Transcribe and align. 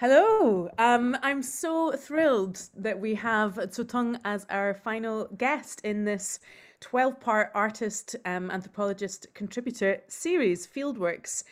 Hello. 0.00 0.70
Um, 0.78 1.16
I'm 1.24 1.42
so 1.42 1.90
thrilled 1.90 2.62
that 2.76 3.00
we 3.00 3.16
have 3.16 3.58
Tzu 3.72 3.82
Tung 3.82 4.16
as 4.24 4.46
our 4.48 4.72
final 4.72 5.24
guest 5.36 5.80
in 5.82 6.04
this 6.04 6.38
12 6.78 7.18
part 7.18 7.50
artist, 7.52 8.14
um, 8.24 8.48
anthropologist, 8.48 9.26
contributor 9.34 10.00
series, 10.06 10.68
Fieldworks. 10.68 11.42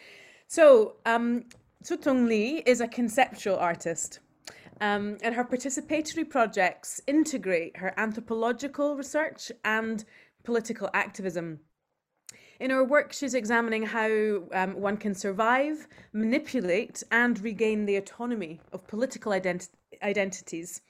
So, 0.47 0.95
um, 1.05 1.47
Tzu 1.83 1.97
Tung 1.97 2.27
Lee 2.27 2.63
is 2.67 2.81
a 2.81 2.87
conceptual 2.87 3.57
artist. 3.57 4.21
Um, 4.81 5.19
and 5.23 5.35
her 5.35 5.45
participatory 5.45 6.31
projects 6.31 7.01
integrate 7.09 7.79
her 7.79 7.95
anthropological 7.97 8.95
research 8.95 9.51
and 9.65 10.05
political 10.45 10.89
activism. 10.95 11.59
In 12.59 12.71
her 12.71 12.83
work, 12.83 13.13
she's 13.13 13.35
examining 13.35 13.83
how 13.85 14.43
um, 14.53 14.81
one 14.81 14.97
can 14.97 15.15
survive, 15.15 15.87
manipulate, 16.13 17.03
and 17.11 17.39
regain 17.41 17.85
the 17.85 17.97
autonomy 17.97 18.61
of 18.73 18.87
political 18.87 19.33
ident- 19.33 19.69
identities. 20.03 20.81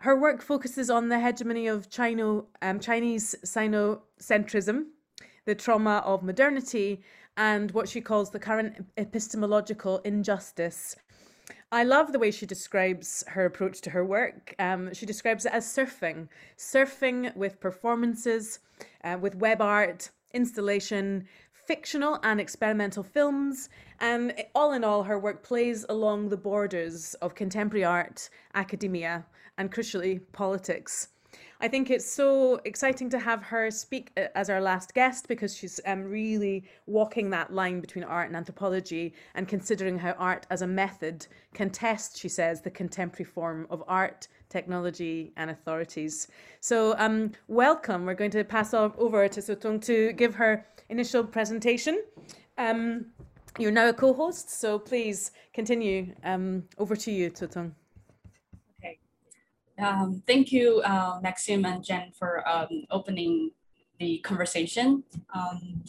Her 0.00 0.14
work 0.14 0.42
focuses 0.42 0.90
on 0.90 1.08
the 1.08 1.18
hegemony 1.18 1.66
of 1.66 1.88
Chino, 1.88 2.46
um, 2.62 2.78
Chinese 2.80 3.34
Sinocentrism, 3.44 4.84
the 5.44 5.54
trauma 5.54 6.02
of 6.04 6.22
modernity, 6.22 7.02
and 7.36 7.70
what 7.70 7.88
she 7.88 8.00
calls 8.00 8.30
the 8.30 8.38
current 8.38 8.86
epistemological 8.96 9.98
injustice. 9.98 10.94
I 11.72 11.84
love 11.84 12.12
the 12.12 12.18
way 12.18 12.30
she 12.30 12.46
describes 12.46 13.24
her 13.28 13.44
approach 13.44 13.80
to 13.82 13.90
her 13.90 14.04
work. 14.04 14.54
Um, 14.58 14.92
she 14.94 15.06
describes 15.06 15.46
it 15.46 15.52
as 15.52 15.66
surfing, 15.66 16.28
surfing 16.56 17.34
with 17.36 17.60
performances, 17.60 18.60
uh, 19.04 19.18
with 19.20 19.34
web 19.34 19.60
art, 19.60 20.10
installation, 20.32 21.26
fictional 21.52 22.18
and 22.22 22.40
experimental 22.40 23.02
films, 23.02 23.68
and 24.00 24.32
all 24.54 24.72
in 24.72 24.84
all, 24.84 25.02
her 25.02 25.18
work 25.18 25.42
plays 25.42 25.84
along 25.88 26.28
the 26.28 26.36
borders 26.36 27.14
of 27.14 27.34
contemporary 27.34 27.84
art, 27.84 28.30
academia, 28.54 29.26
and 29.58 29.72
crucially, 29.72 30.20
politics. 30.32 31.08
I 31.60 31.68
think 31.68 31.90
it's 31.90 32.10
so 32.10 32.60
exciting 32.64 33.10
to 33.10 33.18
have 33.18 33.42
her 33.42 33.70
speak 33.70 34.12
uh, 34.16 34.28
as 34.34 34.48
our 34.48 34.60
last 34.60 34.94
guest 34.94 35.26
because 35.26 35.56
she's 35.56 35.80
um, 35.86 36.04
really 36.04 36.64
walking 36.86 37.30
that 37.30 37.52
line 37.52 37.80
between 37.80 38.04
art 38.04 38.28
and 38.28 38.36
anthropology 38.36 39.12
and 39.34 39.48
considering 39.48 39.98
how 39.98 40.12
art 40.12 40.46
as 40.50 40.62
a 40.62 40.66
method 40.66 41.26
can 41.54 41.70
test, 41.70 42.16
she 42.16 42.28
says, 42.28 42.62
the 42.62 42.70
contemporary 42.70 43.24
form 43.24 43.66
of 43.70 43.82
art, 43.88 44.28
technology, 44.48 45.32
and 45.36 45.50
authorities. 45.50 46.28
So, 46.60 46.94
um, 46.98 47.32
welcome. 47.48 48.04
We're 48.04 48.14
going 48.14 48.30
to 48.32 48.44
pass 48.44 48.74
over 48.74 49.28
to 49.28 49.42
Tzu 49.42 49.56
Tung 49.56 49.80
to 49.80 50.12
give 50.12 50.34
her 50.34 50.66
initial 50.88 51.24
presentation. 51.24 52.02
Um, 52.56 53.06
you're 53.58 53.72
now 53.72 53.88
a 53.88 53.92
co 53.92 54.12
host, 54.12 54.50
so 54.50 54.78
please 54.78 55.32
continue. 55.52 56.14
Um, 56.24 56.64
over 56.78 56.96
to 56.96 57.10
you, 57.10 57.30
Tzu 57.30 57.46
Tung. 57.48 57.74
Um, 59.78 60.22
thank 60.26 60.50
you, 60.50 60.80
uh, 60.84 61.20
Maxim 61.22 61.64
and 61.64 61.84
Jen, 61.84 62.10
for 62.18 62.46
um, 62.48 62.84
opening 62.90 63.52
the 64.00 64.18
conversation. 64.18 65.04
Um, 65.32 65.84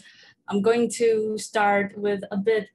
I'm 0.48 0.62
going 0.62 0.90
to 0.92 1.38
start 1.40 1.98
with 1.98 2.24
a 2.32 2.38
bit 2.38 2.70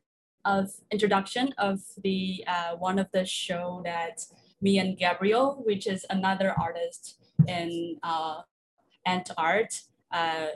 of 0.44 0.72
introduction 0.90 1.54
of 1.56 1.80
the 2.02 2.44
uh, 2.46 2.76
one 2.76 2.98
of 2.98 3.08
the 3.12 3.24
show 3.24 3.80
that 3.84 4.24
me 4.64 4.78
and 4.78 4.96
Gabriel, 4.96 5.62
which 5.66 5.86
is 5.86 6.06
another 6.08 6.54
artist 6.58 7.18
in 7.46 7.98
uh, 8.02 8.40
Art, 9.36 9.82
uh, 10.10 10.46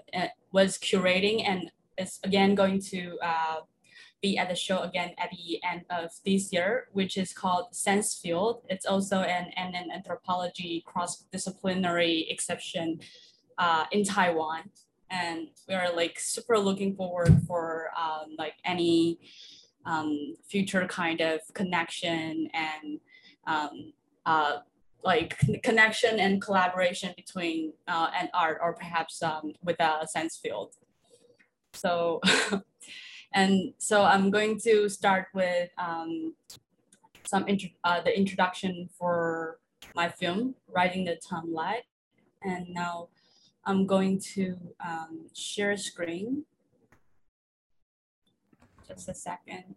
was 0.50 0.78
curating 0.78 1.46
and 1.46 1.70
is 1.98 2.18
again 2.24 2.54
going 2.54 2.80
to 2.80 3.18
uh, 3.22 3.60
be 4.22 4.38
at 4.38 4.48
the 4.48 4.54
show 4.56 4.78
again 4.80 5.10
at 5.18 5.30
the 5.30 5.60
end 5.70 5.82
of 5.90 6.10
this 6.24 6.52
year, 6.52 6.88
which 6.92 7.18
is 7.18 7.34
called 7.34 7.66
Sense 7.72 8.14
Field. 8.14 8.62
It's 8.70 8.86
also 8.86 9.20
an, 9.20 9.52
an, 9.56 9.74
an 9.74 9.90
anthropology 9.92 10.82
cross-disciplinary 10.86 12.26
exception 12.30 13.00
uh, 13.58 13.84
in 13.92 14.04
Taiwan. 14.04 14.70
And 15.10 15.48
we 15.68 15.74
are 15.74 15.94
like 15.94 16.18
super 16.18 16.58
looking 16.58 16.96
forward 16.96 17.42
for 17.46 17.90
um, 17.96 18.36
like 18.38 18.54
any 18.64 19.18
um, 19.84 20.36
future 20.48 20.86
kind 20.86 21.20
of 21.20 21.40
connection 21.52 22.48
and 22.54 23.00
um, 23.46 23.92
uh, 24.30 24.54
like 25.10 25.30
connection 25.62 26.14
and 26.24 26.42
collaboration 26.42 27.10
between 27.16 27.72
uh, 27.86 28.08
an 28.20 28.28
art 28.34 28.58
or 28.60 28.72
perhaps 28.74 29.22
um, 29.22 29.52
with 29.62 29.78
a 29.80 30.06
sense 30.06 30.34
field. 30.42 30.70
So 31.72 32.20
And 33.32 33.74
so 33.78 34.04
I'm 34.04 34.30
going 34.30 34.58
to 34.60 34.88
start 34.88 35.26
with 35.34 35.70
um, 35.78 36.34
some 37.26 37.44
uh, 37.84 38.00
the 38.00 38.16
introduction 38.16 38.88
for 38.98 39.58
my 39.94 40.08
film, 40.08 40.54
Riding 40.66 41.04
the 41.04 41.16
Time 41.16 41.52
Lag. 41.52 41.82
And 42.42 42.68
now 42.70 43.08
I'm 43.64 43.86
going 43.86 44.18
to 44.34 44.56
um, 44.84 45.26
share 45.34 45.76
screen. 45.76 46.44
Just 48.86 49.08
a 49.08 49.14
second. 49.14 49.74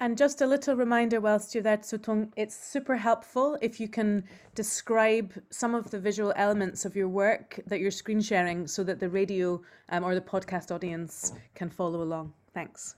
And 0.00 0.16
just 0.16 0.40
a 0.40 0.46
little 0.46 0.76
reminder 0.76 1.20
whilst 1.20 1.54
you're 1.54 1.62
there, 1.62 1.76
Tzu 1.76 1.98
Tung, 1.98 2.32
it's 2.36 2.56
super 2.56 2.96
helpful 2.96 3.58
if 3.60 3.80
you 3.80 3.88
can 3.88 4.22
describe 4.54 5.32
some 5.50 5.74
of 5.74 5.90
the 5.90 5.98
visual 5.98 6.32
elements 6.36 6.84
of 6.84 6.94
your 6.94 7.08
work 7.08 7.58
that 7.66 7.80
you're 7.80 7.90
screen 7.90 8.20
sharing 8.20 8.68
so 8.68 8.84
that 8.84 9.00
the 9.00 9.08
radio 9.08 9.60
um, 9.88 10.04
or 10.04 10.14
the 10.14 10.20
podcast 10.20 10.70
audience 10.72 11.32
can 11.56 11.68
follow 11.68 12.02
along. 12.02 12.32
Thanks. 12.54 12.94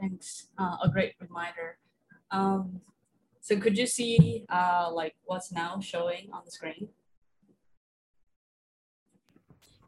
Thanks. 0.00 0.46
Uh, 0.58 0.76
a 0.82 0.88
great 0.88 1.12
reminder. 1.20 1.76
Um, 2.30 2.80
so 3.42 3.60
could 3.60 3.76
you 3.76 3.86
see 3.86 4.46
uh, 4.48 4.90
like 4.90 5.14
what's 5.24 5.52
now 5.52 5.78
showing 5.80 6.30
on 6.32 6.42
the 6.46 6.50
screen? 6.50 6.88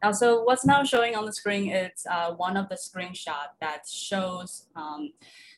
Now, 0.03 0.11
so 0.11 0.43
what's 0.43 0.65
now 0.65 0.83
showing 0.83 1.15
on 1.15 1.25
the 1.25 1.33
screen 1.33 1.71
is 1.71 2.05
uh, 2.09 2.31
one 2.33 2.55
of 2.55 2.69
the 2.69 2.75
screenshot 2.75 3.49
that 3.59 3.87
shows 3.87 4.67
um, 4.75 5.11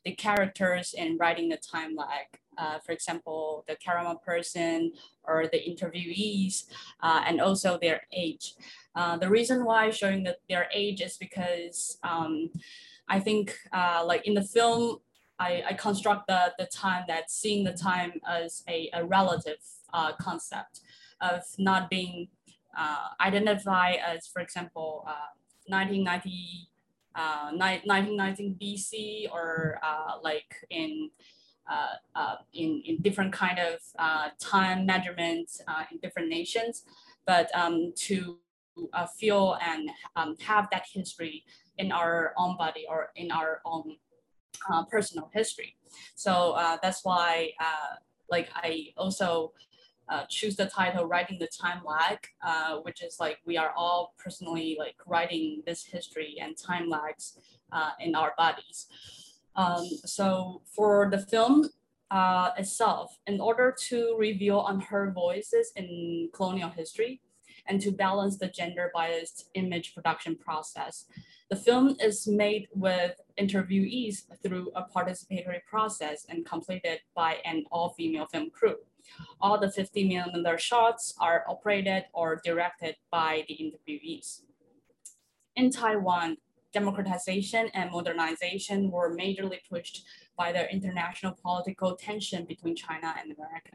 the 0.06 0.14
characters 0.14 0.94
in 0.98 1.18
writing 1.18 1.50
the 1.50 1.58
Time 1.58 1.96
Lag. 1.96 2.28
Uh, 2.58 2.80
for 2.80 2.92
example, 2.92 3.64
the 3.68 3.76
camera 3.76 4.16
person 4.26 4.92
or 5.24 5.48
the 5.52 5.60
interviewees, 5.60 6.66
uh, 7.02 7.24
and 7.26 7.40
also 7.40 7.78
their 7.82 8.02
age. 8.14 8.54
Uh, 8.96 9.18
the 9.18 9.30
reason 9.30 9.64
why 9.66 9.90
showing 9.90 10.24
that 10.24 10.38
their 10.50 10.68
age 10.74 11.02
is 11.02 11.18
because 11.18 11.98
um, 12.04 12.50
I 13.08 13.20
think 13.20 13.58
uh, 13.74 14.04
like 14.06 14.26
in 14.28 14.34
the 14.34 14.44
film, 14.44 15.00
I, 15.38 15.64
I 15.70 15.74
construct 15.74 16.28
the, 16.28 16.54
the 16.58 16.66
time 16.66 17.06
that 17.08 17.32
seeing 17.32 17.64
the 17.64 17.74
time 17.74 18.14
as 18.28 18.64
a, 18.68 18.90
a 18.94 19.06
relative 19.06 19.60
uh, 19.94 20.14
concept 20.14 20.82
of 21.22 21.44
not 21.58 21.90
being 21.90 22.28
uh, 22.78 23.10
identified 23.22 23.98
as, 24.06 24.28
for 24.28 24.42
example, 24.42 25.06
1990, 25.68 26.70
uh, 27.16 27.52
1919 27.52 28.58
uh, 28.58 28.64
BC 28.64 29.32
or 29.32 29.80
uh, 29.84 30.18
like 30.24 30.56
in 30.70 31.10
in, 32.54 32.82
in 32.86 32.98
different 33.02 33.32
kind 33.32 33.60
of 33.60 33.80
time 34.40 34.86
measurements 34.86 35.62
in 35.92 36.00
different 36.00 36.30
nations, 36.30 36.84
but 37.28 37.50
um, 37.56 37.94
to 37.96 38.40
feel 39.18 39.58
and 39.62 39.90
um, 40.16 40.36
have 40.40 40.68
that 40.72 40.86
history 40.92 41.44
in 41.78 41.92
our 41.92 42.34
own 42.38 42.58
body 42.58 42.86
or 42.90 43.12
in 43.16 43.32
our 43.32 43.62
own 43.66 43.96
uh, 44.70 44.84
personal 44.86 45.30
history. 45.34 45.76
So 46.16 46.52
uh, 46.52 46.78
that's 46.82 47.04
why 47.04 47.52
uh, 47.60 47.96
like 48.30 48.50
I 48.56 48.90
also 48.98 49.54
uh, 50.10 50.26
choose 50.30 50.56
the 50.56 50.66
title 50.66 51.06
writing 51.06 51.38
the 51.40 51.48
Time 51.48 51.82
Lag, 51.86 52.20
uh, 52.42 52.78
which 52.78 53.04
is 53.04 53.18
like 53.20 53.38
we 53.46 53.58
are 53.58 53.72
all 53.76 54.14
personally 54.18 54.76
like 54.80 54.96
writing 55.06 55.62
this 55.66 55.86
history 55.86 56.38
and 56.42 56.58
time 56.58 56.90
lags 56.90 57.38
uh, 57.72 57.92
in 58.00 58.16
our 58.16 58.34
bodies. 58.38 58.88
Um, 59.56 59.86
so 60.06 60.62
for 60.66 61.10
the 61.12 61.20
film, 61.20 61.70
uh, 62.12 62.52
itself 62.58 63.18
in 63.28 63.40
order 63.40 63.76
to 63.88 64.16
reveal 64.18 64.60
on 64.60 64.80
her 64.80 65.12
voices 65.12 65.72
in 65.76 66.30
colonial 66.34 66.70
history 66.70 67.22
and 67.68 67.80
to 67.82 67.92
balance 67.92 68.38
the 68.38 68.48
gender 68.48 68.90
biased 68.94 69.50
image 69.54 69.94
production 69.94 70.36
process. 70.36 71.06
The 71.50 71.56
film 71.56 71.96
is 72.00 72.28
made 72.28 72.68
with 72.76 73.20
interviewees 73.40 74.24
through 74.44 74.72
a 74.76 74.84
participatory 74.84 75.64
process 75.68 76.28
and 76.30 76.46
completed 76.46 77.00
by 77.16 77.38
an 77.44 77.64
all-female 77.72 78.28
film 78.28 78.52
crew. 78.52 78.76
All 79.42 79.60
the 79.60 79.72
50 79.72 80.08
millimeter 80.08 80.60
shots 80.60 81.16
are 81.20 81.44
operated 81.48 82.06
or 82.14 82.40
directed 82.46 82.98
by 83.10 83.46
the 83.48 83.58
interviewees. 83.58 84.42
In 85.56 85.72
Taiwan, 85.72 86.38
democratization 86.72 87.70
and 87.74 87.90
modernization 87.90 88.92
were 88.92 89.18
majorly 89.18 89.58
pushed 89.68 90.04
by 90.38 90.52
the 90.52 90.72
international 90.72 91.36
political 91.42 91.96
tension 91.96 92.46
between 92.46 92.76
China 92.76 93.16
and 93.20 93.32
America 93.32 93.72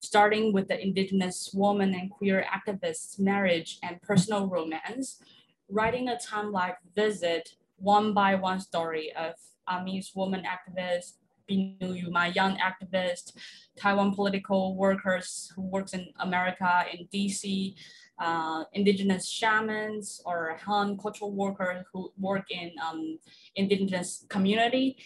starting 0.00 0.52
with 0.52 0.68
the 0.68 0.80
indigenous 0.80 1.50
woman 1.52 1.92
and 1.94 2.10
queer 2.10 2.44
activists' 2.56 3.18
marriage 3.18 3.78
and 3.82 4.00
personal 4.00 4.46
romance, 4.46 5.20
writing 5.68 6.08
a 6.08 6.18
time 6.18 6.52
like 6.52 6.76
visit 6.94 7.50
one 7.76 8.12
by 8.12 8.34
one 8.34 8.60
story 8.60 9.12
of 9.16 9.34
Amis 9.68 10.12
woman 10.14 10.44
activists, 10.44 11.14
Binu 11.48 12.10
my 12.10 12.28
young 12.28 12.58
activist, 12.58 13.32
Taiwan 13.76 14.14
political 14.14 14.76
workers 14.76 15.50
who 15.54 15.62
works 15.62 15.94
in 15.94 16.08
America 16.20 16.84
in 16.92 17.06
DC, 17.12 17.74
uh, 18.18 18.64
indigenous 18.72 19.28
shamans 19.28 20.20
or 20.26 20.58
Han 20.64 20.98
cultural 20.98 21.32
workers 21.32 21.84
who 21.92 22.12
work 22.18 22.44
in 22.50 22.72
um, 22.84 23.18
indigenous 23.54 24.26
community. 24.28 24.96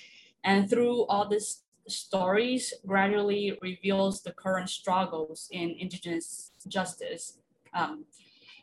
And 0.44 0.68
through 0.68 1.04
all 1.06 1.28
these 1.28 1.62
stories 1.88 2.72
gradually 2.86 3.58
reveals 3.60 4.22
the 4.22 4.32
current 4.32 4.70
struggles 4.70 5.48
in 5.50 5.76
indigenous 5.78 6.50
justice 6.68 7.38
um, 7.74 8.04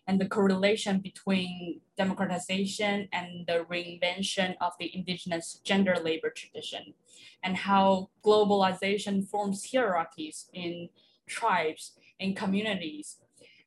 and 0.09 0.19
the 0.19 0.27
correlation 0.27 0.97
between 0.97 1.81
democratization 1.95 3.07
and 3.13 3.45
the 3.45 3.63
reinvention 3.69 4.55
of 4.59 4.73
the 4.79 4.89
indigenous 4.97 5.61
gender 5.63 5.95
labor 6.03 6.31
tradition 6.31 6.95
and 7.43 7.55
how 7.55 8.09
globalization 8.25 9.23
forms 9.29 9.69
hierarchies 9.71 10.49
in 10.51 10.89
tribes, 11.27 11.91
in 12.19 12.33
communities, 12.33 13.17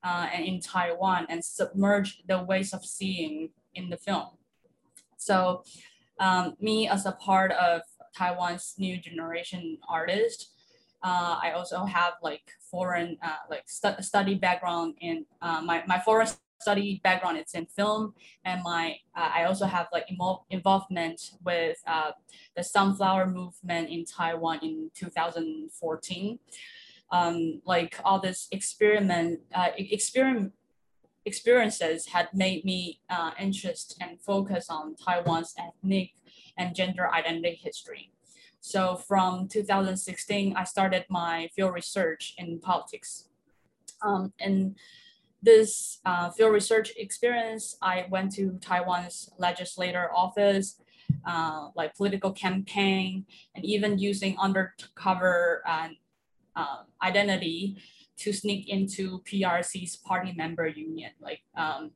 uh, 0.03 0.27
and 0.35 0.45
in 0.45 0.61
Taiwan 0.61 1.27
and 1.29 1.45
submerge 1.45 2.25
the 2.27 2.43
ways 2.43 2.75
of 2.75 2.85
seeing 2.85 3.51
in 3.77 3.89
the 3.89 3.97
film. 3.97 4.31
So 5.19 5.63
um, 6.19 6.57
me 6.59 6.89
as 6.89 7.07
a 7.07 7.13
part 7.13 7.53
of 7.53 7.83
Taiwan's 8.19 8.75
new 8.79 8.97
generation 8.99 9.79
artist, 9.89 10.51
uh, 11.03 11.39
I 11.43 11.53
also 11.53 11.85
have 11.85 12.15
like 12.23 12.53
foreign 12.71 13.19
uh, 13.23 13.43
like 13.51 13.65
stu 13.67 13.91
study 14.01 14.35
background 14.35 14.95
in 15.01 15.27
uh, 15.41 15.61
my, 15.65 15.83
my 15.87 15.99
foreign 15.99 16.29
study 16.61 17.01
background 17.03 17.37
it's 17.37 17.55
in 17.55 17.67
film 17.67 18.15
and 18.45 18.63
my 18.63 18.97
uh, 19.17 19.31
I 19.35 19.45
also 19.45 19.67
have 19.67 19.89
like 19.93 20.09
involvement 20.51 21.33
with 21.45 21.79
uh, 21.87 22.13
the 22.57 22.63
sunflower 22.63 23.27
movement 23.27 23.91
in 23.91 24.05
Taiwan 24.05 24.61
in 24.63 24.91
2014 24.95 26.39
um, 27.11 27.61
like 27.67 27.99
all 28.05 28.21
this 28.21 28.47
experiment 28.53 29.41
uh, 29.55 29.71
experiment 29.77 30.53
experiences 31.25 32.09
had 32.09 32.29
made 32.35 32.65
me 32.65 33.01
interest 33.39 33.97
and 34.01 34.21
focus 34.21 34.67
on 34.69 34.97
Taiwan's 34.97 35.55
ethnic 35.57 36.11
and 36.57 36.75
gender 36.75 37.09
identity 37.11 37.59
history. 37.63 38.12
So 38.63 38.95
from 38.95 39.49
2016, 39.49 40.55
I 40.57 40.63
started 40.63 41.05
my 41.11 41.51
field 41.55 41.75
research 41.75 42.35
in 42.39 42.61
politics. 42.61 43.29
Um, 44.03 44.33
and 44.39 44.77
this 45.43 45.99
uh, 46.07 46.31
field 46.31 46.53
research 46.53 46.93
experience, 46.97 47.77
I 47.83 48.07
went 48.09 48.33
to 48.37 48.59
Taiwan's 48.61 49.29
legislator 49.37 50.11
office, 50.15 50.81
uh, 51.27 51.71
like 51.75 51.97
political 51.97 52.31
campaign, 52.33 53.27
and 53.57 53.65
even 53.65 53.99
using 53.99 54.39
undercover 54.39 55.65
uh, 55.67 55.89
uh, 56.55 56.83
identity 57.03 57.79
to 58.19 58.33
sneak 58.33 58.69
into 58.69 59.23
PRC's 59.23 59.97
party 59.97 60.35
member 60.37 60.69
union, 60.69 61.11
like 61.21 61.41
um, 61.57 61.91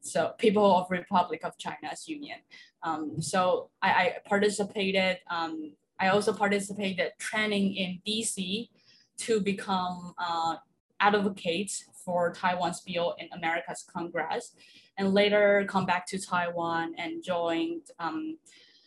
so 0.00 0.32
People 0.38 0.78
of 0.78 0.90
Republic 0.90 1.42
of 1.44 1.56
China's 1.58 2.08
union. 2.08 2.38
Um, 2.82 3.22
so 3.22 3.70
I, 3.80 3.90
I 3.90 4.16
participated. 4.26 5.18
Um, 5.30 5.74
I 5.98 6.08
also 6.08 6.32
participated 6.32 7.12
training 7.18 7.74
in 7.76 8.00
DC 8.06 8.68
to 9.18 9.40
become 9.40 10.14
uh, 10.18 10.56
advocates 11.00 11.84
for 12.04 12.32
Taiwan's 12.32 12.80
bill 12.80 13.14
in 13.18 13.28
America's 13.32 13.84
Congress, 13.84 14.54
and 14.98 15.14
later 15.14 15.64
come 15.68 15.86
back 15.86 16.06
to 16.06 16.18
Taiwan 16.18 16.94
and 16.98 17.22
joined 17.22 17.82
um, 17.98 18.38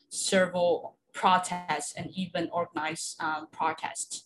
several 0.09 0.97
protests 1.13 1.93
and 1.95 2.09
even 2.13 2.49
organized 2.51 3.21
um, 3.21 3.47
protests. 3.51 4.25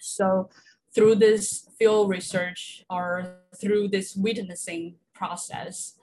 So 0.00 0.50
through 0.94 1.16
this 1.16 1.68
field 1.78 2.10
research 2.10 2.84
or 2.90 3.38
through 3.60 3.88
this 3.88 4.16
witnessing 4.16 4.96
process, 5.14 5.94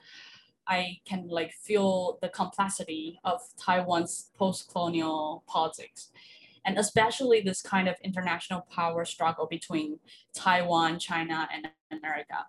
I 0.68 0.98
can 1.04 1.28
like 1.28 1.52
feel 1.52 2.18
the 2.20 2.28
complexity 2.28 3.18
of 3.24 3.40
Taiwan's 3.58 4.30
post-colonial 4.38 5.44
politics 5.46 6.10
and 6.68 6.78
especially 6.78 7.40
this 7.40 7.62
kind 7.62 7.88
of 7.88 7.96
international 8.04 8.60
power 8.70 9.06
struggle 9.06 9.46
between 9.46 9.98
Taiwan, 10.34 10.98
China, 10.98 11.48
and 11.50 11.68
America. 11.90 12.46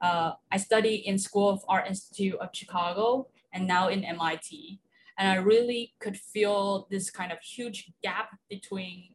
Uh, 0.00 0.32
I 0.52 0.58
study 0.58 0.96
in 1.06 1.18
School 1.18 1.48
of 1.48 1.64
Art 1.66 1.86
Institute 1.88 2.34
of 2.38 2.50
Chicago 2.52 3.28
and 3.54 3.66
now 3.66 3.88
in 3.88 4.04
MIT. 4.04 4.78
And 5.18 5.26
I 5.26 5.36
really 5.36 5.94
could 6.00 6.18
feel 6.18 6.86
this 6.90 7.10
kind 7.10 7.32
of 7.32 7.38
huge 7.40 7.92
gap 8.02 8.38
between 8.50 9.14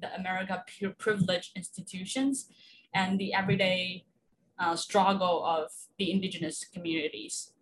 the 0.00 0.12
America 0.16 0.64
privileged 0.98 1.56
institutions 1.56 2.50
and 2.92 3.20
the 3.20 3.32
everyday 3.34 4.04
uh, 4.58 4.74
struggle 4.74 5.44
of 5.44 5.70
the 5.96 6.10
indigenous 6.10 6.64
communities. 6.64 7.52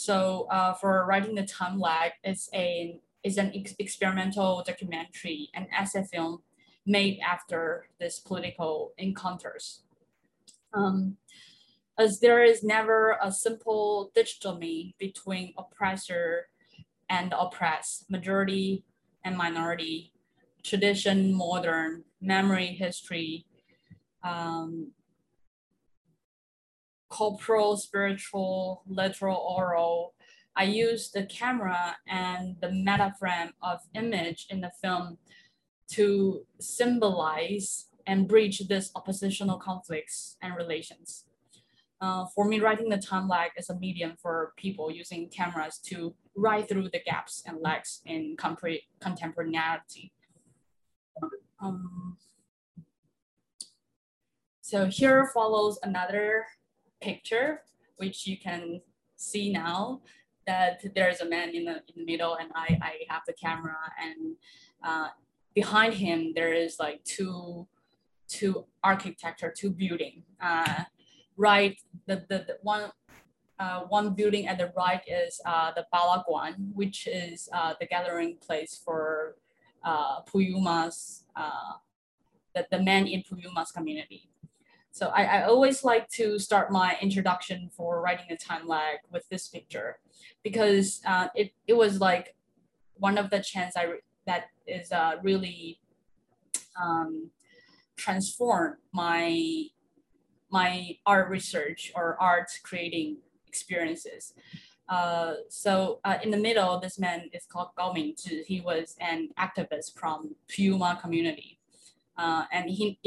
So 0.00 0.46
uh, 0.50 0.72
for 0.72 1.04
writing 1.04 1.34
the 1.34 1.44
time 1.44 1.78
lag, 1.78 2.12
it's 2.24 2.48
a 2.54 2.98
is 3.22 3.36
an 3.36 3.52
ex 3.54 3.74
experimental 3.78 4.64
documentary, 4.66 5.50
an 5.52 5.66
essay 5.78 6.04
film 6.10 6.40
made 6.86 7.20
after 7.20 7.86
this 8.00 8.18
political 8.18 8.94
encounters. 8.96 9.82
Um, 10.72 11.18
as 11.98 12.18
there 12.18 12.42
is 12.42 12.64
never 12.64 13.18
a 13.22 13.30
simple 13.30 14.10
dichotomy 14.14 14.94
between 14.98 15.52
oppressor 15.58 16.48
and 17.10 17.34
oppressed, 17.38 18.10
majority 18.10 18.84
and 19.22 19.36
minority, 19.36 20.14
tradition, 20.62 21.34
modern, 21.34 22.04
memory, 22.22 22.68
history, 22.68 23.44
um, 24.24 24.92
corporal, 27.10 27.76
spiritual, 27.76 28.82
literal, 28.86 29.36
oral. 29.36 30.14
I 30.56 30.64
use 30.64 31.10
the 31.10 31.26
camera 31.26 31.96
and 32.08 32.56
the 32.60 32.70
meta 32.70 33.12
frame 33.18 33.50
of 33.62 33.80
image 33.94 34.46
in 34.48 34.60
the 34.60 34.70
film 34.82 35.18
to 35.92 36.46
symbolize 36.60 37.86
and 38.06 38.26
bridge 38.26 38.66
these 38.68 38.90
oppositional 38.94 39.58
conflicts 39.58 40.36
and 40.40 40.56
relations. 40.56 41.24
Uh, 42.00 42.24
for 42.34 42.46
me, 42.46 42.60
writing 42.60 42.88
the 42.88 42.96
time 42.96 43.28
lag 43.28 43.50
is 43.58 43.68
a 43.68 43.78
medium 43.78 44.14
for 44.22 44.52
people 44.56 44.90
using 44.90 45.28
cameras 45.28 45.78
to 45.84 46.14
write 46.34 46.68
through 46.68 46.88
the 46.88 47.00
gaps 47.04 47.42
and 47.46 47.58
lags 47.60 48.00
in 48.06 48.36
contemporaneity. 49.00 50.12
Um, 51.60 52.16
so 54.62 54.86
here 54.86 55.30
follows 55.34 55.78
another 55.82 56.46
picture, 57.00 57.62
which 57.96 58.26
you 58.26 58.38
can 58.38 58.80
see 59.16 59.52
now 59.52 60.00
that 60.46 60.82
there's 60.94 61.20
a 61.20 61.28
man 61.28 61.50
in 61.50 61.64
the, 61.64 61.76
in 61.76 61.94
the 61.96 62.04
middle 62.04 62.34
and 62.36 62.50
I, 62.54 62.78
I 62.82 62.92
have 63.08 63.22
the 63.26 63.34
camera 63.34 63.76
and 64.02 64.36
uh, 64.82 65.08
behind 65.54 65.94
him 65.94 66.32
there 66.34 66.52
is 66.52 66.78
like 66.78 67.04
two, 67.04 67.66
two 68.28 68.64
architecture, 68.82 69.52
two 69.54 69.70
building. 69.70 70.22
Uh, 70.40 70.84
right, 71.36 71.78
the, 72.06 72.24
the, 72.28 72.38
the 72.46 72.56
one, 72.62 72.90
uh, 73.58 73.80
one 73.88 74.14
building 74.14 74.46
at 74.46 74.58
the 74.58 74.72
right 74.76 75.02
is 75.06 75.40
uh, 75.44 75.72
the 75.76 75.84
palakuan, 75.92 76.72
which 76.72 77.06
is 77.06 77.48
uh, 77.52 77.74
the 77.78 77.86
gathering 77.86 78.36
place 78.40 78.80
for 78.82 79.36
uh, 79.84 80.22
Puyuma's, 80.22 81.24
the, 82.54 82.66
the 82.70 82.80
men 82.82 83.06
in 83.06 83.22
Puyuma's 83.22 83.70
community. 83.70 84.29
So 84.92 85.08
I, 85.08 85.22
I 85.22 85.42
always 85.44 85.84
like 85.84 86.08
to 86.10 86.38
start 86.38 86.72
my 86.72 86.96
introduction 87.00 87.70
for 87.76 88.00
writing 88.00 88.26
a 88.30 88.36
time 88.36 88.66
lag 88.66 88.98
with 89.12 89.28
this 89.28 89.48
picture 89.48 89.98
because 90.42 91.00
uh, 91.06 91.28
it, 91.34 91.52
it 91.66 91.74
was 91.74 92.00
like 92.00 92.34
one 92.94 93.16
of 93.16 93.30
the 93.30 93.40
chance 93.40 93.76
I 93.76 93.86
that 94.26 94.46
is 94.66 94.92
uh, 94.92 95.14
really 95.22 95.80
um, 96.80 97.30
transformed 97.96 98.76
my 98.92 99.64
my 100.50 100.96
art 101.06 101.30
research 101.30 101.92
or 101.94 102.20
art 102.20 102.50
creating 102.64 103.18
experiences. 103.46 104.34
Uh, 104.88 105.34
so 105.48 106.00
uh, 106.04 106.18
in 106.24 106.32
the 106.32 106.36
middle, 106.36 106.80
this 106.80 106.98
man 106.98 107.30
is 107.32 107.46
called 107.46 107.68
Gao 107.76 107.92
Mingzhi. 107.92 108.44
He 108.44 108.60
was 108.60 108.96
an 109.00 109.28
activist 109.38 109.96
from 109.96 110.34
Puyuma 110.48 111.00
community. 111.00 111.59
Uh, 112.20 112.44
and 112.52 112.68
he 112.68 112.98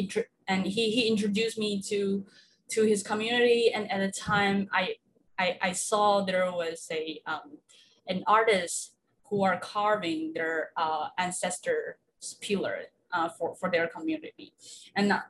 and 0.47 0.65
he, 0.65 0.89
he 0.89 1.07
introduced 1.07 1.59
me 1.59 1.79
to 1.83 2.25
to 2.69 2.83
his 2.83 3.03
community. 3.03 3.71
And 3.71 3.89
at 3.91 3.99
the 3.99 4.11
time, 4.11 4.67
I 4.73 4.95
I, 5.37 5.57
I 5.61 5.71
saw 5.73 6.21
there 6.21 6.51
was 6.51 6.87
a 6.91 7.21
um, 7.27 7.59
an 8.07 8.23
artist 8.25 8.95
who 9.29 9.43
are 9.43 9.59
carving 9.59 10.33
their 10.33 10.71
uh, 10.77 11.09
ancestors' 11.19 11.95
pillar 12.41 12.77
uh, 13.11 13.29
for 13.29 13.55
for 13.55 13.69
their 13.69 13.87
community, 13.87 14.53
and 14.95 15.11
uh, 15.11 15.21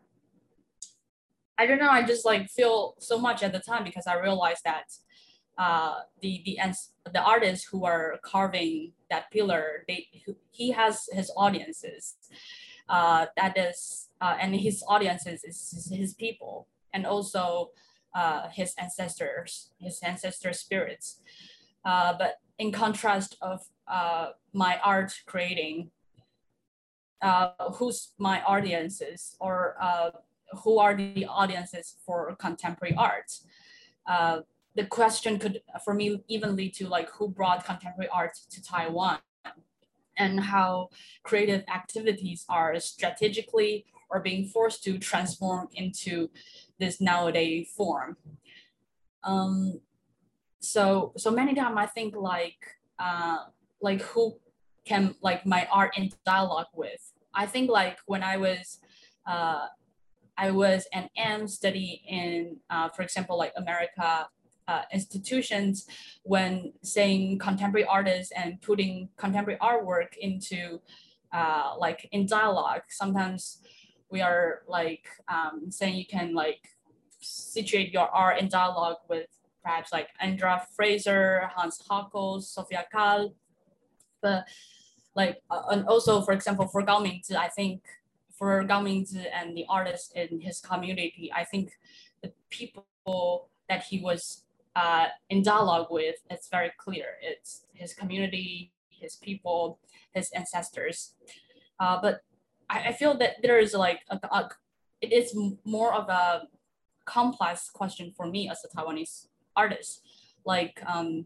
I 1.58 1.66
don't 1.66 1.80
know. 1.80 1.90
I 1.90 2.04
just 2.04 2.26
like 2.26 2.50
feel 2.50 2.96
so 3.00 3.18
much 3.20 3.44
at 3.44 3.52
the 3.52 3.60
time 3.60 3.84
because 3.84 4.08
I 4.08 4.16
realized 4.16 4.64
that 4.64 4.88
uh, 5.58 5.96
the 6.22 6.42
the 6.46 6.58
the 7.12 7.22
artists 7.22 7.68
who 7.68 7.84
are 7.84 8.20
carving 8.24 8.94
that 9.10 9.30
pillar, 9.30 9.84
they 9.90 10.08
he 10.52 10.72
has 10.72 11.10
his 11.12 11.30
audiences. 11.36 12.16
Uh, 12.90 13.28
that 13.38 13.58
is, 13.58 14.10
uh, 14.22 14.36
and 14.40 14.56
his 14.56 14.84
audiences 14.88 15.44
is 15.44 15.92
his 15.92 16.14
people, 16.14 16.68
and 16.94 17.06
also 17.06 17.72
uh, 18.14 18.50
his 18.50 18.74
ancestors, 18.78 19.72
his 19.80 20.00
ancestor 20.04 20.54
spirits. 20.54 21.20
Uh, 21.86 22.14
but 22.18 22.40
in 22.60 22.72
contrast 22.72 23.38
of 23.42 23.62
uh, 23.88 24.30
my 24.54 24.80
art 24.84 25.14
creating, 25.26 25.92
uh, 27.22 27.50
who's 27.76 28.14
my 28.18 28.42
audiences 28.44 29.36
or 29.40 29.76
uh, 29.82 30.12
who 30.64 30.78
are 30.78 30.96
the 30.96 31.26
audiences 31.26 31.96
for 32.06 32.36
contemporary 32.36 32.96
art? 32.96 33.32
Uh, 34.06 34.42
the 34.76 34.86
question 34.86 35.40
could, 35.40 35.62
for 35.84 35.94
me, 35.94 36.24
even 36.28 36.56
lead 36.56 36.74
to 36.74 36.88
like 36.88 37.10
who 37.12 37.28
brought 37.28 37.66
contemporary 37.66 38.10
art 38.12 38.38
to 38.50 38.62
Taiwan 38.62 39.20
and 40.18 40.40
how 40.40 40.90
creative 41.24 41.64
activities 41.74 42.46
are 42.50 42.80
strategically 42.80 43.86
or 44.10 44.20
being 44.20 44.46
forced 44.46 44.84
to 44.84 44.98
transform 44.98 45.68
into 45.74 46.30
this 46.80 47.02
nowadays 47.02 47.72
form. 47.76 48.18
Um, 49.24 49.82
so 50.60 51.14
so 51.18 51.32
many 51.32 51.56
times 51.56 51.76
I 51.78 51.88
think 51.88 52.16
like 52.16 52.60
uh, 53.00 53.38
like 53.82 54.02
who 54.02 54.38
can 54.86 55.16
like 55.22 55.46
my 55.46 55.68
art 55.72 55.98
in 55.98 56.12
dialogue 56.26 56.68
with. 56.74 57.12
I 57.34 57.46
think 57.48 57.70
like 57.70 57.98
when 58.06 58.24
I 58.24 58.38
was 58.38 58.80
uh, 59.26 59.68
I 60.38 60.52
was 60.52 60.88
an 60.94 61.10
M 61.16 61.48
study 61.48 62.04
in, 62.08 62.58
uh, 62.70 62.90
for 62.90 63.02
example, 63.02 63.38
like 63.38 63.54
America 63.56 64.28
uh, 64.68 64.84
institutions 64.92 65.88
when 66.24 66.74
saying 66.82 67.40
contemporary 67.40 67.86
artists 67.86 68.32
and 68.36 68.62
putting 68.62 69.10
contemporary 69.18 69.60
artwork 69.60 70.16
into 70.18 70.80
uh, 71.34 71.74
like 71.78 72.08
in 72.12 72.26
dialogue. 72.26 72.82
Sometimes 72.90 73.60
we 74.10 74.22
are 74.22 74.62
like 74.68 75.08
um, 75.28 75.72
saying 75.72 75.96
you 75.96 76.06
can 76.06 76.34
like 76.34 76.70
situate 77.20 77.92
your 77.92 78.08
art 78.10 78.40
in 78.40 78.48
dialogue 78.48 78.98
with 79.10 79.28
perhaps 79.64 79.92
like 79.92 80.10
Andrea 80.20 80.62
Fraser, 80.76 81.50
Hans 81.56 81.82
Haacke, 81.90 82.42
Sophie 82.44 82.78
Calle. 82.92 83.34
But 84.22 84.46
like, 85.16 85.42
uh, 85.50 85.64
and 85.72 85.86
also 85.88 86.22
for 86.22 86.34
example, 86.34 86.68
for 86.68 86.82
Gao 86.84 87.00
Mingzi, 87.00 87.36
I 87.36 87.48
think 87.48 87.82
for 88.38 88.64
Gao 88.64 88.82
Mingzi 88.82 89.26
and 89.34 89.56
the 89.56 89.66
artists 89.70 90.12
in 90.12 90.40
his 90.42 90.60
community, 90.60 91.32
I 91.36 91.44
think 91.44 91.72
the 92.22 92.32
people 92.50 93.50
that 93.70 93.84
he 93.84 94.00
was 94.00 94.44
uh, 94.76 95.08
in 95.30 95.44
dialogue 95.44 95.88
with, 95.90 96.16
it's 96.30 96.50
very 96.50 96.72
clear. 96.78 97.06
It's 97.22 97.66
his 97.74 97.94
community, 97.94 98.72
his 98.90 99.16
people, 99.16 99.80
his 100.14 100.32
ancestors. 100.32 101.16
Uh, 101.80 102.00
but 102.02 102.22
I, 102.70 102.90
I 102.90 102.92
feel 102.94 103.18
that 103.18 103.42
there 103.42 103.60
is 103.60 103.74
like 103.74 104.02
a, 104.10 104.20
a, 104.32 104.50
it 105.02 105.12
is 105.12 105.38
more 105.66 105.94
of 105.94 106.10
a 106.10 106.48
complex 107.06 107.70
question 107.70 108.12
for 108.16 108.26
me 108.26 108.50
as 108.50 108.64
a 108.64 108.76
Taiwanese 108.76 109.28
artist. 109.56 110.02
Like 110.46 110.82
um, 110.86 111.26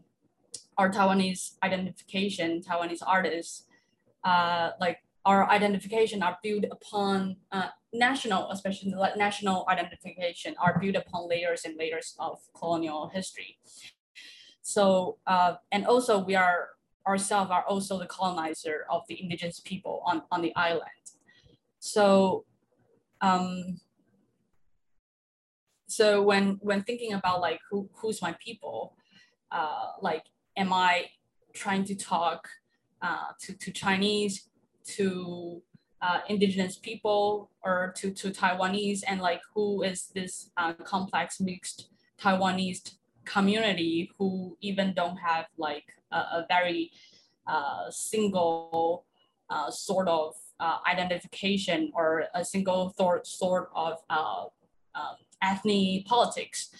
our 0.76 0.90
Taiwanese 0.90 1.54
identification, 1.62 2.62
Taiwanese 2.62 3.02
artists, 3.06 3.64
uh, 4.24 4.70
like 4.80 4.98
our 5.24 5.48
identification 5.50 6.22
are 6.22 6.38
built 6.42 6.64
upon 6.70 7.36
uh, 7.52 7.68
national, 7.92 8.50
especially 8.50 8.94
national 9.16 9.66
identification, 9.68 10.54
are 10.58 10.78
built 10.80 10.96
upon 10.96 11.28
layers 11.28 11.64
and 11.64 11.76
layers 11.76 12.14
of 12.18 12.38
colonial 12.54 13.08
history. 13.08 13.58
So, 14.62 15.18
uh, 15.26 15.54
and 15.72 15.86
also 15.86 16.18
we 16.18 16.34
are 16.34 16.68
ourselves 17.06 17.50
are 17.50 17.64
also 17.64 17.98
the 17.98 18.06
colonizer 18.06 18.84
of 18.90 19.02
the 19.08 19.20
indigenous 19.22 19.60
people 19.60 20.02
on, 20.04 20.22
on 20.30 20.42
the 20.42 20.54
island. 20.54 20.82
So, 21.78 22.44
um, 23.22 23.80
so 25.86 26.22
when 26.22 26.58
when 26.60 26.82
thinking 26.82 27.14
about 27.14 27.40
like 27.40 27.60
who 27.70 27.88
who's 27.94 28.20
my 28.20 28.36
people, 28.44 28.94
uh, 29.50 29.92
like 30.02 30.24
am 30.56 30.72
I 30.72 31.06
trying 31.54 31.84
to 31.84 31.94
talk 31.94 32.48
uh, 33.00 33.32
to 33.40 33.54
to 33.54 33.72
Chinese, 33.72 34.50
to 34.96 35.62
uh, 36.00 36.20
indigenous 36.28 36.76
people, 36.78 37.50
or 37.62 37.92
to 37.96 38.10
to 38.12 38.30
Taiwanese, 38.30 39.02
and 39.06 39.20
like 39.20 39.40
who 39.54 39.82
is 39.82 40.08
this 40.14 40.50
uh, 40.56 40.72
complex 40.74 41.40
mixed 41.40 41.88
Taiwanese 42.20 42.94
community 43.24 44.10
who 44.18 44.56
even 44.60 44.94
don't 44.94 45.18
have 45.18 45.46
like 45.58 45.84
a, 46.12 46.16
a 46.16 46.46
very 46.48 46.90
uh, 47.46 47.90
single 47.90 49.04
uh, 49.50 49.70
sort 49.70 50.08
of 50.08 50.34
uh, 50.60 50.78
identification 50.86 51.90
or 51.94 52.24
a 52.34 52.44
single 52.44 52.94
sort 53.24 53.70
of 53.74 53.98
uh, 54.10 54.44
um, 54.94 55.16
ethnic 55.42 56.04
politics 56.04 56.70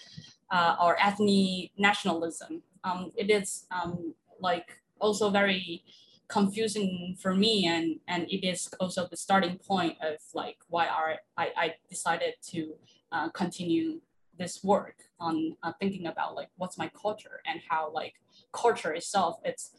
or 0.83 0.97
ethnic 1.01 1.71
nationalism. 1.79 2.63
Um, 2.85 3.13
it 3.17 3.31
is 3.31 3.67
um, 3.71 4.15
like 4.41 4.81
also 5.01 5.31
very 5.31 5.85
confusing 6.29 7.17
for 7.21 7.35
me 7.35 7.67
and, 7.67 8.01
and 8.07 8.31
it 8.31 8.47
is 8.47 8.69
also 8.81 9.07
the 9.07 9.17
starting 9.17 9.57
point 9.59 9.97
of 10.03 10.17
like 10.35 10.59
why 10.69 10.87
are 10.87 11.17
I, 11.37 11.49
I 11.57 11.75
decided 11.89 12.35
to 12.51 12.75
uh, 13.13 13.29
continue 13.31 14.01
this 14.39 14.63
work 14.63 14.97
on 15.19 15.57
uh, 15.63 15.73
thinking 15.81 16.07
about 16.07 16.35
like 16.35 16.49
what's 16.57 16.79
my 16.79 16.89
culture 16.89 17.41
and 17.47 17.61
how 17.69 17.91
like 17.93 18.15
culture 18.53 18.93
itself 18.93 19.41
it's 19.45 19.71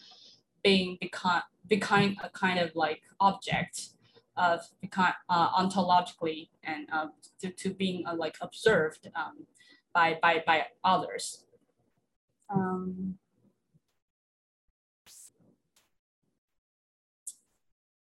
being 0.63 0.97
become 0.99 1.41
becoming 1.67 2.17
a 2.23 2.29
kind 2.29 2.59
of 2.59 2.75
like 2.75 3.03
object 3.19 3.89
of 4.39 4.61
become 4.81 5.13
uh, 5.29 5.49
ontologically 5.51 6.49
and 6.63 6.87
uh, 6.91 7.07
to, 7.41 7.51
to 7.51 7.69
being 7.71 8.05
uh, 8.07 8.15
like 8.15 8.37
observed 8.41 9.09
um, 9.15 9.45
by, 9.93 10.17
by, 10.21 10.41
by 10.47 10.65
others. 10.83 11.45
Um, 12.49 13.15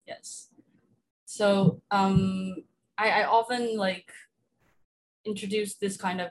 yes. 0.08 0.50
So 1.26 1.82
um, 1.92 2.56
I, 2.98 3.10
I 3.22 3.24
often 3.26 3.78
like 3.78 4.12
introduce 5.26 5.76
this 5.76 5.98
kind 5.98 6.22
of 6.22 6.30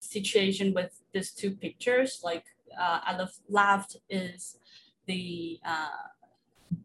situation 0.00 0.74
with 0.74 1.00
these 1.12 1.32
two 1.32 1.52
pictures. 1.52 2.20
Like 2.22 2.44
uh, 2.78 3.00
at 3.06 3.18
the 3.18 3.30
left 3.48 3.96
is 4.10 4.58
the, 5.06 5.60
uh, 5.64 6.76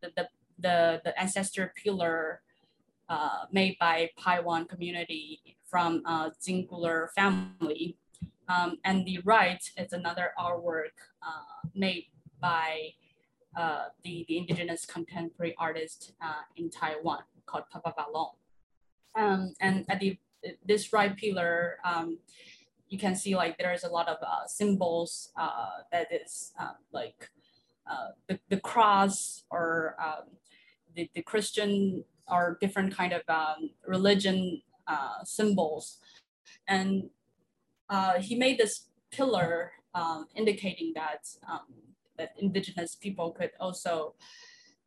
the, 0.00 0.12
the 0.16 0.28
the, 0.58 1.12
ancestor 1.18 1.72
pillar 1.76 2.40
uh, 3.08 3.44
made 3.52 3.76
by 3.78 4.10
Paiwan 4.16 4.66
community 4.66 5.56
from 5.64 6.02
a 6.06 6.32
singular 6.38 7.10
family. 7.14 7.96
Um, 8.48 8.78
and 8.84 9.06
the 9.06 9.20
right 9.24 9.62
is 9.76 9.92
another 9.92 10.32
artwork 10.38 10.96
uh, 11.22 11.68
made 11.74 12.06
by 12.40 12.92
uh, 13.56 13.84
the, 14.02 14.24
the 14.28 14.38
indigenous 14.38 14.86
contemporary 14.86 15.54
artist 15.58 16.12
uh, 16.22 16.42
in 16.56 16.70
Taiwan 16.70 17.22
called 17.46 17.64
Papa 17.70 17.94
Balong. 17.96 18.34
Um, 19.16 19.54
and 19.60 19.84
at 19.88 20.00
the 20.00 20.18
this 20.66 20.92
right 20.92 21.16
pillar, 21.16 21.78
um, 21.84 22.18
you 22.88 22.98
can 22.98 23.14
see 23.14 23.34
like 23.34 23.56
there's 23.56 23.84
a 23.84 23.88
lot 23.88 24.08
of 24.08 24.18
uh, 24.22 24.46
symbols 24.46 25.30
uh, 25.38 25.70
that 25.90 26.12
is 26.12 26.52
like 26.92 27.30
the, 28.28 28.38
the 28.50 28.60
cross 28.60 29.44
or 29.50 29.96
um, 29.98 30.24
the, 30.94 31.08
the 31.14 31.22
Christian 31.22 32.04
or 32.28 32.58
different 32.60 32.94
kind 32.94 33.12
of 33.12 33.22
um, 33.28 33.70
religion 33.86 34.62
uh, 34.86 35.24
symbols. 35.24 35.98
And 36.68 37.10
uh, 37.88 38.20
he 38.20 38.36
made 38.36 38.58
this 38.58 38.88
pillar 39.10 39.72
um, 39.94 40.26
indicating 40.34 40.92
that, 40.94 41.28
um, 41.48 41.66
that 42.18 42.34
indigenous 42.38 42.94
people 42.94 43.30
could 43.32 43.50
also 43.60 44.14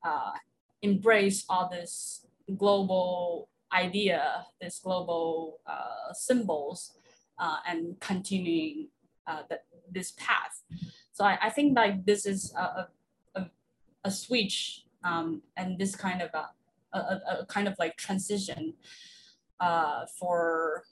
uh, 0.04 0.32
embrace 0.82 1.46
all 1.50 1.70
this 1.70 2.26
global 2.58 3.50
idea, 3.74 4.46
this 4.62 4.80
global 4.80 5.60
uh, 5.68 6.14
symbols, 6.14 6.94
uh, 7.40 7.58
and 7.68 8.00
continuing 8.00 8.88
uh, 9.28 9.42
the, 9.50 9.60
this 9.92 10.12
path. 10.18 10.64
So 11.12 11.26
I, 11.26 11.38
I 11.44 11.50
think 11.50 11.76
like 11.76 12.06
this 12.06 12.26
is 12.26 12.54
a, 12.56 12.88
a, 13.36 13.46
a 14.04 14.12
switch 14.12 14.86
um, 15.04 15.42
and 15.56 15.78
this 15.78 15.96
kind 15.96 16.22
of 16.22 16.30
a, 16.34 16.50
a, 16.98 17.00
a, 17.42 17.46
kind 17.48 17.68
of 17.68 17.76
like 17.80 17.98
transition 17.98 18.74
uh, 19.60 20.06
for 20.20 20.84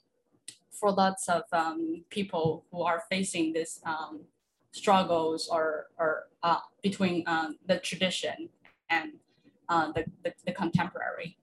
for 0.70 0.92
lots 0.92 1.28
of 1.28 1.42
um, 1.52 2.04
people 2.10 2.66
who 2.70 2.82
are 2.82 3.02
facing 3.08 3.52
this 3.52 3.80
um, 3.86 4.20
struggles 4.76 5.48
or 5.48 5.86
or 5.98 6.28
uh, 6.42 6.60
between 6.82 7.24
um, 7.26 7.56
the 7.66 7.78
tradition 7.78 8.48
and 8.90 9.12
uh, 9.68 9.90
the, 9.92 10.04
the, 10.22 10.32
the 10.44 10.52
contemporary. 10.52 11.38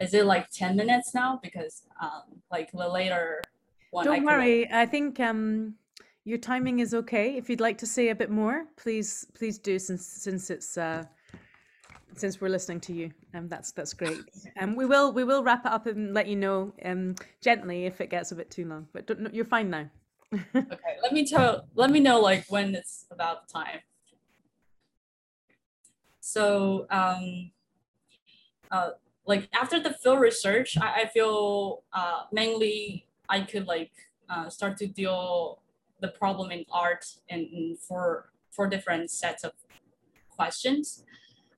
Is 0.00 0.14
it 0.14 0.24
like 0.24 0.48
10 0.50 0.76
minutes 0.76 1.12
now? 1.12 1.40
Because 1.42 1.82
um, 2.00 2.40
like 2.50 2.70
the 2.70 2.88
later 2.88 3.42
one. 3.90 4.06
Don't 4.06 4.24
worry. 4.24 4.70
I 4.70 4.86
think 4.86 5.18
um, 5.18 5.74
your 6.24 6.38
timing 6.38 6.78
is 6.78 6.94
okay. 6.94 7.36
If 7.36 7.50
you'd 7.50 7.60
like 7.60 7.78
to 7.78 7.86
say 7.86 8.10
a 8.10 8.14
bit 8.14 8.30
more, 8.30 8.66
please 8.76 9.26
please 9.34 9.58
do 9.58 9.78
since 9.78 10.06
since 10.06 10.50
it's 10.50 10.78
uh, 10.78 11.02
since 12.14 12.40
we're 12.40 12.48
listening 12.48 12.80
to 12.80 12.92
you. 12.92 13.10
Um, 13.34 13.48
that's 13.48 13.72
that's 13.72 13.92
great. 13.92 14.20
Um, 14.60 14.76
we 14.76 14.86
will 14.86 15.12
we 15.12 15.24
will 15.24 15.42
wrap 15.42 15.66
it 15.66 15.72
up 15.72 15.86
and 15.86 16.14
let 16.14 16.28
you 16.28 16.36
know 16.36 16.72
um 16.84 17.16
gently 17.42 17.86
if 17.86 18.00
it 18.00 18.08
gets 18.08 18.30
a 18.30 18.36
bit 18.36 18.50
too 18.50 18.66
long. 18.66 18.86
But 18.92 19.08
don't, 19.08 19.34
you're 19.34 19.44
fine 19.44 19.68
now. 19.68 19.90
Okay, 20.34 20.96
let 21.02 21.12
me 21.12 21.24
tell. 21.24 21.66
Let 21.74 21.90
me 21.90 22.00
know 22.00 22.20
like 22.20 22.44
when 22.48 22.74
it's 22.74 23.06
about 23.10 23.48
time. 23.48 23.80
So 26.20 26.86
um, 26.90 27.50
uh, 28.70 28.90
like 29.26 29.48
after 29.54 29.80
the 29.80 29.92
field 29.94 30.20
research, 30.20 30.76
I, 30.78 31.02
I 31.02 31.06
feel 31.06 31.84
uh, 31.92 32.24
mainly 32.30 33.06
I 33.28 33.40
could 33.40 33.66
like 33.66 33.92
uh, 34.28 34.50
start 34.50 34.76
to 34.78 34.86
deal 34.86 35.62
the 36.00 36.08
problem 36.08 36.50
in 36.50 36.64
art 36.70 37.06
and, 37.30 37.46
and 37.48 37.78
for 37.78 38.30
four 38.50 38.68
different 38.68 39.10
sets 39.10 39.44
of 39.44 39.52
questions. 40.28 41.04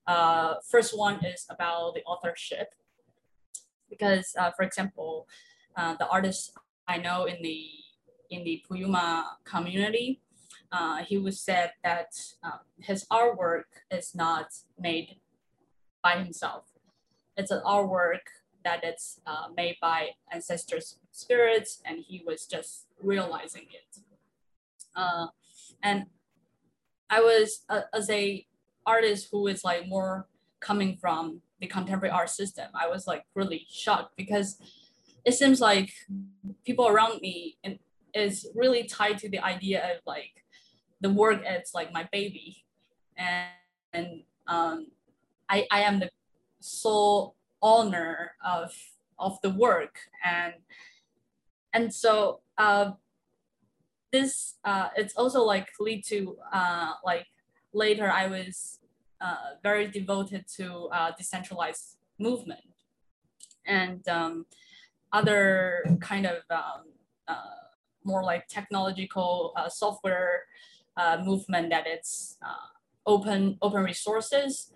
Uh, 0.07 0.55
first 0.69 0.97
one 0.97 1.25
is 1.25 1.47
about 1.51 1.95
the 1.95 2.03
authorship, 2.05 2.75
because 3.89 4.35
uh, 4.39 4.51
for 4.53 4.63
example, 4.63 5.27
uh, 5.77 5.95
the 5.97 6.09
artist 6.09 6.53
I 6.87 6.99
know 6.99 7.25
in 7.25 7.43
the 7.43 7.69
in 8.31 8.45
the 8.45 8.63
Puyuma 8.69 9.25
community, 9.45 10.21
uh, 10.73 10.99
he 11.05 11.19
was 11.19 11.41
said 11.41 11.73
that 11.83 12.13
um, 12.43 12.61
his 12.79 13.05
artwork 13.11 13.65
is 13.91 14.15
not 14.15 14.47
made 14.79 15.17
by 16.03 16.17
himself. 16.17 16.65
It's 17.37 17.51
an 17.51 17.61
artwork 17.67 18.21
that 18.65 18.81
it's 18.85 19.21
uh, 19.27 19.49
made 19.57 19.77
by 19.81 20.11
ancestors' 20.33 20.99
spirits, 21.11 21.81
and 21.85 21.99
he 22.07 22.23
was 22.27 22.47
just 22.47 22.87
realizing 23.03 23.67
it. 23.73 24.03
Uh, 24.95 25.29
and 25.83 26.07
I 27.09 27.21
was 27.21 27.65
uh, 27.69 27.83
as 27.93 28.09
a 28.11 28.47
artist 28.87 29.29
who 29.31 29.47
is 29.47 29.65
like 29.65 29.89
more 29.89 30.27
coming 30.61 30.97
from 30.97 31.41
the 31.61 31.67
contemporary 31.67 32.13
art 32.13 32.31
system, 32.31 32.69
I 32.75 32.89
was 32.89 33.07
like 33.07 33.25
really 33.35 33.67
shocked 33.69 34.17
because 34.17 34.59
it 35.25 35.33
seems 35.33 35.61
like 35.61 35.93
people 36.65 36.89
around 36.89 37.21
me 37.21 37.57
and 37.65 37.79
is 38.15 38.49
really 38.55 38.85
tied 38.85 39.19
to 39.19 39.29
the 39.29 39.39
idea 39.39 39.85
of 39.85 40.01
like 40.07 40.33
the 41.01 41.11
work 41.11 41.45
as 41.45 41.71
like 41.75 41.93
my 41.93 42.09
baby. 42.13 42.65
And, 43.17 43.49
and 43.93 44.23
um, 44.47 44.87
I, 45.49 45.67
I 45.71 45.83
am 45.83 46.01
the 46.01 46.11
sole 46.61 47.37
owner 47.63 48.33
of 48.45 48.73
of 49.19 49.39
the 49.43 49.51
work. 49.51 49.99
And 50.25 50.55
and 51.73 51.93
so 51.93 52.41
uh, 52.59 52.93
this 54.13 54.57
uh, 54.65 54.89
it's 54.97 55.15
also 55.15 55.43
like 55.43 55.69
lead 55.79 56.05
to 56.07 56.37
uh, 56.53 56.93
like 57.05 57.27
later 57.73 58.11
I 58.11 58.27
was 58.27 58.81
uh, 59.21 59.55
very 59.63 59.89
devoted 59.89 60.47
to 60.57 60.89
uh, 60.93 61.13
decentralized 61.17 61.97
movement. 62.19 62.61
And 63.67 64.07
um, 64.09 64.47
other 65.13 65.85
kind 66.01 66.27
of 66.27 66.39
um, 66.51 66.85
uh, 67.29 67.35
more 68.05 68.23
like 68.23 68.49
technological 68.49 69.53
uh, 69.57 69.69
software 69.69 70.45
uh, 70.97 71.19
movement 71.25 71.71
that 71.71 71.87
it's 71.87 72.37
uh, 72.45 72.69
open 73.07 73.59
open 73.63 73.83
resources 73.83 74.73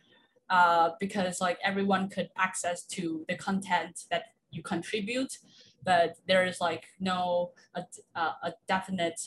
because 1.00 1.40
like 1.40 1.58
everyone 1.64 2.08
could 2.08 2.30
access 2.36 2.84
to 2.84 3.24
the 3.28 3.36
content 3.36 4.04
that 4.10 4.34
you 4.50 4.62
contribute 4.62 5.38
but 5.84 6.16
there 6.28 6.46
is 6.46 6.60
like 6.60 6.84
no 7.00 7.50
a, 7.74 7.82
a 8.20 8.54
definite 8.68 9.20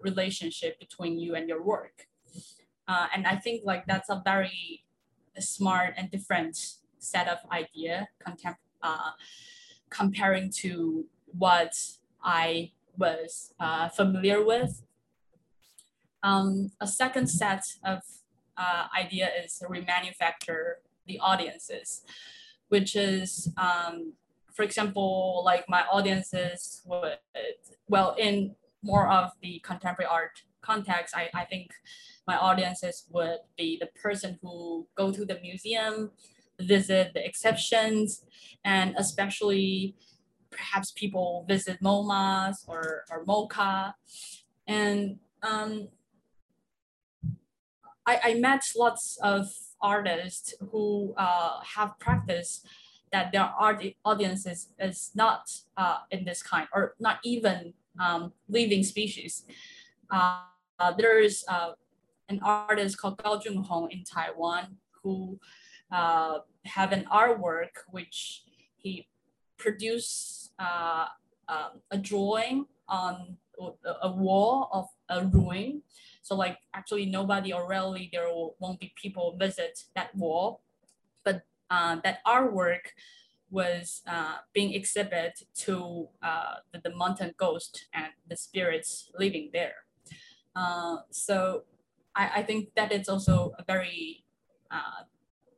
relationship 0.00 0.78
between 0.80 1.18
you 1.18 1.34
and 1.36 1.48
your 1.48 1.62
work. 1.62 2.08
Uh, 2.88 3.06
and 3.14 3.24
I 3.26 3.36
think 3.36 3.62
like 3.64 3.86
that's 3.86 4.08
a 4.08 4.20
very 4.24 4.84
smart 5.38 5.94
and 5.96 6.10
different 6.10 6.58
set 6.98 7.28
of 7.28 7.38
idea 7.52 8.08
contem- 8.26 8.56
uh, 8.82 9.12
comparing 9.90 10.50
to 10.50 11.06
what 11.38 11.74
I 12.22 12.72
was 12.96 13.52
uh, 13.60 13.88
familiar 13.88 14.44
with. 14.44 14.82
Um, 16.22 16.70
a 16.80 16.86
second 16.86 17.28
set 17.28 17.64
of 17.84 18.00
uh, 18.56 18.86
idea 18.96 19.30
is 19.42 19.62
remanufacture 19.68 20.74
the 21.06 21.18
audiences, 21.20 22.02
which 22.68 22.94
is, 22.94 23.52
um, 23.56 24.12
for 24.54 24.62
example, 24.62 25.42
like 25.44 25.64
my 25.68 25.84
audiences 25.90 26.82
would, 26.84 27.18
well, 27.88 28.14
in 28.18 28.54
more 28.82 29.08
of 29.08 29.32
the 29.42 29.60
contemporary 29.64 30.08
art 30.10 30.42
context, 30.60 31.16
I, 31.16 31.30
I 31.34 31.44
think 31.44 31.70
my 32.26 32.36
audiences 32.36 33.06
would 33.10 33.38
be 33.56 33.78
the 33.80 33.88
person 34.00 34.38
who 34.42 34.86
go 34.94 35.10
to 35.10 35.24
the 35.24 35.38
museum, 35.40 36.10
visit 36.60 37.12
the 37.14 37.24
exceptions, 37.24 38.24
and 38.64 38.94
especially 38.96 39.96
perhaps 40.50 40.90
people 40.90 41.44
visit 41.48 41.80
MoMAs 41.82 42.68
or, 42.68 43.04
or 43.10 43.24
MoCA. 43.24 43.94
And 44.66 45.18
um, 45.42 45.88
I, 48.06 48.20
I 48.24 48.34
met 48.34 48.62
lots 48.76 49.18
of 49.22 49.48
artists 49.80 50.54
who 50.70 51.14
uh, 51.16 51.60
have 51.62 51.98
practiced 51.98 52.66
that 53.12 53.32
their 53.32 53.50
art 53.58 53.84
audiences 54.04 54.68
is 54.78 55.10
not 55.14 55.50
uh, 55.76 55.98
in 56.10 56.24
this 56.24 56.42
kind 56.42 56.68
or 56.72 56.94
not 57.00 57.18
even 57.24 57.74
um, 57.98 58.32
living 58.48 58.82
species. 58.82 59.44
Uh, 60.10 60.42
there 60.96 61.20
is 61.20 61.44
uh, 61.48 61.72
an 62.28 62.40
artist 62.42 62.98
called 62.98 63.20
Gao 63.22 63.38
Junhong 63.38 63.90
in 63.90 64.04
Taiwan 64.04 64.76
who 65.02 65.38
uh, 65.90 66.38
have 66.64 66.92
an 66.92 67.04
artwork 67.12 67.82
which 67.90 68.44
he 68.76 69.08
produced 69.60 70.52
uh, 70.58 71.06
uh, 71.48 71.70
a 71.90 71.98
drawing 71.98 72.66
on 72.88 73.36
a 74.02 74.10
wall 74.10 74.68
of 74.72 74.88
a 75.08 75.26
ruin. 75.26 75.82
So 76.22 76.34
like 76.34 76.58
actually 76.72 77.06
nobody 77.06 77.52
or 77.52 77.68
rarely 77.68 78.08
there 78.12 78.28
won't 78.58 78.80
be 78.80 78.92
people 78.96 79.36
visit 79.38 79.84
that 79.94 80.14
wall, 80.16 80.62
but 81.24 81.42
uh, 81.70 82.00
that 82.04 82.24
artwork 82.24 82.96
was 83.50 84.02
uh, 84.06 84.38
being 84.54 84.72
exhibited 84.72 85.34
to 85.66 86.08
uh, 86.22 86.54
the, 86.72 86.80
the 86.84 86.94
mountain 86.96 87.34
ghost 87.36 87.86
and 87.92 88.12
the 88.28 88.36
spirits 88.36 89.10
living 89.18 89.50
there. 89.52 89.84
Uh, 90.54 90.98
so 91.10 91.64
I, 92.14 92.30
I 92.36 92.42
think 92.42 92.74
that 92.76 92.92
it's 92.92 93.08
also 93.08 93.52
a 93.58 93.64
very 93.64 94.24
uh, 94.70 95.04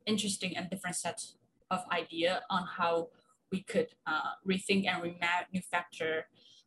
interesting 0.06 0.56
and 0.56 0.68
different 0.70 0.96
set 0.96 1.22
of 1.70 1.84
idea 1.92 2.42
on 2.50 2.66
how 2.66 3.08
we 3.52 3.62
could 3.62 3.88
uh, 4.06 4.32
rethink 4.48 4.86
and 4.86 5.02
remanufacture 5.02 6.22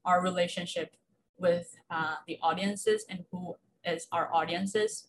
our 0.06 0.21
relationship 0.21 0.95
with 1.38 1.76
uh, 1.89 2.15
the 2.28 2.38
audiences 2.41 3.06
and 3.10 3.26
who 3.32 3.56
is 3.84 4.08
our 4.12 4.34
audiences. 4.34 5.08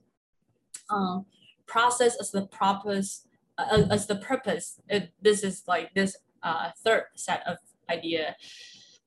Um, 0.91 1.27
process 1.67 2.17
as 2.21 2.31
the 2.31 2.47
purpose, 2.47 3.27
uh, 3.59 3.85
as 3.91 4.07
the 4.07 4.17
purpose. 4.17 4.81
It, 4.89 5.13
this 5.21 5.45
is 5.45 5.65
like 5.69 5.95
this 5.95 6.17
uh, 6.43 6.71
third 6.85 7.05
set 7.15 7.47
of 7.47 7.59
idea 7.91 8.37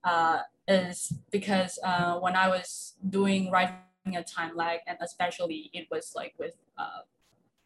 uh, 0.04 0.40
is 0.68 1.12
because 1.32 1.80
uh, 1.84 2.20
when 2.20 2.36
I 2.36 2.48
was 2.48 2.96
doing 3.10 3.50
writing 3.52 3.82
a 4.16 4.24
time 4.24 4.56
lag 4.56 4.80
and 4.88 4.98
especially 5.02 5.70
it 5.74 5.88
was 5.92 6.14
like 6.16 6.36
with 6.38 6.54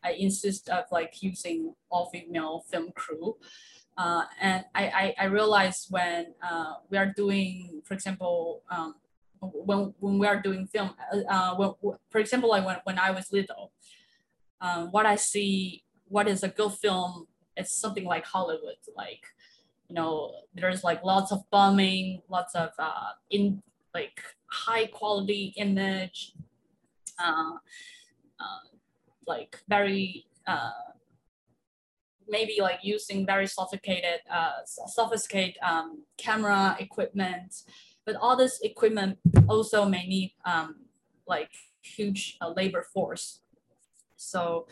I 0.03 0.11
insist 0.11 0.69
of 0.69 0.83
like 0.91 1.23
using 1.23 1.75
all 1.89 2.09
female 2.09 2.65
film 2.69 2.91
crew. 2.93 3.37
Uh, 3.97 4.23
and 4.41 4.65
I, 4.73 4.85
I, 4.87 5.15
I 5.19 5.25
realized 5.25 5.87
when 5.89 6.33
uh, 6.41 6.73
we 6.89 6.97
are 6.97 7.13
doing, 7.15 7.81
for 7.83 7.93
example, 7.93 8.63
um, 8.69 8.95
when, 9.39 9.93
when 9.99 10.17
we 10.17 10.25
are 10.25 10.41
doing 10.41 10.67
film, 10.67 10.91
uh, 11.13 11.19
uh 11.29 11.55
when, 11.55 11.95
for 12.09 12.19
example, 12.19 12.49
like 12.49 12.65
when, 12.65 12.77
when 12.85 12.97
I 12.97 13.11
was 13.11 13.31
little, 13.31 13.71
um, 14.61 14.91
what 14.91 15.05
I 15.05 15.15
see, 15.15 15.83
what 16.07 16.27
is 16.27 16.43
a 16.43 16.47
good 16.47 16.71
film, 16.73 17.27
it's 17.55 17.75
something 17.75 18.05
like 18.05 18.25
Hollywood, 18.25 18.77
like, 18.97 19.25
you 19.89 19.95
know, 19.95 20.33
there's 20.55 20.83
like 20.83 21.03
lots 21.03 21.31
of 21.31 21.43
bombing, 21.51 22.21
lots 22.29 22.55
of 22.55 22.71
uh, 22.79 23.11
in 23.29 23.61
like 23.93 24.21
high 24.47 24.87
quality 24.87 25.53
image, 25.57 26.33
uh, 27.19 27.53
uh, 28.39 28.77
like 29.27 29.59
very 29.67 30.25
uh, 30.47 30.71
maybe 32.27 32.57
like 32.61 32.79
using 32.83 33.25
very 33.25 33.47
sophisticated 33.47 34.19
uh, 34.31 34.63
sophisticated 34.65 35.55
um, 35.61 36.03
camera 36.17 36.75
equipment, 36.79 37.53
but 38.05 38.15
all 38.15 38.35
this 38.35 38.59
equipment 38.61 39.17
also 39.47 39.85
may 39.85 40.05
need 40.07 40.33
um, 40.45 40.75
like 41.27 41.51
huge 41.81 42.37
uh, 42.41 42.49
labor 42.49 42.85
force. 42.93 43.41
So 44.15 44.67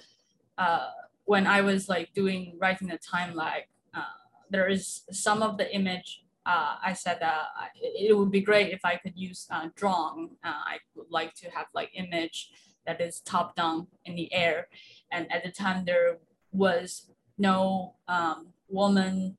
uh, 0.58 0.90
when 1.26 1.48
I 1.48 1.62
was 1.62 1.90
like 1.90 2.14
doing 2.14 2.58
writing 2.60 2.88
the 2.88 2.98
time 2.98 3.36
lag, 3.36 3.64
uh, 3.94 4.02
there 4.50 4.68
is 4.68 5.04
some 5.12 5.44
of 5.44 5.58
the 5.58 5.74
image 5.74 6.24
uh, 6.46 6.76
I 6.84 6.94
said 6.94 7.20
that 7.22 7.46
it 7.76 8.18
would 8.18 8.32
be 8.32 8.42
great 8.42 8.74
if 8.74 8.84
I 8.84 8.96
could 8.96 9.14
use 9.16 9.48
uh, 9.52 9.70
drone. 9.76 10.32
Uh, 10.44 10.62
I 10.66 10.78
would 10.96 11.12
like 11.12 11.36
to 11.36 11.50
have 11.52 11.68
like 11.74 11.92
image 11.94 12.50
that 12.88 13.00
is 13.00 13.20
top 13.22 13.56
down 13.56 13.88
in 14.06 14.16
the 14.16 14.34
air. 14.34 14.68
And 15.12 15.32
at 15.32 15.44
the 15.44 15.52
time 15.52 15.86
there 15.86 16.18
was 16.52 17.12
no 17.42 17.96
um, 18.08 18.54
woman 18.70 19.38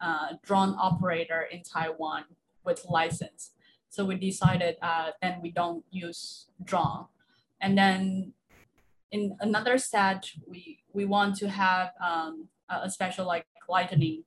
uh, 0.00 0.34
drone 0.42 0.74
operator 0.78 1.42
in 1.50 1.62
Taiwan 1.62 2.24
with 2.64 2.84
license. 2.88 3.52
So 3.88 4.04
we 4.04 4.16
decided 4.16 4.76
uh, 4.82 5.10
then 5.22 5.40
we 5.40 5.50
don't 5.50 5.84
use 5.90 6.46
drone. 6.70 7.06
And 7.60 7.78
then 7.78 8.32
in 9.10 9.36
another 9.40 9.78
set, 9.78 10.30
we, 10.46 10.80
we 10.92 11.04
want 11.04 11.36
to 11.36 11.48
have 11.48 11.92
um, 12.02 12.48
a 12.68 12.90
special 12.90 13.26
like 13.26 13.46
lightning 13.68 14.24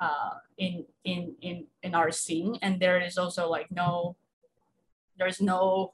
uh, 0.00 0.40
in 0.56 0.84
in 1.04 1.34
in 1.42 1.66
in 1.82 1.94
our 1.94 2.10
scene, 2.10 2.58
and 2.62 2.80
there 2.80 2.98
is 2.98 3.18
also 3.18 3.48
like 3.48 3.70
no, 3.70 4.16
there's 5.18 5.40
no 5.40 5.92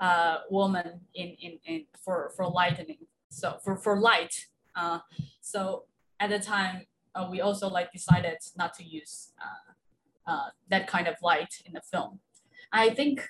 uh, 0.00 0.38
woman 0.50 1.00
in, 1.14 1.36
in 1.40 1.58
in 1.66 1.84
for 2.02 2.32
for 2.34 2.48
lightning. 2.48 3.06
So 3.28 3.58
for 3.62 3.76
for 3.76 4.00
light, 4.00 4.46
uh, 4.76 4.98
so 5.40 5.84
at 6.20 6.30
the 6.30 6.38
time 6.38 6.86
uh, 7.14 7.28
we 7.30 7.40
also 7.40 7.68
like 7.68 7.92
decided 7.92 8.38
not 8.56 8.74
to 8.74 8.84
use 8.84 9.32
uh, 9.40 10.30
uh, 10.30 10.48
that 10.68 10.86
kind 10.86 11.08
of 11.08 11.16
light 11.22 11.54
in 11.66 11.72
the 11.72 11.80
film. 11.80 12.20
I 12.72 12.90
think 12.90 13.28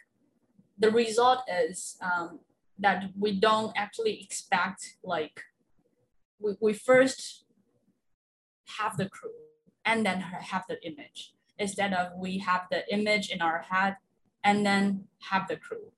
the 0.79 0.91
result 0.91 1.41
is 1.49 1.97
um, 2.01 2.41
that 2.79 3.11
we 3.19 3.39
don't 3.39 3.73
actually 3.77 4.21
expect 4.23 4.97
like 5.03 5.41
we, 6.39 6.55
we 6.61 6.73
first 6.73 7.45
have 8.79 8.97
the 8.97 9.09
crew 9.09 9.31
and 9.85 10.07
then 10.07 10.21
have 10.21 10.65
the 10.69 10.85
image 10.87 11.35
instead 11.59 11.93
of 11.93 12.13
we 12.17 12.39
have 12.39 12.63
the 12.71 12.83
image 12.93 13.31
in 13.31 13.41
our 13.41 13.65
head 13.71 13.97
and 14.45 14.67
then 14.67 15.05
have 15.31 15.49
the 15.49 15.57
crew. 15.57 15.93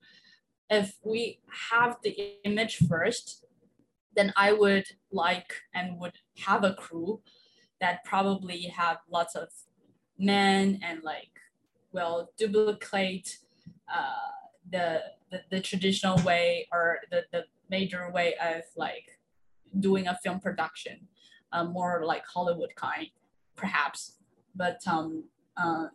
If 0.70 0.96
we 1.02 1.40
have 1.70 1.96
the 2.02 2.38
image 2.44 2.76
first, 2.88 3.43
then 4.16 4.33
I 4.37 4.53
would 4.53 4.87
like 5.11 5.53
and 5.74 5.98
would 6.00 6.18
have 6.38 6.64
a 6.64 6.74
crew 6.74 7.20
that 7.81 8.05
probably 8.05 8.62
have 8.62 8.98
lots 9.11 9.35
of 9.35 9.48
men 10.18 10.81
and 10.83 11.03
like 11.03 11.31
will 11.92 12.31
duplicate 12.38 13.38
uh, 13.92 14.33
the, 14.70 15.03
the 15.31 15.40
the 15.50 15.61
traditional 15.61 16.16
way 16.24 16.66
or 16.72 16.98
the, 17.11 17.24
the 17.33 17.44
major 17.70 18.11
way 18.12 18.35
of 18.42 18.62
like 18.77 19.18
doing 19.81 20.07
a 20.07 20.18
film 20.22 20.40
production, 20.40 21.09
uh, 21.53 21.64
more 21.64 22.03
like 22.05 22.24
Hollywood 22.27 22.74
kind 22.77 23.09
perhaps, 23.57 24.18
but 24.55 24.81
um, 24.87 25.24
uh, 25.57 25.87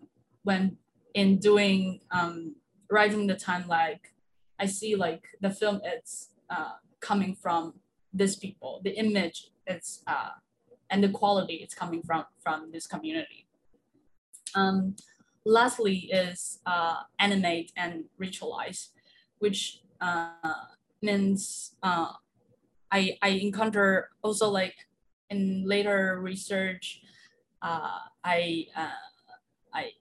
when 0.43 0.77
in 1.13 1.37
doing 1.37 1.99
um, 2.11 2.55
writing 2.89 3.27
the 3.27 3.35
time 3.35 3.67
like 3.67 4.13
I 4.59 4.65
see 4.65 4.95
like 4.95 5.27
the 5.41 5.49
film 5.49 5.81
it's 5.83 6.29
uh, 6.49 6.73
coming 6.99 7.35
from 7.35 7.73
these 8.13 8.35
people, 8.35 8.81
the 8.83 8.91
image 8.91 9.51
it's 9.67 10.01
uh, 10.07 10.31
and 10.89 11.03
the 11.03 11.09
quality 11.09 11.55
it's 11.55 11.75
coming 11.75 12.01
from 12.01 12.25
from 12.39 12.71
this 12.71 12.87
community. 12.87 13.45
Um, 14.55 14.95
lastly 15.45 16.09
is 16.11 16.59
uh, 16.65 17.03
animate 17.19 17.71
and 17.77 18.05
ritualize, 18.19 18.89
which 19.39 19.81
uh, 20.01 20.65
means 21.01 21.75
uh, 21.83 22.13
I, 22.91 23.17
I 23.21 23.29
encounter 23.29 24.09
also 24.23 24.49
like 24.49 24.75
in 25.29 25.63
later 25.67 26.19
research 26.21 27.01
uh, 27.61 27.99
I, 28.23 28.67
uh, 28.75 28.89
I, 29.73 29.91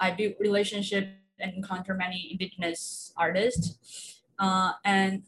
I 0.00 0.10
built 0.12 0.34
relationship 0.40 1.08
and 1.38 1.52
encounter 1.54 1.94
many 1.94 2.28
indigenous 2.32 3.12
artists. 3.16 4.20
Uh, 4.38 4.72
and 4.84 5.22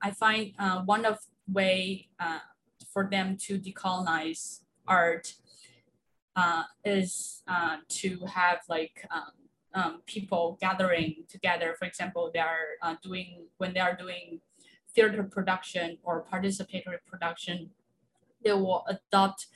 I 0.00 0.10
find 0.10 0.52
uh, 0.58 0.82
one 0.82 1.04
of 1.04 1.18
way 1.50 2.08
uh, 2.20 2.38
for 2.92 3.08
them 3.10 3.36
to 3.36 3.58
decolonize 3.58 4.60
art 4.86 5.34
uh, 6.36 6.64
is 6.84 7.42
uh, 7.48 7.76
to 7.88 8.18
have 8.26 8.58
like 8.68 9.06
um, 9.10 9.32
um, 9.74 10.02
people 10.06 10.58
gathering 10.60 11.24
together. 11.28 11.74
For 11.78 11.84
example, 11.86 12.30
they 12.32 12.40
are 12.40 12.76
uh, 12.82 12.96
doing 13.02 13.46
when 13.58 13.74
they 13.74 13.80
are 13.80 13.96
doing 13.96 14.40
theater 14.94 15.22
production 15.22 15.98
or 16.02 16.24
participatory 16.30 16.98
production, 17.06 17.70
they 18.44 18.52
will 18.52 18.84
adopt 18.88 19.46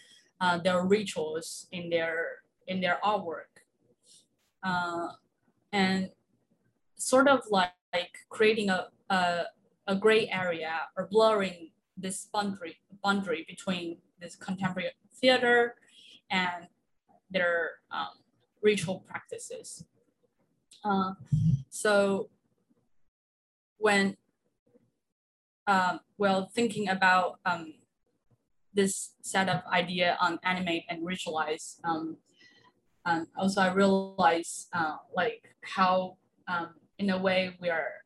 uh, 0.40 0.58
their 0.58 0.82
rituals 0.82 1.66
in 1.72 1.90
their 1.90 2.42
in 2.66 2.80
their 2.80 2.98
artwork, 3.04 3.62
uh, 4.62 5.08
and 5.72 6.10
sort 6.96 7.28
of 7.28 7.42
like, 7.50 7.72
like 7.92 8.18
creating 8.28 8.70
a, 8.70 8.88
a 9.10 9.44
a 9.86 9.94
gray 9.94 10.28
area 10.28 10.72
or 10.96 11.06
blurring 11.10 11.70
this 11.96 12.26
boundary 12.32 12.76
boundary 13.02 13.44
between 13.48 13.98
this 14.20 14.36
contemporary 14.36 14.90
theater 15.14 15.76
and 16.30 16.66
their 17.30 17.70
um, 17.90 18.18
ritual 18.62 19.04
practices. 19.08 19.84
Uh, 20.84 21.12
so 21.70 22.28
when 23.78 24.16
um, 25.66 26.00
well 26.18 26.50
thinking 26.54 26.88
about 26.88 27.40
um, 27.44 27.74
this 28.76 29.14
set 29.22 29.48
of 29.48 29.62
idea 29.72 30.16
on 30.20 30.38
animate 30.44 30.84
and 30.88 31.02
ritualize. 31.02 31.80
Um, 31.82 32.18
um, 33.06 33.26
also, 33.36 33.62
I 33.62 33.72
realize 33.72 34.68
uh, 34.72 34.96
like 35.14 35.42
how, 35.62 36.18
um, 36.46 36.74
in 36.98 37.10
a 37.10 37.18
way, 37.18 37.56
we 37.60 37.70
are 37.70 38.04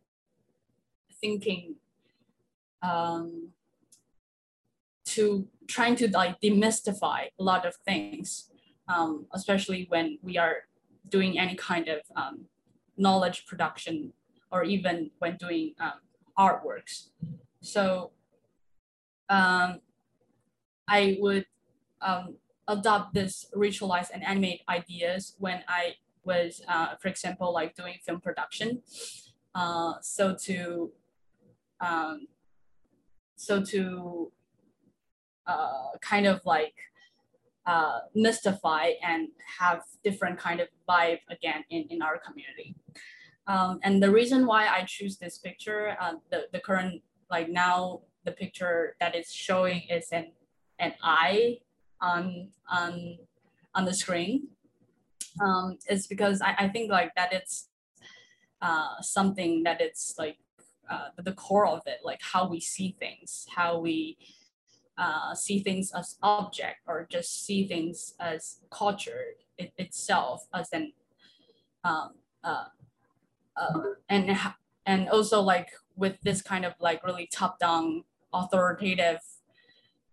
thinking 1.20 1.74
um, 2.82 3.48
to 5.14 5.46
trying 5.66 5.96
to 5.96 6.08
like 6.10 6.40
demystify 6.40 7.20
a 7.38 7.42
lot 7.42 7.64
of 7.66 7.74
things, 7.86 8.50
um, 8.88 9.26
especially 9.32 9.86
when 9.88 10.18
we 10.22 10.36
are 10.36 10.56
doing 11.08 11.38
any 11.38 11.54
kind 11.54 11.88
of 11.88 12.00
um, 12.16 12.46
knowledge 12.96 13.46
production 13.46 14.12
or 14.50 14.64
even 14.64 15.10
when 15.18 15.36
doing 15.36 15.74
um, 15.80 16.00
artworks. 16.38 17.10
So 17.60 18.10
um, 19.28 19.80
I 20.88 21.16
would 21.20 21.46
um, 22.00 22.36
adopt 22.66 23.14
this 23.14 23.46
ritualize 23.54 24.08
and 24.12 24.24
animate 24.24 24.62
ideas 24.68 25.36
when 25.38 25.62
I 25.68 25.94
was, 26.24 26.62
uh, 26.68 26.96
for 27.00 27.08
example, 27.08 27.52
like 27.52 27.74
doing 27.74 27.94
film 28.04 28.20
production. 28.20 28.82
Uh, 29.54 29.94
so 30.02 30.34
to, 30.46 30.90
um, 31.80 32.26
so 33.36 33.62
to 33.64 34.32
uh, 35.50 35.86
kind 36.12 36.26
of 36.32 36.40
like 36.44 36.76
uh, 37.66 37.98
mystify 38.14 38.86
and 39.10 39.28
have 39.58 39.80
different 40.06 40.36
kind 40.46 40.60
of 40.64 40.68
vibe 40.88 41.22
again 41.36 41.60
in, 41.74 41.82
in 41.90 41.98
our 42.02 42.18
community. 42.26 42.70
Um, 43.46 43.72
and 43.82 43.94
the 44.04 44.12
reason 44.20 44.46
why 44.46 44.62
I 44.68 44.80
choose 44.86 45.14
this 45.18 45.38
picture, 45.38 45.96
uh, 46.00 46.14
the, 46.30 46.40
the 46.52 46.60
current, 46.60 47.02
like 47.34 47.48
now 47.48 48.02
the 48.24 48.32
picture 48.32 48.96
that 49.00 49.12
is 49.20 49.28
showing 49.32 49.80
is 49.96 50.06
an 50.12 50.26
an 50.78 50.92
eye 51.02 51.58
on 52.00 52.48
on 52.70 52.92
on 53.74 53.84
the 53.84 53.94
screen 54.02 54.48
um, 55.44 55.78
is 55.88 56.06
because 56.06 56.40
I, 56.48 56.54
I 56.64 56.68
think 56.68 56.90
like 56.90 57.12
that 57.16 57.32
it's 57.32 57.68
uh, 58.62 59.00
something 59.00 59.52
that 59.64 59.80
it's 59.80 60.14
like 60.22 60.38
uh, 60.90 61.08
the 61.18 61.32
core 61.32 61.66
of 61.66 61.82
it, 61.86 61.98
like 62.04 62.20
how 62.32 62.48
we 62.48 62.60
see 62.60 62.96
things, 62.98 63.46
how 63.56 63.78
we 63.78 64.16
uh, 65.00 65.34
see 65.34 65.60
things 65.60 65.92
as 65.96 66.16
object 66.22 66.80
or 66.86 67.06
just 67.10 67.46
see 67.46 67.66
things 67.66 68.14
as 68.20 68.58
culture 68.70 69.22
it, 69.56 69.72
itself 69.78 70.46
as 70.52 70.68
an 70.72 70.92
um, 71.84 72.10
uh, 72.44 72.64
uh, 73.56 73.80
and 74.10 74.38
and 74.84 75.08
also 75.08 75.40
like 75.40 75.70
with 75.96 76.20
this 76.20 76.42
kind 76.42 76.66
of 76.66 76.74
like 76.80 77.02
really 77.02 77.28
top 77.32 77.58
down 77.58 78.04
authoritative 78.34 79.20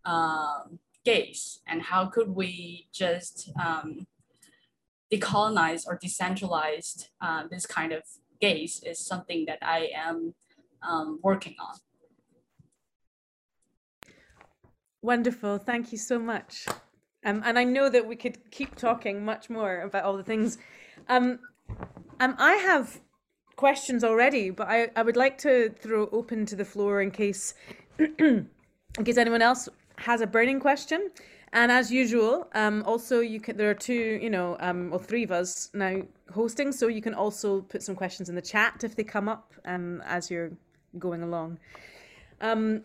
um, 0.05 0.79
gaze 1.03 1.59
and 1.67 1.81
how 1.81 2.05
could 2.05 2.29
we 2.29 2.87
just 2.93 3.51
um, 3.61 4.07
decolonize 5.11 5.85
or 5.85 5.99
decentralize 5.99 7.09
uh, 7.21 7.43
this 7.51 7.65
kind 7.65 7.91
of 7.91 8.03
gaze 8.39 8.81
is 8.85 8.99
something 8.99 9.45
that 9.47 9.59
I 9.61 9.89
am 9.93 10.33
um, 10.81 11.19
working 11.23 11.55
on. 11.59 11.75
Wonderful. 15.07 15.59
Thank 15.59 15.93
you 15.93 15.97
so 15.97 16.19
much. 16.19 16.65
Um, 17.23 17.41
and 17.45 17.57
I 17.57 17.63
know 17.63 17.87
that 17.87 18.05
we 18.05 18.17
could 18.17 18.51
keep 18.51 18.75
talking 18.75 19.23
much 19.23 19.49
more 19.49 19.79
about 19.79 20.03
all 20.03 20.17
the 20.17 20.23
things. 20.23 20.57
Um, 21.07 21.39
um, 22.19 22.35
I 22.37 22.55
have 22.55 22.99
questions 23.55 24.03
already, 24.03 24.49
but 24.49 24.67
I, 24.67 24.89
I 24.97 25.03
would 25.03 25.15
like 25.15 25.37
to 25.37 25.69
throw 25.69 26.09
open 26.11 26.45
to 26.47 26.57
the 26.57 26.65
floor 26.65 26.99
in 26.99 27.11
case 27.11 27.53
in 27.99 28.49
case 29.05 29.15
anyone 29.15 29.41
else 29.41 29.69
has 29.95 30.19
a 30.19 30.27
burning 30.27 30.59
question. 30.59 31.09
And 31.53 31.71
as 31.71 31.89
usual, 31.89 32.49
um, 32.53 32.83
also 32.85 33.21
you 33.21 33.39
can 33.39 33.55
there 33.55 33.69
are 33.69 33.81
two, 33.89 34.19
you 34.21 34.29
know, 34.29 34.57
um, 34.59 34.91
or 34.91 34.99
three 34.99 35.23
of 35.23 35.31
us 35.31 35.69
now 35.73 36.01
hosting, 36.33 36.73
so 36.73 36.87
you 36.87 37.01
can 37.01 37.13
also 37.13 37.61
put 37.61 37.81
some 37.81 37.95
questions 37.95 38.27
in 38.27 38.35
the 38.35 38.41
chat 38.41 38.83
if 38.83 38.97
they 38.97 39.05
come 39.05 39.29
up 39.29 39.53
um, 39.63 40.03
as 40.05 40.29
you're 40.29 40.51
going 40.99 41.23
along. 41.23 41.59
Um, 42.41 42.83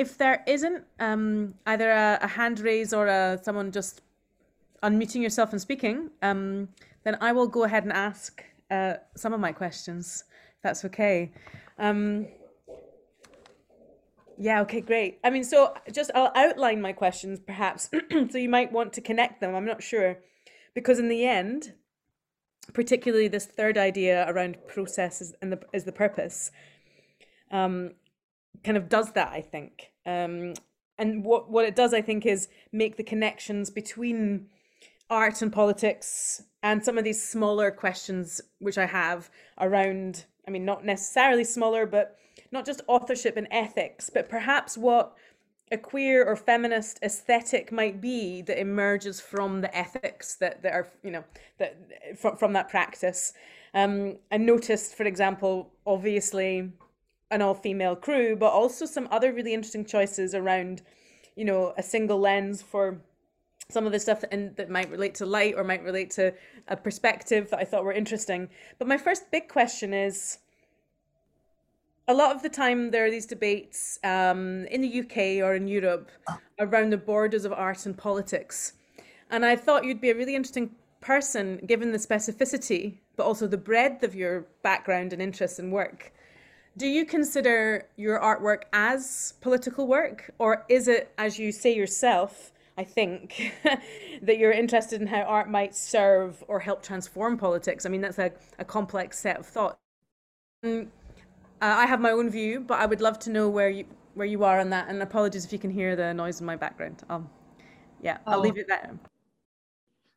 if 0.00 0.16
there 0.16 0.42
isn't 0.46 0.82
um, 0.98 1.52
either 1.66 1.90
a, 1.90 2.18
a, 2.22 2.26
hand 2.26 2.58
raise 2.60 2.94
or 2.94 3.06
a, 3.06 3.38
someone 3.42 3.70
just 3.70 4.00
unmuting 4.82 5.20
yourself 5.20 5.52
and 5.52 5.60
speaking, 5.60 6.08
um, 6.22 6.68
then 7.04 7.18
I 7.20 7.32
will 7.32 7.46
go 7.46 7.64
ahead 7.64 7.82
and 7.84 7.92
ask 7.92 8.42
uh, 8.70 8.94
some 9.14 9.34
of 9.34 9.40
my 9.40 9.52
questions. 9.52 10.24
If 10.56 10.62
that's 10.62 10.86
okay. 10.86 11.32
Um, 11.78 12.28
yeah, 14.38 14.62
okay, 14.62 14.80
great. 14.80 15.18
I 15.22 15.28
mean, 15.28 15.44
so 15.44 15.74
just 15.92 16.10
I'll 16.14 16.32
outline 16.34 16.80
my 16.80 16.94
questions 16.94 17.38
perhaps, 17.38 17.90
so 18.30 18.38
you 18.38 18.48
might 18.48 18.72
want 18.72 18.94
to 18.94 19.02
connect 19.02 19.42
them. 19.42 19.54
I'm 19.54 19.66
not 19.66 19.82
sure. 19.82 20.16
Because 20.72 20.98
in 20.98 21.10
the 21.10 21.26
end, 21.26 21.74
particularly 22.72 23.28
this 23.28 23.44
third 23.44 23.76
idea 23.76 24.24
around 24.30 24.56
process 24.66 25.34
and 25.42 25.52
the, 25.52 25.60
is 25.74 25.84
the 25.84 25.92
purpose, 25.92 26.52
um, 27.50 27.90
kind 28.64 28.76
of 28.76 28.88
does 28.88 29.12
that, 29.12 29.32
I 29.32 29.40
think. 29.40 29.92
Um, 30.06 30.54
and 30.98 31.24
what, 31.24 31.50
what 31.50 31.64
it 31.64 31.74
does, 31.74 31.94
I 31.94 32.02
think, 32.02 32.26
is 32.26 32.48
make 32.72 32.96
the 32.96 33.02
connections 33.02 33.70
between 33.70 34.48
art 35.08 35.42
and 35.42 35.52
politics 35.52 36.42
and 36.62 36.84
some 36.84 36.98
of 36.98 37.04
these 37.04 37.26
smaller 37.26 37.70
questions 37.70 38.40
which 38.58 38.78
I 38.78 38.86
have 38.86 39.30
around, 39.58 40.26
I 40.46 40.50
mean, 40.50 40.64
not 40.64 40.84
necessarily 40.84 41.44
smaller, 41.44 41.86
but 41.86 42.16
not 42.52 42.66
just 42.66 42.82
authorship 42.86 43.36
and 43.36 43.48
ethics, 43.50 44.10
but 44.12 44.28
perhaps 44.28 44.76
what 44.76 45.14
a 45.72 45.78
queer 45.78 46.24
or 46.24 46.36
feminist 46.36 46.98
aesthetic 47.02 47.70
might 47.70 48.00
be 48.00 48.42
that 48.42 48.60
emerges 48.60 49.20
from 49.20 49.60
the 49.60 49.74
ethics 49.76 50.34
that, 50.36 50.62
that 50.62 50.72
are, 50.72 50.88
you 51.02 51.12
know, 51.12 51.24
that 51.58 51.76
from, 52.18 52.36
from 52.36 52.52
that 52.52 52.68
practice. 52.68 53.32
Um, 53.72 54.16
I 54.32 54.36
noticed, 54.36 54.96
for 54.96 55.04
example, 55.04 55.72
obviously 55.86 56.72
an 57.30 57.42
all 57.42 57.54
female 57.54 57.96
crew, 57.96 58.36
but 58.36 58.50
also 58.50 58.86
some 58.86 59.08
other 59.10 59.32
really 59.32 59.54
interesting 59.54 59.84
choices 59.84 60.34
around, 60.34 60.82
you 61.36 61.44
know, 61.44 61.74
a 61.76 61.82
single 61.82 62.18
lens 62.18 62.62
for 62.62 63.00
some 63.68 63.86
of 63.86 63.92
the 63.92 64.00
stuff 64.00 64.20
that, 64.20 64.56
that 64.56 64.70
might 64.70 64.90
relate 64.90 65.14
to 65.16 65.26
light 65.26 65.54
or 65.56 65.64
might 65.64 65.82
relate 65.82 66.10
to 66.10 66.34
a 66.68 66.76
perspective 66.76 67.50
that 67.50 67.60
I 67.60 67.64
thought 67.64 67.84
were 67.84 67.92
interesting. 67.92 68.48
But 68.78 68.88
my 68.88 68.96
first 68.96 69.30
big 69.30 69.48
question 69.48 69.94
is 69.94 70.38
a 72.08 72.14
lot 72.14 72.34
of 72.34 72.42
the 72.42 72.48
time 72.48 72.90
there 72.90 73.04
are 73.04 73.10
these 73.10 73.26
debates 73.26 74.00
um, 74.02 74.66
in 74.66 74.80
the 74.80 75.00
UK 75.00 75.44
or 75.44 75.54
in 75.54 75.68
Europe 75.68 76.10
around 76.58 76.90
the 76.90 76.96
borders 76.96 77.44
of 77.44 77.52
art 77.52 77.86
and 77.86 77.96
politics. 77.96 78.72
And 79.30 79.44
I 79.44 79.54
thought 79.54 79.84
you'd 79.84 80.00
be 80.00 80.10
a 80.10 80.16
really 80.16 80.34
interesting 80.34 80.72
person 81.00 81.60
given 81.66 81.92
the 81.92 81.98
specificity, 81.98 82.98
but 83.16 83.24
also 83.24 83.46
the 83.46 83.56
breadth 83.56 84.02
of 84.02 84.14
your 84.14 84.46
background 84.62 85.12
and 85.12 85.22
interests 85.22 85.58
and 85.60 85.72
work. 85.72 86.12
Do 86.76 86.86
you 86.86 87.04
consider 87.04 87.88
your 87.96 88.20
artwork 88.20 88.62
as 88.72 89.34
political 89.40 89.86
work, 89.86 90.30
or 90.38 90.64
is 90.68 90.88
it, 90.88 91.12
as 91.18 91.38
you 91.38 91.52
say 91.52 91.74
yourself, 91.74 92.52
I 92.78 92.84
think, 92.84 93.52
that 94.22 94.38
you're 94.38 94.52
interested 94.52 95.00
in 95.00 95.06
how 95.06 95.22
art 95.22 95.50
might 95.50 95.74
serve 95.74 96.42
or 96.46 96.60
help 96.60 96.82
transform 96.82 97.36
politics? 97.36 97.84
I 97.84 97.88
mean, 97.88 98.00
that's 98.00 98.18
a, 98.18 98.32
a 98.58 98.64
complex 98.64 99.18
set 99.18 99.38
of 99.38 99.46
thoughts. 99.46 99.78
Um, 100.62 100.92
uh, 101.62 101.74
I 101.76 101.86
have 101.86 102.00
my 102.00 102.10
own 102.10 102.30
view, 102.30 102.60
but 102.60 102.78
I 102.78 102.86
would 102.86 103.00
love 103.00 103.18
to 103.20 103.30
know 103.30 103.48
where 103.48 103.68
you 103.68 103.84
where 104.14 104.26
you 104.26 104.44
are 104.44 104.60
on 104.60 104.70
that. 104.70 104.88
And 104.88 105.02
apologies 105.02 105.44
if 105.44 105.52
you 105.52 105.58
can 105.58 105.70
hear 105.70 105.94
the 105.94 106.12
noise 106.12 106.40
in 106.40 106.46
my 106.46 106.56
background. 106.56 107.02
Um, 107.08 107.28
yeah, 108.02 108.18
I'll 108.26 108.38
oh. 108.38 108.42
leave 108.42 108.56
it 108.56 108.66
there. 108.66 108.98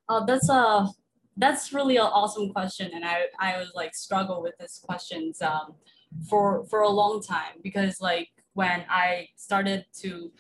Oh, 0.09 0.25
that's 0.25 0.49
a 0.49 0.87
that's 1.37 1.73
really 1.73 1.97
an 1.97 2.03
awesome 2.03 2.51
question, 2.51 2.91
and 2.93 3.03
I 3.03 3.25
I 3.39 3.57
was 3.57 3.71
like 3.75 3.95
struggle 3.95 4.41
with 4.41 4.57
this 4.57 4.79
questions 4.79 5.41
um 5.41 5.73
for 6.29 6.65
for 6.65 6.81
a 6.81 6.89
long 6.89 7.21
time 7.21 7.59
because 7.63 7.99
like 8.01 8.29
when 8.53 8.85
I 8.89 9.29
started 9.35 9.85
to 10.01 10.31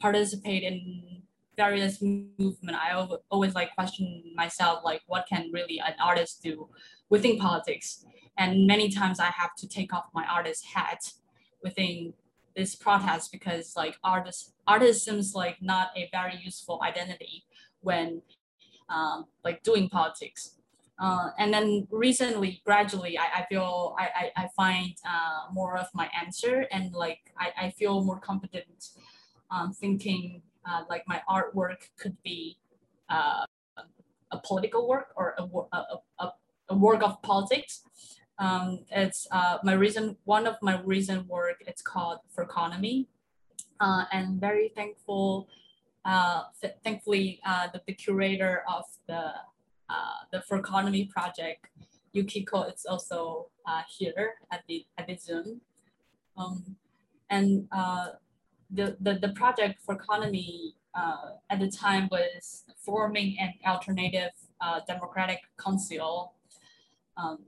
participate 0.00 0.62
in 0.62 1.22
various 1.56 2.02
movement, 2.02 2.76
I 2.76 3.06
always 3.30 3.54
like 3.54 3.74
question 3.74 4.22
myself 4.34 4.82
like 4.84 5.02
what 5.06 5.26
can 5.28 5.50
really 5.52 5.80
an 5.80 5.94
artist 6.02 6.42
do 6.42 6.68
within 7.08 7.38
politics 7.38 8.04
and 8.38 8.66
many 8.66 8.90
times 8.90 9.20
I 9.20 9.26
have 9.26 9.54
to 9.58 9.68
take 9.68 9.92
off 9.92 10.06
my 10.14 10.24
artist 10.26 10.64
hat 10.64 11.00
within 11.62 12.14
this 12.56 12.74
protest 12.74 13.32
because 13.32 13.74
like 13.76 13.96
artist 14.02 14.52
artist 14.66 15.04
seems 15.04 15.34
like 15.34 15.56
not 15.60 15.88
a 15.96 16.08
very 16.12 16.38
useful 16.42 16.80
identity 16.82 17.44
when 17.80 18.22
um, 18.88 19.26
like 19.44 19.62
doing 19.62 19.88
politics. 19.88 20.58
Uh, 21.02 21.30
and 21.36 21.52
then 21.52 21.88
recently, 21.90 22.62
gradually, 22.64 23.18
I, 23.18 23.40
I 23.40 23.46
feel 23.48 23.96
I, 23.98 24.30
I, 24.36 24.44
I 24.44 24.48
find 24.56 24.94
uh, 25.04 25.52
more 25.52 25.76
of 25.76 25.88
my 25.94 26.08
answer 26.16 26.64
and 26.70 26.94
like 26.94 27.32
I, 27.36 27.66
I 27.66 27.70
feel 27.70 28.04
more 28.04 28.20
confident 28.20 28.90
um, 29.50 29.72
thinking 29.72 30.42
uh, 30.64 30.84
like 30.88 31.02
my 31.08 31.20
artwork 31.28 31.88
could 31.98 32.16
be 32.22 32.56
uh, 33.10 33.44
a 34.30 34.38
political 34.44 34.86
work 34.86 35.08
or 35.16 35.34
a, 35.38 35.76
a, 35.76 36.00
a, 36.20 36.32
a 36.68 36.76
work 36.76 37.02
of 37.02 37.20
politics. 37.22 37.82
Um, 38.38 38.84
it's 38.92 39.26
uh, 39.32 39.58
my 39.64 39.72
recent 39.72 40.18
one 40.22 40.46
of 40.46 40.54
my 40.62 40.80
recent 40.82 41.26
work. 41.26 41.64
It's 41.66 41.82
called 41.82 42.18
for 42.30 42.44
economy, 42.44 43.08
uh, 43.80 44.04
and 44.12 44.40
very 44.40 44.68
thankful. 44.68 45.48
Th 46.60 46.72
thankfully, 46.84 47.40
the, 47.72 47.80
the 47.86 47.94
curator 47.94 48.62
of 48.68 48.84
the 49.08 49.34
uh, 49.92 50.24
the 50.32 50.40
for 50.42 50.58
economy 50.58 51.04
project, 51.04 51.66
Yukiko, 52.12 52.62
is 52.64 52.86
also 52.88 53.48
uh, 53.66 53.82
here 53.88 54.34
at 54.50 54.62
the 54.68 54.86
at 54.98 55.06
the 55.06 55.16
Zoom, 55.16 55.60
um, 56.36 56.76
and 57.30 57.68
uh, 57.72 58.08
the, 58.70 58.96
the 59.00 59.18
the 59.20 59.32
project 59.34 59.80
for 59.84 59.94
economy 59.94 60.74
uh, 60.94 61.36
at 61.50 61.60
the 61.60 61.70
time 61.70 62.08
was 62.10 62.64
forming 62.84 63.36
an 63.38 63.52
alternative 63.66 64.32
democratic 64.86 65.40
council 65.58 66.34
um, 67.16 67.38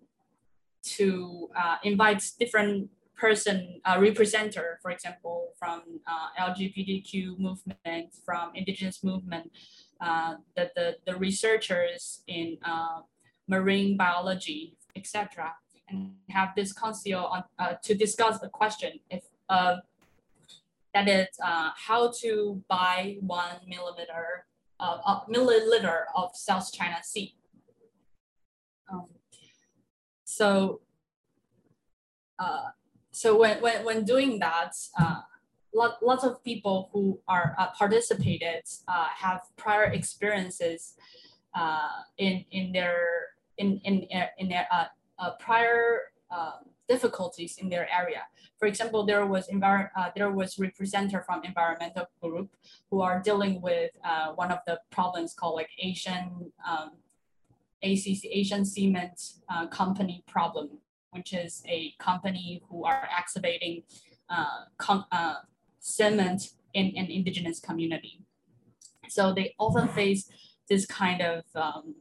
to 0.83 1.49
invite 1.85 2.23
different 2.41 2.91
person 3.17 3.81
uh, 3.85 3.97
representer, 3.97 4.77
for 4.83 4.91
example, 4.91 5.53
from 5.59 5.83
uh, 6.07 6.29
LGBTQ 6.51 7.39
movement, 7.39 8.15
from 8.25 8.51
indigenous 8.55 9.03
movement, 9.05 9.51
uh, 10.01 10.35
the, 10.57 10.71
the, 10.75 10.97
the 11.07 11.17
researchers 11.17 12.23
in 12.27 12.59
uh, 12.65 13.01
marine 13.49 13.97
biology, 13.97 14.77
etc., 14.97 15.55
and 15.89 16.13
have 16.31 16.51
this 16.57 16.73
council 16.73 17.27
on, 17.27 17.45
uh, 17.59 17.75
to 17.83 17.95
discuss 17.95 18.39
the 18.39 18.49
question 18.49 18.93
if 19.11 19.25
uh, 19.49 19.77
that 20.95 21.09
is 21.09 21.29
uh, 21.45 21.71
how 21.77 22.11
to 22.21 22.63
buy 22.69 23.17
one 23.21 23.57
millimeter, 23.67 24.47
uh, 24.81 25.21
milliliter 25.29 26.05
of 26.15 26.31
South 26.35 26.73
China 26.73 26.97
Sea. 27.03 27.35
Um, 28.91 29.07
so, 30.25 30.81
so 33.11 33.39
when, 33.39 33.61
when, 33.61 33.85
when 33.85 34.05
doing 34.05 34.39
that, 34.39 34.73
lot, 35.75 35.99
lots 36.03 36.25
of 36.25 36.43
people 36.45 36.91
who 36.93 37.21
are 37.29 37.55
uh, 37.59 37.69
participated 37.79 38.63
uh, 38.89 39.07
have 39.17 39.43
prior 39.57 39.85
experiences 39.85 40.95
uh, 41.55 41.89
in, 42.19 42.45
in 42.51 42.73
their, 42.73 42.99
in, 43.59 43.81
in, 43.85 44.07
in 44.39 44.49
their 44.49 44.67
uh, 44.73 44.87
uh, 45.19 45.31
prior 45.39 46.13
uh, 46.31 46.59
difficulties 46.89 47.59
in 47.59 47.69
their 47.69 47.89
area. 47.93 48.23
For 48.59 48.67
example, 48.67 49.05
there 49.05 49.27
was 49.27 49.49
envir- 49.49 49.91
uh, 49.97 50.11
there 50.17 50.31
was 50.31 50.59
representative 50.59 51.25
from 51.27 51.43
environmental 51.45 52.07
group 52.23 52.51
who 52.91 53.01
are 53.01 53.21
dealing 53.21 53.61
with 53.61 53.91
uh, 54.05 54.33
one 54.33 54.51
of 54.51 54.59
the 54.67 54.81
problems 54.91 55.35
called 55.35 55.57
like 55.57 55.71
Asian 55.79 56.53
um, 56.69 56.93
ACC, 57.83 58.25
Asian 58.31 58.65
Cement 58.65 59.21
uh, 59.49 59.67
Company 59.67 60.25
problem, 60.27 60.79
which 61.11 61.33
is 61.33 61.63
a 61.69 61.93
company 61.99 62.63
who 62.69 62.85
are 62.85 63.09
excavating 63.17 63.83
uh, 64.31 64.65
uh, 65.13 65.35
cement 65.85 66.51
in 66.73 66.87
an 66.97 67.07
indigenous 67.11 67.61
community. 67.61 68.23
So 69.09 69.35
they 69.35 69.55
often 69.59 69.88
face 69.88 70.31
this 70.68 70.87
kind 70.87 71.20
of 71.20 71.44
um, 71.55 71.94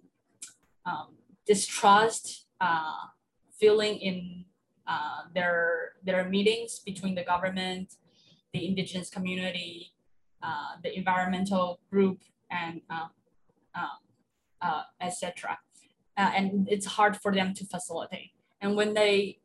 um, 0.86 1.08
distrust 1.46 2.46
uh, 2.62 3.12
feeling 3.60 3.98
in 3.98 4.46
uh, 4.88 5.24
their, 5.36 5.94
their 6.04 6.30
meetings 6.30 6.80
between 6.80 7.14
the 7.14 7.24
government, 7.24 7.96
the 8.54 8.66
indigenous 8.66 9.10
community, 9.10 9.92
uh, 10.42 10.80
the 10.82 10.98
environmental 10.98 11.82
group, 11.92 12.20
and 12.50 12.82
uh, 12.90 13.08
uh, 14.62 14.84
etc 15.02 15.58
uh, 16.18 16.32
and 16.36 16.68
it's 16.72 16.86
hard 16.86 17.18
for 17.18 17.34
them 17.34 17.54
to 17.54 17.66
facilitate. 17.66 18.32
And 18.62 18.78
when 18.78 18.94
they 18.94 19.40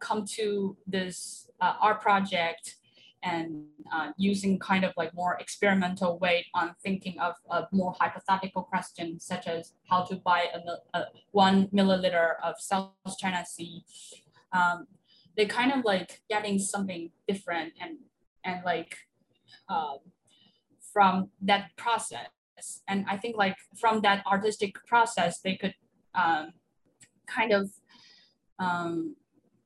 come 0.00 0.24
to 0.36 0.76
this 0.86 1.50
art 1.60 2.00
project 2.00 2.76
and 3.24 3.64
uh, 3.92 4.10
using 4.18 4.58
kind 4.58 4.84
of 4.84 4.92
like 4.96 5.14
more 5.14 5.36
experimental 5.40 6.18
way 6.18 6.46
on 6.54 6.74
thinking 6.82 7.18
of 7.18 7.34
a 7.50 7.66
more 7.72 7.94
hypothetical 7.98 8.62
question, 8.62 9.18
such 9.18 9.46
as 9.46 9.72
how 9.88 10.02
to 10.02 10.16
buy 10.16 10.44
a, 10.54 10.98
a 10.98 11.06
one 11.32 11.68
milliliter 11.68 12.34
of 12.44 12.54
South 12.58 12.92
China 13.18 13.44
Sea. 13.46 13.82
Um, 14.52 14.86
they 15.36 15.46
kind 15.46 15.72
of 15.72 15.84
like 15.84 16.20
getting 16.28 16.58
something 16.58 17.10
different 17.26 17.72
and 17.80 17.96
and 18.44 18.62
like 18.64 18.96
um, 19.68 19.98
from 20.92 21.30
that 21.40 21.70
process. 21.76 22.28
And 22.86 23.04
I 23.08 23.16
think 23.16 23.36
like 23.36 23.56
from 23.80 24.02
that 24.02 24.24
artistic 24.26 24.74
process, 24.86 25.40
they 25.40 25.56
could 25.56 25.74
um, 26.14 26.52
kind 27.26 27.52
of 27.52 27.70
um, 28.58 29.16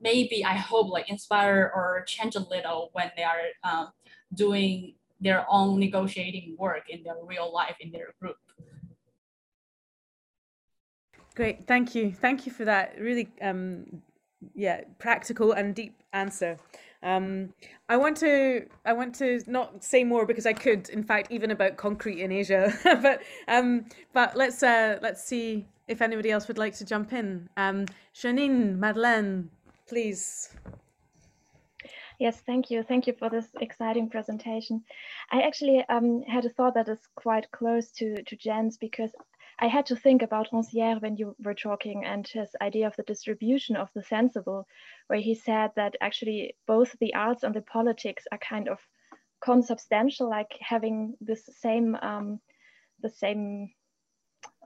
maybe 0.00 0.44
I 0.44 0.54
hope 0.54 0.88
like 0.90 1.08
inspire 1.08 1.70
or 1.74 2.04
change 2.06 2.36
a 2.36 2.40
little 2.40 2.90
when 2.92 3.10
they 3.16 3.24
are 3.24 3.40
um, 3.64 3.88
doing 4.34 4.94
their 5.20 5.44
own 5.50 5.80
negotiating 5.80 6.56
work 6.58 6.84
in 6.88 7.02
their 7.02 7.16
real 7.24 7.52
life 7.52 7.76
in 7.80 7.90
their 7.90 8.14
group. 8.20 8.36
Great, 11.34 11.66
thank 11.66 11.94
you, 11.94 12.12
thank 12.12 12.46
you 12.46 12.52
for 12.52 12.64
that. 12.64 12.94
Really, 12.98 13.28
um, 13.42 14.02
yeah, 14.54 14.82
practical 14.98 15.52
and 15.52 15.74
deep 15.74 15.94
answer. 16.12 16.58
Um, 17.02 17.54
I 17.88 17.96
want 17.96 18.16
to 18.18 18.66
I 18.84 18.92
want 18.92 19.14
to 19.16 19.40
not 19.46 19.84
say 19.84 20.02
more 20.02 20.26
because 20.26 20.46
I 20.46 20.52
could, 20.52 20.88
in 20.88 21.04
fact, 21.04 21.30
even 21.30 21.52
about 21.52 21.76
concrete 21.76 22.20
in 22.20 22.32
Asia. 22.32 22.72
but 22.84 23.22
um, 23.46 23.86
but 24.12 24.36
let's 24.36 24.62
uh, 24.62 24.98
let's 25.00 25.22
see 25.22 25.66
if 25.86 26.02
anybody 26.02 26.30
else 26.30 26.48
would 26.48 26.58
like 26.58 26.74
to 26.76 26.84
jump 26.84 27.12
in. 27.12 27.48
Um, 27.56 27.86
Janine, 28.14 28.76
Madeleine, 28.78 29.50
please. 29.88 30.50
Yes, 32.18 32.40
thank 32.40 32.70
you. 32.70 32.82
Thank 32.82 33.06
you 33.06 33.12
for 33.12 33.30
this 33.30 33.46
exciting 33.60 34.10
presentation. 34.10 34.82
I 35.30 35.42
actually 35.42 35.84
um, 35.88 36.22
had 36.22 36.44
a 36.44 36.50
thought 36.50 36.74
that 36.74 36.88
is 36.88 36.98
quite 37.14 37.50
close 37.52 37.92
to, 37.92 38.22
to 38.22 38.36
Jen's 38.36 38.76
because 38.76 39.12
I 39.60 39.66
had 39.66 39.86
to 39.86 39.96
think 39.96 40.22
about 40.22 40.50
Rancière 40.52 41.00
when 41.00 41.16
you 41.16 41.36
were 41.44 41.54
talking 41.54 42.04
and 42.04 42.26
his 42.26 42.50
idea 42.60 42.86
of 42.86 42.96
the 42.96 43.02
distribution 43.04 43.76
of 43.76 43.88
the 43.94 44.02
sensible, 44.02 44.66
where 45.06 45.20
he 45.20 45.34
said 45.34 45.70
that 45.76 45.96
actually 46.00 46.54
both 46.66 46.96
the 47.00 47.14
arts 47.14 47.42
and 47.42 47.54
the 47.54 47.62
politics 47.62 48.24
are 48.30 48.38
kind 48.38 48.68
of 48.68 48.78
consubstantial, 49.40 50.28
like 50.28 50.56
having 50.60 51.14
this 51.20 51.48
same 51.60 51.96
um, 52.02 52.40
the 53.00 53.08
same 53.08 53.70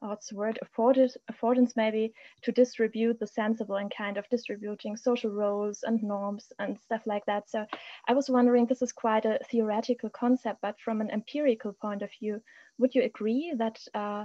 what's 0.02 0.28
the 0.28 0.36
word 0.36 0.58
afforded 0.62 1.12
affordance 1.30 1.76
maybe 1.76 2.12
to 2.42 2.52
distribute 2.52 3.18
the 3.20 3.26
sensible 3.26 3.76
and 3.76 3.92
kind 3.96 4.16
of 4.16 4.28
distributing 4.28 4.96
social 4.96 5.30
roles 5.30 5.84
and 5.84 6.02
norms 6.02 6.52
and 6.58 6.78
stuff 6.80 7.02
like 7.06 7.24
that. 7.26 7.48
So 7.48 7.64
i 8.08 8.12
was 8.12 8.28
wondering 8.28 8.66
this 8.66 8.82
is 8.82 8.92
quite 8.92 9.24
a 9.24 9.38
theoretical 9.50 10.10
concept 10.10 10.60
but 10.60 10.76
from 10.80 11.00
an 11.00 11.10
empirical 11.10 11.72
point 11.72 12.02
of 12.02 12.10
view 12.20 12.42
would 12.78 12.94
you 12.94 13.02
agree 13.02 13.54
that 13.56 13.78
uh, 13.94 14.24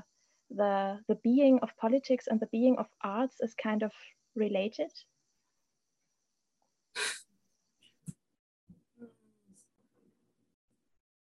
the 0.50 1.00
the 1.08 1.16
being 1.24 1.60
of 1.62 1.76
politics 1.78 2.28
and 2.28 2.40
the 2.40 2.48
being 2.48 2.78
of 2.78 2.88
arts 3.04 3.36
is 3.42 3.54
kind 3.54 3.84
of 3.84 3.92
related? 4.36 4.92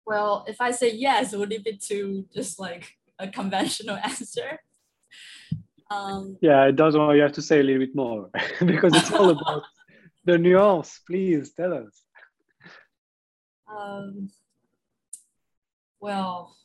Well 0.05 0.45
if 0.47 0.59
i 0.59 0.71
say 0.71 0.93
yes 0.93 1.33
would 1.33 1.53
it 1.53 1.63
be 1.63 1.77
too 1.77 2.25
just 2.33 2.59
like 2.59 2.97
a 3.19 3.27
conventional 3.27 3.95
answer. 4.03 4.59
Um, 5.91 6.37
yeah, 6.41 6.65
it 6.65 6.75
does 6.75 6.97
want 6.97 7.15
you 7.15 7.21
have 7.21 7.33
to 7.33 7.41
say 7.41 7.59
a 7.59 7.63
little 7.63 7.85
bit 7.85 7.95
more 7.95 8.29
because 8.65 8.95
it's 8.95 9.11
all 9.11 9.29
about 9.29 9.63
the 10.25 10.37
nuance. 10.37 10.99
Please 11.05 11.51
tell 11.53 11.73
us. 11.73 12.03
Um, 13.67 14.29
well, 15.99 16.55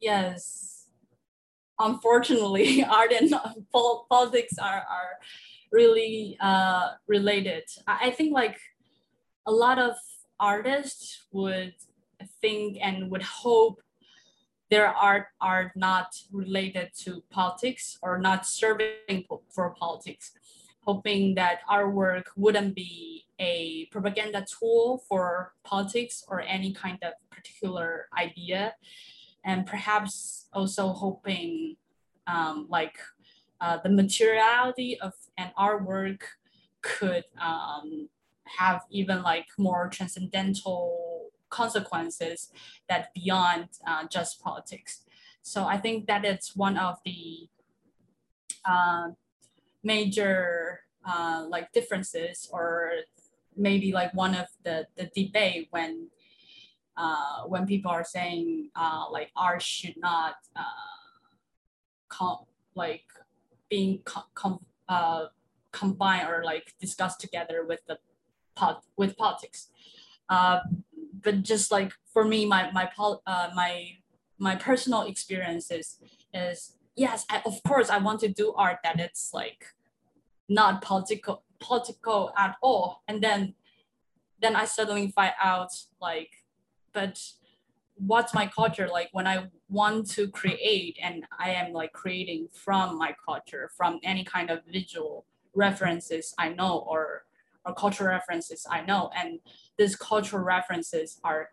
yes. 0.00 0.86
Unfortunately, 1.78 2.84
art 2.84 3.12
and 3.12 3.32
politics 3.72 4.58
are, 4.58 4.84
are 4.90 5.18
really 5.72 6.36
uh, 6.40 6.90
related. 7.06 7.64
I 7.86 8.10
think 8.10 8.34
like 8.34 8.58
a 9.46 9.52
lot 9.52 9.78
of 9.78 9.94
artists 10.38 11.26
would 11.32 11.74
think 12.40 12.78
and 12.82 13.10
would 13.10 13.22
hope 13.22 13.80
their 14.70 14.88
art 14.88 15.26
are 15.40 15.72
not 15.74 16.14
related 16.32 16.90
to 17.02 17.22
politics 17.30 17.98
or 18.02 18.18
not 18.18 18.46
serving 18.46 19.24
for 19.48 19.70
politics, 19.70 20.32
hoping 20.82 21.34
that 21.34 21.60
our 21.68 21.90
work 21.90 22.30
wouldn't 22.36 22.74
be 22.74 23.26
a 23.40 23.86
propaganda 23.90 24.46
tool 24.46 25.02
for 25.08 25.54
politics 25.64 26.24
or 26.28 26.40
any 26.40 26.72
kind 26.72 26.98
of 27.02 27.14
particular 27.30 28.06
idea. 28.16 28.74
And 29.44 29.66
perhaps 29.66 30.46
also 30.52 30.88
hoping 30.88 31.76
um, 32.26 32.66
like 32.68 32.98
uh, 33.60 33.78
the 33.82 33.88
materiality 33.88 35.00
of 35.00 35.14
an 35.36 35.50
artwork 35.58 36.20
could 36.82 37.24
um, 37.40 38.08
have 38.58 38.82
even 38.90 39.22
like 39.22 39.46
more 39.58 39.88
transcendental 39.88 41.09
consequences 41.50 42.50
that 42.88 43.12
beyond 43.14 43.68
uh, 43.86 44.06
just 44.08 44.42
politics. 44.42 45.04
So 45.42 45.64
I 45.64 45.78
think 45.78 46.06
that 46.06 46.24
it's 46.24 46.56
one 46.56 46.76
of 46.76 46.98
the 47.04 47.48
uh, 48.64 49.08
major 49.82 50.80
uh, 51.04 51.46
like 51.48 51.72
differences 51.72 52.48
or 52.52 52.92
maybe 53.56 53.92
like 53.92 54.12
one 54.14 54.34
of 54.34 54.46
the, 54.64 54.86
the 54.96 55.10
debate 55.14 55.68
when 55.70 56.08
uh, 56.96 57.44
when 57.46 57.66
people 57.66 57.90
are 57.90 58.04
saying 58.04 58.68
uh, 58.76 59.04
like 59.10 59.30
art 59.34 59.62
should 59.62 59.94
not 59.96 60.34
uh, 60.54 60.62
com- 62.08 62.44
like 62.74 63.04
being 63.70 64.00
com- 64.04 64.24
com- 64.34 64.66
uh, 64.88 65.26
combined 65.72 66.28
or 66.28 66.44
like 66.44 66.74
discussed 66.80 67.20
together 67.20 67.64
with 67.66 67.80
the 67.86 67.98
pot 68.54 68.82
with 68.96 69.16
politics. 69.16 69.68
But 71.22 71.42
just 71.42 71.70
like 71.70 71.92
for 72.12 72.24
me, 72.24 72.46
my 72.46 72.70
my 72.72 72.88
uh, 72.98 73.50
my 73.54 73.96
my 74.38 74.56
personal 74.56 75.02
experiences 75.02 75.98
is 76.32 76.76
yes, 76.96 77.26
I, 77.30 77.42
of 77.44 77.62
course 77.66 77.90
I 77.90 77.98
want 77.98 78.20
to 78.20 78.28
do 78.28 78.52
art 78.54 78.78
that 78.84 78.98
it's 79.00 79.30
like 79.32 79.66
not 80.48 80.82
political 80.82 81.44
political 81.60 82.32
at 82.36 82.56
all, 82.62 83.02
and 83.08 83.22
then 83.22 83.54
then 84.40 84.56
I 84.56 84.64
suddenly 84.64 85.08
find 85.08 85.34
out 85.42 85.70
like, 86.00 86.30
but 86.92 87.20
what's 87.96 88.32
my 88.32 88.46
culture? 88.46 88.88
Like 88.88 89.10
when 89.12 89.26
I 89.26 89.48
want 89.68 90.08
to 90.12 90.28
create 90.28 90.98
and 91.02 91.24
I 91.38 91.50
am 91.50 91.72
like 91.72 91.92
creating 91.92 92.48
from 92.52 92.98
my 92.98 93.14
culture, 93.24 93.70
from 93.76 94.00
any 94.02 94.24
kind 94.24 94.50
of 94.50 94.60
visual 94.66 95.26
references 95.54 96.34
I 96.38 96.50
know 96.50 96.86
or 96.88 97.24
or 97.64 97.74
cultural 97.74 98.10
references 98.10 98.66
I 98.70 98.82
know. 98.82 99.10
And 99.16 99.40
these 99.78 99.96
cultural 99.96 100.42
references 100.42 101.20
are 101.24 101.50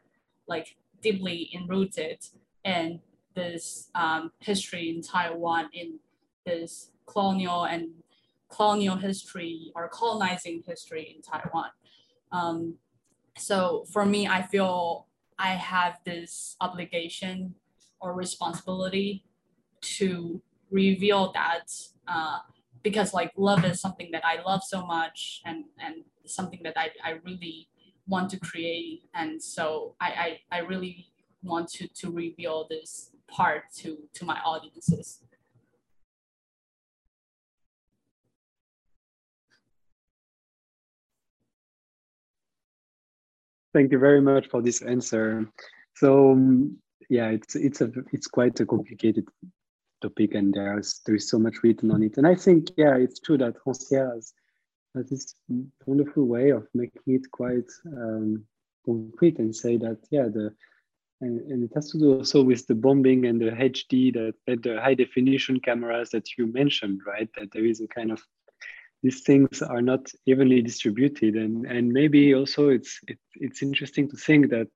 like 0.48 0.78
deeply 1.02 1.50
enrooted 1.54 2.20
in 2.64 3.02
this 3.36 3.90
um, 3.96 4.32
history 4.40 4.90
in 4.90 5.02
Taiwan, 5.02 5.70
in 5.74 6.00
this 6.46 6.92
colonial 7.06 7.66
and 7.66 7.90
colonial 8.50 8.96
history 8.96 9.72
or 9.76 9.90
colonizing 9.90 10.64
history 10.66 11.16
in 11.16 11.22
Taiwan. 11.22 11.70
Um, 12.32 12.76
so 13.38 13.86
for 13.92 14.06
me, 14.06 14.28
I 14.28 14.42
feel 14.42 15.08
I 15.38 15.50
have 15.50 16.00
this 16.04 16.56
obligation 16.62 17.56
or 18.00 18.14
responsibility 18.14 19.24
to 19.82 20.42
reveal 20.72 21.32
that 21.34 21.72
uh, 22.08 22.40
because 22.84 23.14
like 23.14 23.32
love 23.38 23.66
is 23.66 23.82
something 23.82 24.10
that 24.12 24.26
I 24.26 24.42
love 24.44 24.64
so 24.64 24.86
much 24.86 25.42
and, 25.46 25.66
and 25.80 26.04
something 26.26 26.62
that 26.64 26.78
I, 26.78 26.92
I 27.04 27.20
really 27.24 27.70
want 28.08 28.30
to 28.32 28.40
create. 28.40 29.04
And 29.14 29.42
so 29.42 29.96
I, 30.00 30.40
I, 30.52 30.58
I 30.58 30.60
really 30.60 31.10
want 31.44 31.70
to, 31.74 31.88
to 31.88 32.12
reveal 32.12 32.68
this 32.70 33.12
part 33.28 33.64
to, 33.78 33.98
to 34.14 34.26
my 34.26 34.40
audiences. 34.46 35.24
Thank 43.74 43.92
you 43.92 44.00
very 44.00 44.22
much 44.22 44.48
for 44.48 44.62
this 44.62 44.82
answer. 44.82 45.52
So 45.96 46.32
um, 46.32 46.78
yeah, 47.10 47.30
it's 47.30 47.56
it's 47.56 47.82
a 47.82 47.92
it's 48.12 48.28
quite 48.28 48.60
a 48.60 48.66
complicated 48.66 49.28
topic, 50.02 50.34
and 50.36 50.54
there's 50.54 51.02
there 51.06 51.16
is 51.16 51.30
so 51.30 51.40
much 51.40 51.64
written 51.64 51.92
on 51.92 52.04
it. 52.04 52.18
And 52.18 52.28
I 52.28 52.36
think 52.36 52.70
yeah, 52.78 52.96
it's 52.96 53.20
true 53.20 53.38
that 53.38 53.56
Rancière 53.66 54.14
has 54.14 54.34
this 55.10 55.36
wonderful 55.86 56.26
way 56.26 56.50
of 56.50 56.68
making 56.74 57.02
it 57.08 57.30
quite 57.32 57.70
um, 57.86 58.44
concrete 58.86 59.40
and 59.40 59.56
say 59.56 59.78
that 59.78 60.00
yeah 60.12 60.24
the 60.24 60.54
and, 61.20 61.40
and, 61.52 61.64
it 61.64 61.72
has 61.74 61.90
to 61.90 61.98
do 61.98 62.14
also 62.14 62.44
with 62.44 62.68
the 62.68 62.76
bombing 62.76 63.26
and 63.26 63.42
the 63.42 63.50
HD 63.50 64.14
that, 64.14 64.62
the 64.62 64.80
high 64.80 64.94
definition 64.94 65.60
cameras 65.60 66.12
that 66.12 66.38
you 66.38 66.46
mentioned 66.46 67.02
right 67.08 67.30
that 67.38 67.52
there 67.52 67.66
is 67.66 67.82
a 67.82 67.88
kind 67.88 68.12
of 68.12 68.22
these 69.02 69.22
things 69.22 69.62
are 69.62 69.82
not 69.82 70.12
evenly 70.26 70.62
distributed 70.62 71.36
and 71.36 71.66
and 71.66 71.92
maybe 71.92 72.34
also 72.34 72.70
it's 72.70 73.00
it, 73.08 73.20
it's 73.36 73.62
interesting 73.62 74.10
to 74.10 74.18
think 74.18 74.50
that 74.50 74.68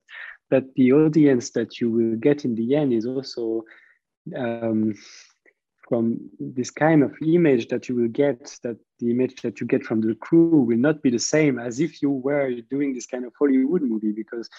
that 0.50 0.64
the 0.76 0.92
audience 0.92 1.52
that 1.52 1.80
you 1.80 1.90
will 1.90 2.16
get 2.18 2.44
in 2.44 2.56
the 2.56 2.76
end 2.76 2.92
is 2.94 3.06
also 3.06 3.64
um, 4.36 4.94
from 5.88 6.18
this 6.40 6.72
kind 6.72 7.04
of 7.04 7.14
image 7.26 7.68
that 7.68 7.90
you 7.90 7.96
will 7.96 8.08
get 8.08 8.58
that 8.64 8.78
the 9.00 9.12
image 9.12 9.42
that 9.42 9.60
you 9.60 9.68
get 9.68 9.84
from 9.84 10.00
the 10.00 10.16
crew 10.16 10.62
will 10.62 10.78
not 10.78 11.02
be 11.02 11.10
the 11.10 11.20
same 11.20 11.60
as 11.60 11.80
if 11.80 12.02
you 12.02 12.10
were 12.10 12.50
doing 12.70 12.94
this 12.94 13.06
kind 13.06 13.26
of 13.26 13.34
hollywood 13.38 13.82
movie 13.82 14.14
because 14.14 14.50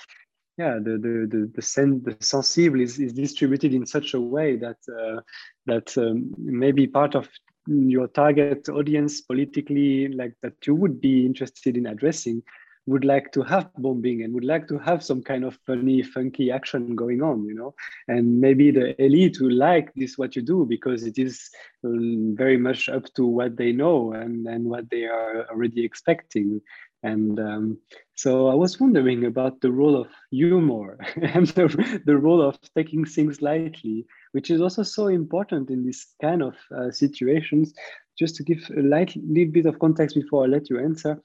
yeah 0.59 0.75
the 0.75 0.93
the 1.05 1.15
the 1.33 1.51
the, 1.55 1.63
sen- 1.63 2.03
the 2.03 2.15
sensible 2.21 2.81
is, 2.81 2.99
is 2.99 3.13
distributed 3.13 3.73
in 3.73 3.87
such 3.87 4.13
a 4.15 4.21
way 4.21 4.57
that 4.57 4.77
uh, 5.01 5.21
that 5.65 5.97
um, 5.97 6.35
maybe 6.39 6.87
part 6.87 7.15
of 7.15 7.29
your 7.67 8.09
target 8.09 8.69
audience 8.69 9.21
politically 9.21 10.09
like 10.09 10.35
that 10.43 10.55
you 10.67 10.75
would 10.75 11.01
be 11.01 11.25
interested 11.25 11.77
in 11.77 11.87
addressing 11.87 12.43
would 12.87 13.05
like 13.05 13.31
to 13.33 13.43
have 13.43 13.71
bombing 13.79 14.23
and 14.23 14.35
would 14.35 14.45
like 14.45 14.67
to 14.67 14.79
have 14.79 15.05
some 15.05 15.23
kind 15.23 15.45
of 15.45 15.59
funny 15.67 16.03
funky 16.03 16.51
action 16.51 16.97
going 16.97 17.23
on 17.23 17.45
you 17.45 17.55
know 17.55 17.75
and 18.09 18.41
maybe 18.41 18.71
the 18.71 19.01
elite 19.03 19.41
will 19.41 19.55
like 19.55 19.93
this 19.95 20.19
what 20.19 20.35
you 20.35 20.43
do 20.43 20.67
because 20.69 21.05
it 21.05 21.19
is 21.19 21.49
um, 21.85 22.35
very 22.37 22.57
much 22.57 22.89
up 22.89 23.05
to 23.15 23.25
what 23.25 23.57
they 23.57 23.73
know 23.73 24.13
and 24.13 24.47
and 24.47 24.65
what 24.65 24.89
they 24.91 25.05
are 25.05 25.47
already 25.51 25.85
expecting 25.85 26.61
and 27.03 27.41
um, 27.41 27.79
so 28.15 28.47
I 28.47 28.55
was 28.55 28.79
wondering 28.79 29.25
about 29.25 29.61
the 29.61 29.73
role 29.73 30.01
of 30.01 30.09
humor 30.31 30.99
and 31.17 31.49
the, 31.49 32.01
the, 32.07 32.17
role 32.17 32.41
of 32.41 32.59
taking 32.77 33.05
things 33.05 33.43
lightly, 33.43 34.07
which 34.31 34.51
is 34.51 34.61
also 34.61 34.85
so 34.85 35.09
important 35.09 35.71
in 35.71 35.85
this 35.85 36.15
kind 36.21 36.43
of 36.43 36.55
uh, 36.77 36.93
situations. 36.93 37.75
Just 38.17 38.37
to 38.37 38.45
give 38.45 38.71
a 38.77 38.83
light, 38.83 39.17
little 39.17 39.53
bit 39.53 39.67
of 39.67 39.81
context 39.81 40.15
before 40.15 40.45
I 40.45 40.47
let 40.47 40.71
you 40.71 40.79
answer, 40.79 41.21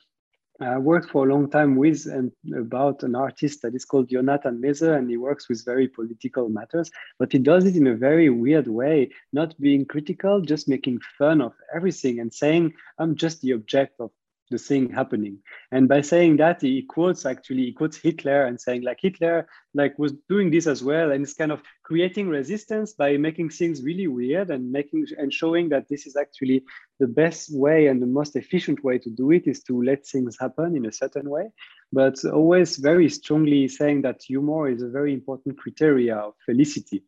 I 0.59 0.77
worked 0.79 1.11
for 1.11 1.27
a 1.27 1.31
long 1.33 1.49
time 1.49 1.75
with 1.75 2.07
and 2.07 2.31
about 2.55 3.03
an 3.03 3.15
artist 3.15 3.61
that 3.61 3.75
is 3.75 3.85
called 3.85 4.09
Jonathan 4.09 4.59
Meese, 4.59 4.81
and 4.81 5.09
he 5.09 5.17
works 5.17 5.47
with 5.47 5.63
very 5.63 5.87
political 5.87 6.49
matters, 6.49 6.89
but 7.19 7.31
he 7.31 7.37
does 7.37 7.65
it 7.65 7.75
in 7.75 7.85
a 7.87 7.95
very 7.95 8.29
weird 8.29 8.67
way, 8.67 9.09
not 9.31 9.59
being 9.59 9.85
critical, 9.85 10.41
just 10.41 10.67
making 10.67 10.99
fun 11.17 11.41
of 11.41 11.53
everything 11.75 12.19
and 12.19 12.33
saying, 12.33 12.73
I'm 12.97 13.15
just 13.15 13.41
the 13.41 13.53
object 13.53 13.99
of 13.99 14.11
the 14.49 14.57
thing 14.57 14.89
happening. 14.89 15.39
And 15.71 15.87
by 15.87 16.01
saying 16.01 16.37
that, 16.37 16.61
he 16.61 16.81
quotes 16.83 17.25
actually, 17.25 17.65
he 17.65 17.73
quotes 17.73 17.97
Hitler 17.97 18.45
and 18.45 18.59
saying 18.59 18.83
like 18.83 18.99
Hitler 19.01 19.47
like 19.73 19.97
was 19.99 20.13
doing 20.29 20.49
this 20.51 20.67
as 20.67 20.83
well. 20.83 21.11
And 21.11 21.23
it's 21.23 21.33
kind 21.33 21.51
of 21.51 21.61
creating 21.83 22.29
resistance 22.29 22.93
by 22.93 23.17
making 23.17 23.49
things 23.49 23.83
really 23.83 24.07
weird 24.07 24.49
and 24.49 24.71
making 24.71 25.05
and 25.17 25.33
showing 25.33 25.69
that 25.69 25.87
this 25.89 26.07
is 26.07 26.15
actually 26.15 26.63
the 26.99 27.07
best 27.07 27.49
way 27.53 27.87
and 27.87 28.01
the 28.01 28.07
most 28.07 28.35
efficient 28.35 28.83
way 28.83 28.97
to 28.99 29.09
do 29.09 29.31
it 29.31 29.47
is 29.47 29.63
to 29.63 29.83
let 29.83 30.05
things 30.05 30.37
happen 30.39 30.75
in 30.75 30.85
a 30.85 30.91
certain 30.91 31.29
way. 31.29 31.49
But 31.91 32.23
always 32.25 32.77
very 32.77 33.09
strongly 33.09 33.67
saying 33.67 34.01
that 34.03 34.21
humor 34.21 34.69
is 34.69 34.81
a 34.81 34.89
very 34.89 35.13
important 35.13 35.57
criteria 35.57 36.15
of 36.15 36.33
felicity. 36.45 37.03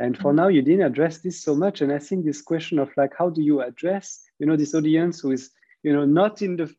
And 0.00 0.16
for 0.16 0.32
now, 0.32 0.48
you 0.48 0.62
didn't 0.62 0.86
address 0.86 1.18
this 1.18 1.42
so 1.42 1.56
much. 1.56 1.80
And 1.80 1.92
I 1.92 1.98
think 1.98 2.24
this 2.24 2.40
question 2.40 2.78
of 2.78 2.90
like, 2.96 3.12
how 3.18 3.30
do 3.30 3.42
you 3.42 3.62
address, 3.62 4.20
you 4.38 4.46
know, 4.46 4.56
this 4.56 4.74
audience 4.74 5.20
who 5.20 5.32
is 5.32 5.50
you 5.82 5.92
know 5.92 6.04
not 6.04 6.42
in 6.42 6.56
the 6.56 6.72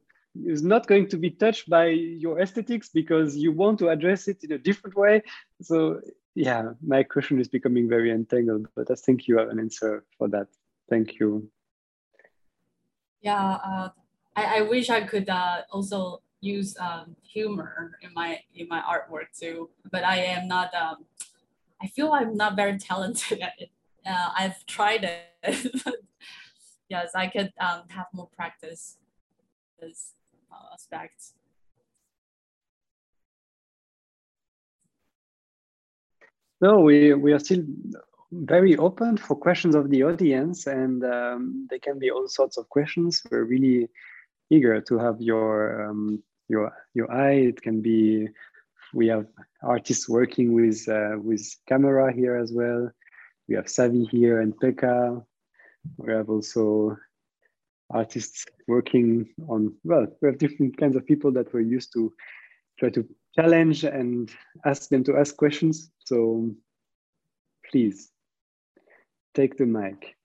is 0.46 0.62
not 0.62 0.86
going 0.86 1.08
to 1.08 1.18
be 1.18 1.32
touched 1.32 1.70
by 1.70 1.88
your 1.88 2.40
aesthetics 2.40 2.90
because 2.90 3.36
you 3.36 3.52
want 3.52 3.80
to 3.80 3.90
address 3.90 4.28
it 4.28 4.44
in 4.44 4.52
a 4.52 4.58
different 4.58 4.96
way. 4.96 5.22
So 5.62 6.00
yeah 6.36 6.72
my 6.82 7.04
question 7.04 7.40
is 7.40 7.48
becoming 7.48 7.90
very 7.90 8.12
entangled 8.12 8.68
but 8.76 8.90
i 8.92 8.96
think 8.96 9.28
you 9.28 9.38
have 9.38 9.50
an 9.50 9.60
answer 9.60 10.06
for 10.18 10.28
that. 10.30 10.48
Thank 10.90 11.20
you. 11.20 11.52
Yeah 13.22 13.58
uh, 13.70 13.90
I, 14.36 14.60
I 14.60 14.62
wish 14.62 14.90
i 14.90 15.02
could 15.02 15.30
uh, 15.30 15.62
also 15.72 16.22
use 16.42 16.78
um, 16.80 17.16
humor 17.22 17.98
in 18.02 18.14
my 18.14 18.40
in 18.56 18.68
my 18.70 18.82
artwork 18.82 19.38
too 19.38 19.70
but 19.92 20.04
i 20.04 20.18
am 20.18 20.48
not 20.48 20.74
um, 20.74 21.06
i 21.82 21.88
feel 21.88 22.14
i'm 22.14 22.36
not 22.36 22.56
very 22.56 22.78
talented 22.78 23.42
at 23.42 23.54
it. 23.58 23.72
Uh, 24.06 24.30
i've 24.38 24.66
tried 24.66 25.04
it 25.04 25.72
yes, 26.90 27.12
I 27.16 27.28
could 27.28 27.54
um, 27.60 27.84
have 27.90 28.08
more 28.14 28.30
practice 28.36 28.98
this 29.80 30.14
uh, 30.52 30.74
aspect. 30.74 31.34
No, 36.62 36.82
we, 36.82 37.14
we 37.14 37.32
are 37.32 37.40
still 37.40 37.64
very 38.32 38.76
open 38.78 39.16
for 39.16 39.36
questions 39.36 39.76
of 39.76 39.90
the 39.90 40.04
audience 40.04 40.68
and 40.68 41.04
um, 41.06 41.68
they 41.70 41.80
can 41.80 41.98
be 42.00 42.12
all 42.12 42.28
sorts 42.28 42.58
of 42.58 42.68
questions. 42.68 43.24
We're 43.32 43.46
really 43.46 43.88
eager 44.50 44.82
to 44.82 44.98
have 44.98 45.22
your, 45.22 45.90
um, 45.90 46.22
your, 46.50 46.74
your 46.94 47.10
eye. 47.12 47.48
It 47.52 47.62
can 47.62 47.82
be, 47.82 48.28
we 48.94 49.08
have 49.08 49.28
artists 49.64 50.10
working 50.10 50.52
with, 50.54 50.88
uh, 50.90 51.18
with 51.18 51.48
camera 51.66 52.12
here 52.12 52.36
as 52.36 52.52
well. 52.52 52.92
We 53.48 53.56
have 53.56 53.66
Savi 53.66 54.10
here 54.10 54.42
and 54.42 54.54
Pekka 54.54 55.24
we 55.98 56.14
have 56.14 56.30
also 56.30 56.98
artists 57.92 58.46
working 58.68 59.34
on, 59.48 59.74
well, 59.84 60.08
we 60.22 60.28
have 60.28 60.38
different 60.38 60.78
kinds 60.78 60.96
of 60.96 61.06
people 61.06 61.32
that 61.32 61.54
we're 61.54 61.62
used 61.62 61.92
to 61.94 62.14
try 62.78 62.90
to 62.90 63.08
challenge 63.36 63.84
and 63.84 64.32
ask 64.66 64.90
them 64.90 65.04
to 65.04 65.18
ask 65.18 65.36
questions. 65.36 65.92
So 66.06 66.52
please 67.70 68.12
take 69.34 69.58
the 69.58 69.66
mic. 69.66 70.16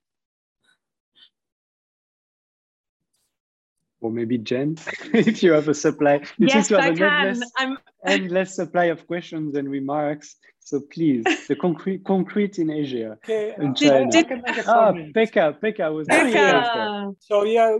Or 4.04 4.10
maybe 4.10 4.36
Jen, 4.36 4.76
if 5.14 5.42
you 5.42 5.52
have 5.52 5.68
a 5.68 5.74
supply. 5.74 6.20
You 6.38 6.48
yes, 6.48 6.70
I 6.70 6.92
can. 6.94 7.02
Endless, 7.02 7.50
I'm 7.56 7.78
endless 8.06 8.54
supply 8.54 8.84
of 8.84 9.06
questions 9.06 9.56
and 9.56 9.68
remarks. 9.68 10.36
So 10.60 10.80
please, 10.80 11.24
the 11.48 11.56
concrete 11.56 12.04
concrete 12.04 12.58
in 12.58 12.70
Asia 12.70 13.18
okay, 13.24 13.54
in 13.58 13.74
China. 13.74 14.10
Did, 14.10 14.28
did, 14.28 14.44
ah, 14.66 14.92
Pekka, 15.16 15.60
Pekka 15.60 15.92
was 15.92 16.06
Pekka. 16.08 17.14
So 17.18 17.44
yeah, 17.44 17.76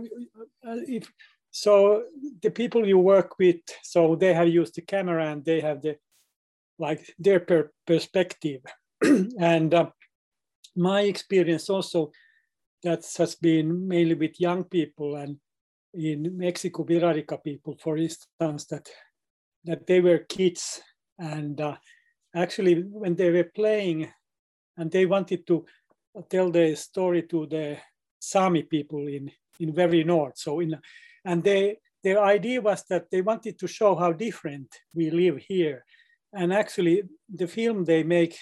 uh, 0.67 0.77
if 0.87 1.11
so, 1.51 2.03
the 2.41 2.51
people 2.51 2.85
you 2.85 2.99
work 2.99 3.39
with, 3.39 3.61
so 3.83 4.15
they 4.15 4.33
have 4.33 4.49
used 4.49 4.75
the 4.75 4.81
camera 4.81 5.31
and 5.31 5.45
they 5.45 5.61
have 5.61 5.81
the 5.81 5.97
like 6.77 7.13
their 7.17 7.39
per 7.39 7.71
perspective, 7.87 8.61
and 9.39 9.73
uh, 9.73 9.89
my 10.75 11.01
experience 11.01 11.69
also 11.69 12.11
that 12.83 13.03
has 13.17 13.35
been 13.35 13.87
mainly 13.87 14.15
with 14.15 14.39
young 14.39 14.63
people 14.63 15.15
and 15.15 15.37
in 15.97 16.37
Mexico, 16.37 16.83
Wixárika 16.83 17.43
people, 17.43 17.75
for 17.79 17.97
instance, 17.97 18.65
that 18.65 18.89
that 19.63 19.87
they 19.87 19.99
were 19.99 20.19
kids 20.19 20.81
and 21.17 21.59
uh, 21.59 21.75
actually 22.35 22.81
when 22.81 23.15
they 23.15 23.31
were 23.31 23.49
playing 23.55 24.07
and 24.77 24.91
they 24.91 25.07
wanted 25.07 25.47
to 25.47 25.65
tell 26.29 26.51
the 26.51 26.75
story 26.75 27.23
to 27.23 27.47
the 27.47 27.77
Sami 28.19 28.63
people 28.63 29.07
in 29.07 29.31
in 29.59 29.73
very 29.73 30.03
north. 30.03 30.37
So 30.37 30.59
in 30.59 30.79
and 31.23 31.43
they 31.43 31.77
their 32.05 32.23
idea 32.23 32.61
was 32.61 32.83
that 32.89 33.09
they 33.09 33.21
wanted 33.21 33.57
to 33.57 33.67
show 33.67 33.95
how 33.95 34.11
different 34.11 34.67
we 34.93 35.09
live 35.09 35.37
here. 35.37 35.83
And 36.31 36.53
actually, 36.53 37.01
the 37.33 37.47
film 37.47 37.83
they 37.83 38.03
make, 38.03 38.37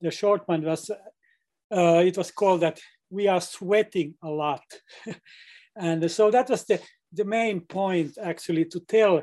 the 0.00 0.10
short 0.10 0.48
one 0.48 0.62
was, 0.62 0.90
uh, 0.90 2.02
it 2.06 2.16
was 2.16 2.30
called 2.30 2.62
that 2.62 2.80
we 3.10 3.28
are 3.28 3.42
sweating 3.42 4.14
a 4.22 4.30
lot. 4.30 4.64
And 5.76 6.10
so 6.10 6.30
that 6.30 6.48
was 6.48 6.64
the, 6.64 6.80
the 7.12 7.24
main 7.24 7.60
point 7.60 8.18
actually 8.22 8.64
to 8.66 8.80
tell 8.80 9.22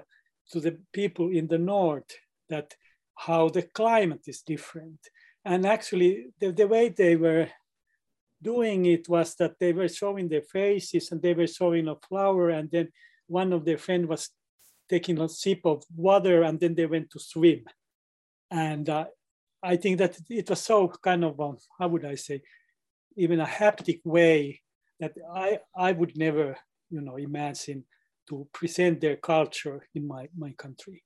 to 0.51 0.59
the 0.59 0.77
people 0.91 1.29
in 1.29 1.47
the 1.47 1.57
north 1.57 2.11
that 2.49 2.73
how 3.15 3.49
the 3.49 3.63
climate 3.63 4.23
is 4.27 4.41
different. 4.41 4.99
And 5.45 5.65
actually 5.65 6.27
the, 6.39 6.51
the 6.51 6.67
way 6.67 6.89
they 6.89 7.15
were 7.15 7.47
doing 8.41 8.85
it 8.85 9.07
was 9.09 9.35
that 9.35 9.57
they 9.59 9.73
were 9.73 9.87
showing 9.87 10.27
their 10.27 10.41
faces 10.41 11.11
and 11.11 11.21
they 11.21 11.33
were 11.33 11.47
showing 11.47 11.87
a 11.87 11.95
flower 12.07 12.49
and 12.49 12.69
then 12.69 12.89
one 13.27 13.53
of 13.53 13.65
their 13.65 13.77
friend 13.77 14.07
was 14.07 14.29
taking 14.89 15.19
a 15.19 15.29
sip 15.29 15.61
of 15.65 15.83
water 15.95 16.43
and 16.43 16.59
then 16.59 16.75
they 16.75 16.85
went 16.85 17.09
to 17.09 17.19
swim. 17.19 17.63
And 18.51 18.87
uh, 18.89 19.05
I 19.63 19.77
think 19.77 19.97
that 19.99 20.17
it 20.29 20.49
was 20.49 20.61
so 20.61 20.89
kind 21.01 21.23
of, 21.23 21.39
um, 21.39 21.57
how 21.79 21.87
would 21.87 22.05
I 22.05 22.15
say, 22.15 22.41
even 23.15 23.39
a 23.39 23.45
haptic 23.45 24.01
way 24.03 24.61
that 25.03 25.13
I, 25.35 25.59
I 25.75 25.91
would 25.91 26.17
never, 26.17 26.55
you 26.89 27.01
know, 27.01 27.17
imagine 27.17 27.83
to 28.29 28.47
present 28.53 29.01
their 29.01 29.17
culture 29.17 29.85
in 29.93 30.07
my, 30.07 30.29
my 30.37 30.53
country. 30.53 31.03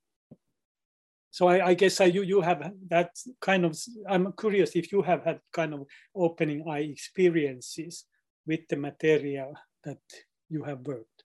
So 1.31 1.47
I, 1.47 1.69
I 1.69 1.73
guess 1.73 1.99
I, 1.99 2.05
you, 2.05 2.21
you 2.21 2.41
have 2.41 2.71
that 2.89 3.09
kind 3.41 3.65
of, 3.65 3.75
I'm 4.07 4.33
curious 4.33 4.75
if 4.75 4.91
you 4.91 5.01
have 5.01 5.23
had 5.23 5.39
kind 5.51 5.73
of 5.73 5.87
opening 6.15 6.63
eye 6.69 6.85
experiences 6.93 8.05
with 8.45 8.67
the 8.69 8.77
material 8.77 9.53
that 9.83 9.97
you 10.47 10.63
have 10.63 10.81
worked. 10.81 11.23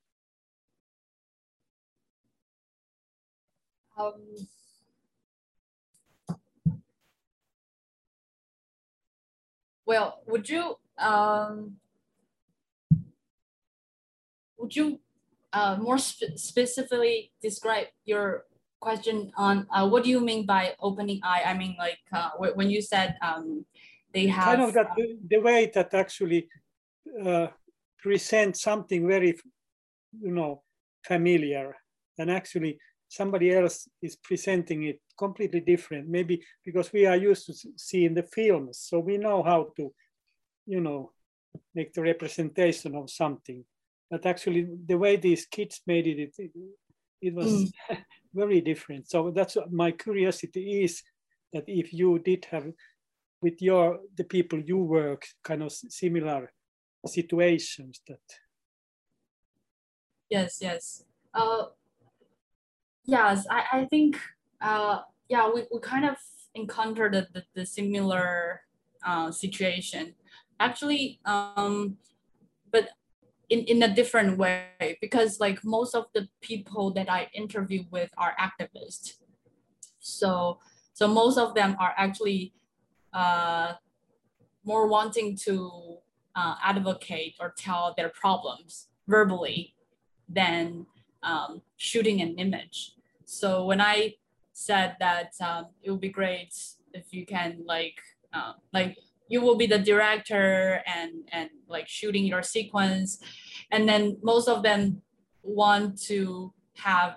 Um, 3.98 4.14
well, 9.84 10.22
would 10.26 10.48
you 10.48 10.76
um, 10.98 11.76
would 14.62 14.74
you 14.76 15.00
uh, 15.52 15.76
more 15.80 15.98
spe 15.98 16.24
specifically 16.36 17.32
describe 17.42 17.88
your 18.04 18.46
question 18.80 19.30
on 19.36 19.66
uh, 19.74 19.86
what 19.86 20.04
do 20.04 20.10
you 20.10 20.20
mean 20.20 20.46
by 20.46 20.74
opening 20.80 21.20
eye? 21.22 21.42
I 21.44 21.54
mean, 21.54 21.74
like 21.78 21.98
uh, 22.12 22.30
when 22.54 22.70
you 22.70 22.80
said 22.80 23.16
um, 23.20 23.66
they 24.14 24.26
have 24.26 24.56
kind 24.56 24.62
of 24.62 24.72
that 24.74 24.90
the, 24.96 25.18
the 25.28 25.40
way 25.40 25.70
that 25.74 25.92
actually 25.92 26.48
uh, 27.26 27.48
present 27.98 28.56
something 28.56 29.06
very, 29.06 29.38
you 30.20 30.32
know, 30.32 30.62
familiar, 31.04 31.76
and 32.18 32.30
actually 32.30 32.78
somebody 33.08 33.52
else 33.52 33.88
is 34.00 34.16
presenting 34.16 34.84
it 34.84 35.00
completely 35.18 35.60
different. 35.60 36.08
Maybe 36.08 36.42
because 36.64 36.92
we 36.92 37.04
are 37.06 37.16
used 37.16 37.46
to 37.46 37.54
seeing 37.76 38.14
the 38.14 38.22
films, 38.22 38.78
so 38.78 39.00
we 39.00 39.18
know 39.18 39.42
how 39.42 39.72
to, 39.76 39.92
you 40.66 40.80
know, 40.80 41.12
make 41.74 41.92
the 41.92 42.02
representation 42.02 42.94
of 42.96 43.10
something. 43.10 43.64
But 44.12 44.26
actually, 44.26 44.68
the 44.86 44.98
way 44.98 45.16
these 45.16 45.46
kids 45.46 45.80
made 45.86 46.06
it, 46.06 46.34
it, 46.36 46.50
it 47.22 47.34
was 47.34 47.50
mm. 47.50 47.72
very 48.34 48.60
different. 48.60 49.08
So 49.08 49.32
that's 49.34 49.56
my 49.70 49.90
curiosity 49.90 50.84
is 50.84 51.02
that 51.54 51.64
if 51.66 51.94
you 51.94 52.18
did 52.18 52.44
have 52.50 52.66
with 53.42 53.60
your 53.60 53.98
the 54.16 54.24
people 54.24 54.60
you 54.60 54.78
work 54.78 55.26
kind 55.42 55.62
of 55.62 55.72
similar 55.72 56.52
situations 57.06 58.00
that 58.06 58.20
yes 60.30 60.58
yes 60.60 61.04
uh 61.34 61.64
yes 63.04 63.44
i 63.50 63.64
i 63.72 63.84
think 63.86 64.16
uh 64.60 65.00
yeah 65.28 65.50
we, 65.52 65.64
we 65.72 65.80
kind 65.80 66.04
of 66.04 66.16
encountered 66.54 67.12
the, 67.12 67.26
the, 67.34 67.42
the 67.54 67.66
similar 67.66 68.60
uh 69.04 69.30
situation 69.32 70.14
actually 70.60 71.18
um 71.24 71.96
but 72.70 72.90
in, 73.52 73.60
in 73.64 73.82
a 73.82 73.94
different 73.94 74.38
way 74.38 74.96
because 75.02 75.38
like 75.38 75.62
most 75.62 75.94
of 75.94 76.06
the 76.14 76.26
people 76.40 76.90
that 76.94 77.10
I 77.10 77.28
interview 77.34 77.84
with 77.90 78.10
are 78.16 78.34
activists. 78.40 79.18
So 80.00 80.58
so 80.94 81.06
most 81.06 81.36
of 81.36 81.54
them 81.54 81.76
are 81.78 81.94
actually 81.96 82.54
uh, 83.12 83.74
more 84.64 84.86
wanting 84.86 85.36
to 85.44 85.98
uh, 86.34 86.54
advocate 86.62 87.34
or 87.40 87.52
tell 87.56 87.94
their 87.96 88.08
problems 88.08 88.88
verbally 89.06 89.74
than 90.28 90.86
um, 91.22 91.60
shooting 91.76 92.22
an 92.22 92.34
image. 92.38 92.94
So 93.26 93.66
when 93.66 93.80
I 93.80 94.14
said 94.54 94.96
that 95.00 95.32
um, 95.40 95.66
it 95.82 95.90
would 95.90 96.00
be 96.00 96.08
great 96.08 96.54
if 96.94 97.12
you 97.12 97.26
can 97.26 97.64
like 97.66 98.00
uh, 98.32 98.54
like 98.72 98.96
you 99.32 99.40
will 99.40 99.56
be 99.56 99.66
the 99.66 99.78
director 99.78 100.82
and 100.86 101.12
and 101.32 101.48
like 101.66 101.88
shooting 101.88 102.24
your 102.24 102.42
sequence. 102.42 103.18
And 103.70 103.88
then 103.88 104.18
most 104.22 104.46
of 104.48 104.62
them 104.62 105.02
want 105.42 106.00
to 106.02 106.52
have 106.76 107.12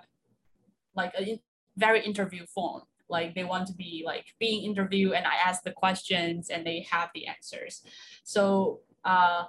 like 0.94 1.12
a 1.18 1.40
very 1.76 2.00
interview 2.04 2.46
form. 2.46 2.82
Like 3.08 3.34
they 3.34 3.44
want 3.44 3.66
to 3.68 3.74
be 3.74 4.02
like 4.04 4.26
being 4.40 4.64
interviewed 4.64 5.12
and 5.12 5.26
i 5.26 5.36
ask 5.48 5.62
the 5.62 5.76
questions 5.84 6.50
and 6.50 6.66
they 6.66 6.86
have 6.90 7.10
the 7.14 7.26
answers. 7.26 7.82
So 8.24 8.80
uh 9.04 9.44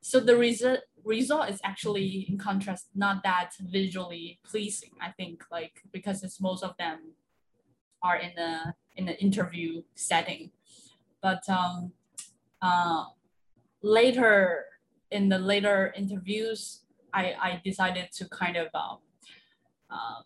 so 0.00 0.20
the 0.20 0.36
result 0.36 0.80
result 1.04 1.50
is 1.50 1.60
actually 1.64 2.26
in 2.28 2.38
contrast 2.38 2.86
not 2.94 3.22
that 3.24 3.50
visually 3.60 4.38
pleasing 4.42 4.94
i 5.02 5.10
think 5.18 5.44
like 5.50 5.74
because 5.92 6.22
it's 6.24 6.40
most 6.40 6.62
of 6.64 6.72
them 6.78 6.98
are 8.04 8.16
in 8.16 8.32
the 8.36 8.74
in 8.96 9.06
the 9.06 9.18
interview 9.20 9.82
setting. 9.94 10.50
But 11.22 11.42
um 11.48 11.92
uh 12.64 13.04
later 13.82 14.64
in 15.10 15.28
the 15.28 15.38
later 15.38 15.92
interviews 15.96 16.60
i 17.12 17.24
i 17.48 17.60
decided 17.64 18.06
to 18.10 18.28
kind 18.40 18.56
of 18.56 18.68
um, 18.74 18.98
uh, 19.90 20.20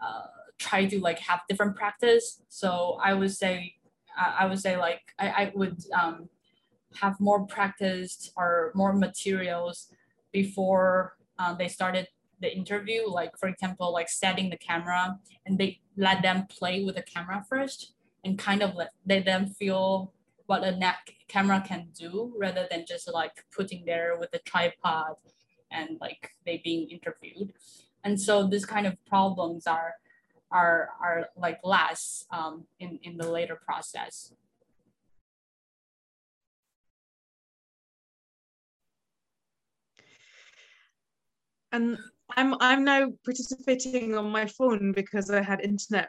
uh, 0.00 0.26
try 0.58 0.84
to 0.86 1.00
like 1.00 1.18
have 1.20 1.40
different 1.48 1.76
practice. 1.76 2.42
So 2.48 2.98
I 3.02 3.14
would 3.14 3.32
say, 3.32 3.74
I 4.16 4.46
would 4.46 4.58
say 4.58 4.76
like 4.76 5.00
I, 5.18 5.28
I 5.28 5.52
would 5.54 5.82
um, 5.94 6.28
have 7.00 7.18
more 7.20 7.46
practice 7.46 8.30
or 8.36 8.72
more 8.74 8.92
materials 8.92 9.92
before 10.32 11.16
uh, 11.38 11.54
they 11.54 11.68
started 11.68 12.08
the 12.40 12.54
interview. 12.54 13.06
Like 13.06 13.38
for 13.38 13.48
example, 13.48 13.92
like 13.92 14.08
setting 14.08 14.50
the 14.50 14.56
camera 14.56 15.18
and 15.46 15.58
they 15.58 15.80
let 15.96 16.22
them 16.22 16.46
play 16.48 16.84
with 16.84 16.96
the 16.96 17.02
camera 17.02 17.44
first 17.48 17.94
and 18.24 18.38
kind 18.38 18.62
of 18.62 18.74
let, 18.74 18.90
let 19.06 19.24
them 19.24 19.46
feel 19.46 20.12
what 20.48 20.64
a 20.64 20.74
net 20.74 20.96
camera 21.28 21.62
can 21.64 21.88
do 21.92 22.32
rather 22.38 22.66
than 22.70 22.86
just 22.88 23.06
like 23.12 23.44
putting 23.54 23.84
there 23.84 24.16
with 24.18 24.30
a 24.32 24.38
tripod 24.38 25.16
and 25.70 25.98
like 26.00 26.30
they 26.46 26.62
being 26.64 26.88
interviewed. 26.88 27.52
And 28.02 28.18
so 28.18 28.46
this 28.48 28.64
kind 28.64 28.86
of 28.86 28.96
problems 29.04 29.66
are 29.66 29.92
are 30.50 30.88
are 31.02 31.28
like 31.36 31.60
less 31.62 32.24
um, 32.30 32.64
in 32.80 32.98
in 33.02 33.18
the 33.18 33.30
later 33.30 33.56
process. 33.56 34.32
And 41.72 41.98
I'm 42.38 42.54
I'm 42.60 42.84
now 42.84 43.12
participating 43.22 44.16
on 44.16 44.30
my 44.30 44.46
phone 44.46 44.92
because 44.92 45.30
I 45.30 45.42
had 45.42 45.60
internet 45.60 46.08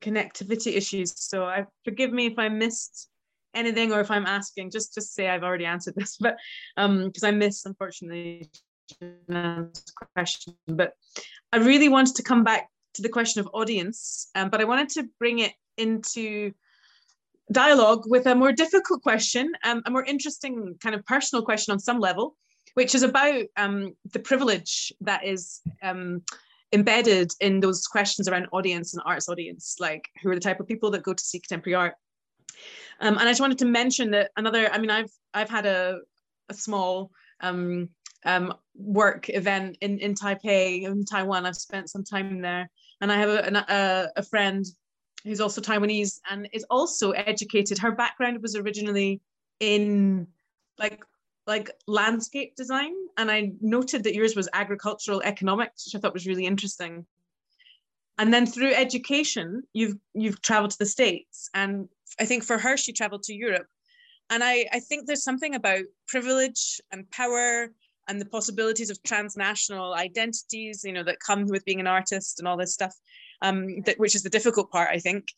connectivity 0.00 0.74
issues. 0.74 1.12
So 1.16 1.44
I 1.44 1.66
forgive 1.84 2.10
me 2.10 2.24
if 2.26 2.38
I 2.38 2.48
missed 2.48 3.10
anything 3.56 3.92
or 3.92 4.00
if 4.00 4.10
I'm 4.10 4.26
asking, 4.26 4.70
just 4.70 4.94
just 4.94 5.14
say 5.14 5.28
I've 5.28 5.42
already 5.42 5.66
answered 5.66 5.94
this, 5.96 6.16
but 6.20 6.36
um 6.76 7.06
because 7.06 7.24
I 7.24 7.30
missed 7.30 7.66
unfortunately 7.66 8.50
question. 10.14 10.54
But 10.66 10.92
I 11.52 11.58
really 11.58 11.88
wanted 11.88 12.16
to 12.16 12.22
come 12.22 12.44
back 12.44 12.68
to 12.94 13.02
the 13.02 13.08
question 13.08 13.40
of 13.40 13.48
audience, 13.52 14.30
um, 14.34 14.48
but 14.50 14.60
I 14.60 14.64
wanted 14.64 14.88
to 14.90 15.08
bring 15.18 15.40
it 15.40 15.52
into 15.76 16.52
dialogue 17.52 18.04
with 18.06 18.26
a 18.26 18.34
more 18.34 18.52
difficult 18.52 19.02
question, 19.02 19.52
um, 19.64 19.82
a 19.86 19.90
more 19.90 20.04
interesting 20.04 20.76
kind 20.82 20.94
of 20.94 21.04
personal 21.04 21.44
question 21.44 21.72
on 21.72 21.78
some 21.78 22.00
level, 22.00 22.36
which 22.74 22.94
is 22.94 23.02
about 23.02 23.44
um, 23.56 23.94
the 24.12 24.18
privilege 24.18 24.92
that 25.00 25.24
is 25.24 25.60
um, 25.82 26.22
embedded 26.72 27.32
in 27.40 27.60
those 27.60 27.86
questions 27.86 28.28
around 28.28 28.48
audience 28.52 28.94
and 28.94 29.02
arts 29.06 29.28
audience, 29.28 29.76
like 29.78 30.08
who 30.22 30.30
are 30.30 30.34
the 30.34 30.40
type 30.40 30.60
of 30.60 30.66
people 30.66 30.90
that 30.90 31.02
go 31.02 31.14
to 31.14 31.24
see 31.24 31.38
contemporary 31.38 31.74
art. 31.74 31.94
Um, 33.00 33.18
and 33.18 33.28
I 33.28 33.30
just 33.30 33.40
wanted 33.40 33.58
to 33.58 33.66
mention 33.66 34.10
that 34.12 34.30
another, 34.36 34.70
I 34.72 34.78
mean, 34.78 34.90
I've 34.90 35.10
I've 35.34 35.50
had 35.50 35.66
a, 35.66 36.00
a 36.48 36.54
small 36.54 37.10
um, 37.40 37.90
um, 38.24 38.54
work 38.74 39.28
event 39.28 39.78
in, 39.80 39.98
in 39.98 40.14
Taipei, 40.14 40.82
in 40.84 41.04
Taiwan. 41.04 41.46
I've 41.46 41.56
spent 41.56 41.90
some 41.90 42.04
time 42.04 42.40
there 42.40 42.70
and 43.00 43.12
I 43.12 43.16
have 43.16 43.28
a, 43.28 43.64
a, 43.68 44.20
a 44.20 44.22
friend 44.22 44.64
who's 45.24 45.40
also 45.40 45.60
Taiwanese 45.60 46.20
and 46.30 46.48
is 46.52 46.64
also 46.70 47.10
educated. 47.12 47.78
Her 47.78 47.92
background 47.92 48.40
was 48.42 48.56
originally 48.56 49.20
in 49.60 50.26
like 50.78 51.02
like 51.46 51.70
landscape 51.86 52.56
design, 52.56 52.92
and 53.18 53.30
I 53.30 53.52
noted 53.60 54.02
that 54.02 54.14
yours 54.14 54.34
was 54.34 54.48
agricultural 54.52 55.22
economics, 55.22 55.86
which 55.86 55.94
I 55.94 56.00
thought 56.00 56.12
was 56.12 56.26
really 56.26 56.44
interesting. 56.44 57.06
And 58.18 58.32
then 58.32 58.46
through 58.46 58.72
education, 58.72 59.62
you've 59.72 59.96
you've 60.14 60.40
traveled 60.40 60.70
to 60.70 60.78
the 60.78 60.86
states, 60.86 61.50
and 61.52 61.88
I 62.18 62.24
think 62.24 62.44
for 62.44 62.58
her, 62.58 62.76
she 62.76 62.92
traveled 62.92 63.24
to 63.24 63.34
Europe. 63.34 63.66
And 64.30 64.42
I, 64.42 64.66
I 64.72 64.80
think 64.80 65.06
there's 65.06 65.22
something 65.22 65.54
about 65.54 65.82
privilege 66.08 66.80
and 66.90 67.08
power 67.10 67.68
and 68.08 68.20
the 68.20 68.26
possibilities 68.26 68.90
of 68.90 69.02
transnational 69.02 69.94
identities, 69.94 70.82
you 70.84 70.92
know, 70.92 71.04
that 71.04 71.20
come 71.20 71.46
with 71.46 71.64
being 71.64 71.80
an 71.80 71.86
artist 71.86 72.38
and 72.38 72.48
all 72.48 72.56
this 72.56 72.72
stuff, 72.74 72.94
um, 73.42 73.82
that, 73.82 73.98
which 73.98 74.14
is 74.14 74.22
the 74.22 74.30
difficult 74.30 74.70
part, 74.70 74.88
I 74.90 74.98
think. 74.98 75.28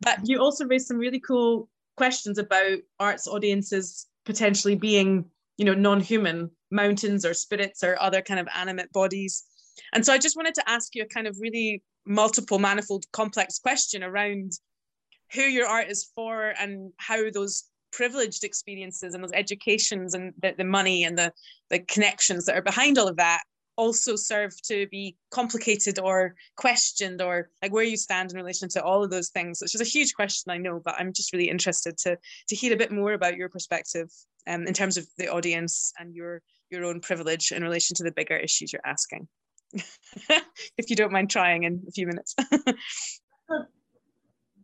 But 0.00 0.18
you 0.28 0.38
also 0.38 0.66
raised 0.66 0.86
some 0.86 0.98
really 0.98 1.20
cool 1.20 1.68
questions 1.96 2.38
about 2.38 2.78
arts 3.00 3.26
audiences 3.26 4.06
potentially 4.24 4.76
being, 4.76 5.24
you 5.56 5.64
know, 5.64 5.74
non-human, 5.74 6.50
mountains 6.70 7.24
or 7.24 7.34
spirits 7.34 7.82
or 7.82 8.00
other 8.00 8.20
kind 8.20 8.38
of 8.38 8.48
animate 8.54 8.92
bodies. 8.92 9.44
And 9.92 10.04
so 10.04 10.12
I 10.12 10.18
just 10.18 10.36
wanted 10.36 10.54
to 10.56 10.68
ask 10.68 10.94
you 10.94 11.02
a 11.02 11.06
kind 11.06 11.26
of 11.26 11.36
really 11.40 11.82
multiple, 12.08 12.58
manifold, 12.58 13.04
complex 13.12 13.58
question 13.58 14.02
around 14.02 14.52
who 15.32 15.42
your 15.42 15.66
art 15.66 15.88
is 15.88 16.10
for 16.14 16.54
and 16.58 16.92
how 16.96 17.30
those 17.30 17.64
privileged 17.92 18.44
experiences 18.44 19.14
and 19.14 19.22
those 19.22 19.32
educations 19.32 20.14
and 20.14 20.32
the, 20.42 20.54
the 20.56 20.64
money 20.64 21.04
and 21.04 21.18
the, 21.18 21.32
the 21.70 21.78
connections 21.80 22.44
that 22.46 22.56
are 22.56 22.62
behind 22.62 22.98
all 22.98 23.08
of 23.08 23.16
that 23.16 23.42
also 23.78 24.16
serve 24.16 24.60
to 24.62 24.88
be 24.88 25.16
complicated 25.30 26.00
or 26.00 26.34
questioned 26.56 27.22
or 27.22 27.48
like 27.62 27.72
where 27.72 27.84
you 27.84 27.96
stand 27.96 28.30
in 28.30 28.36
relation 28.36 28.68
to 28.68 28.82
all 28.82 29.04
of 29.04 29.10
those 29.10 29.28
things 29.28 29.60
which 29.62 29.74
is 29.74 29.80
a 29.80 29.84
huge 29.84 30.12
question 30.14 30.50
i 30.50 30.58
know 30.58 30.80
but 30.84 30.96
i'm 30.98 31.12
just 31.12 31.32
really 31.32 31.48
interested 31.48 31.96
to 31.96 32.18
to 32.48 32.56
hear 32.56 32.74
a 32.74 32.76
bit 32.76 32.90
more 32.90 33.12
about 33.12 33.36
your 33.36 33.48
perspective 33.48 34.10
um, 34.48 34.66
in 34.66 34.74
terms 34.74 34.96
of 34.96 35.06
the 35.16 35.28
audience 35.28 35.92
and 36.00 36.12
your 36.12 36.42
your 36.70 36.84
own 36.84 37.00
privilege 37.00 37.52
in 37.52 37.62
relation 37.62 37.94
to 37.94 38.02
the 38.02 38.10
bigger 38.10 38.36
issues 38.36 38.72
you're 38.72 38.82
asking 38.84 39.28
if 40.78 40.90
you 40.90 40.96
don't 40.96 41.12
mind 41.12 41.30
trying 41.30 41.64
in 41.64 41.82
a 41.86 41.90
few 41.90 42.06
minutes. 42.06 42.34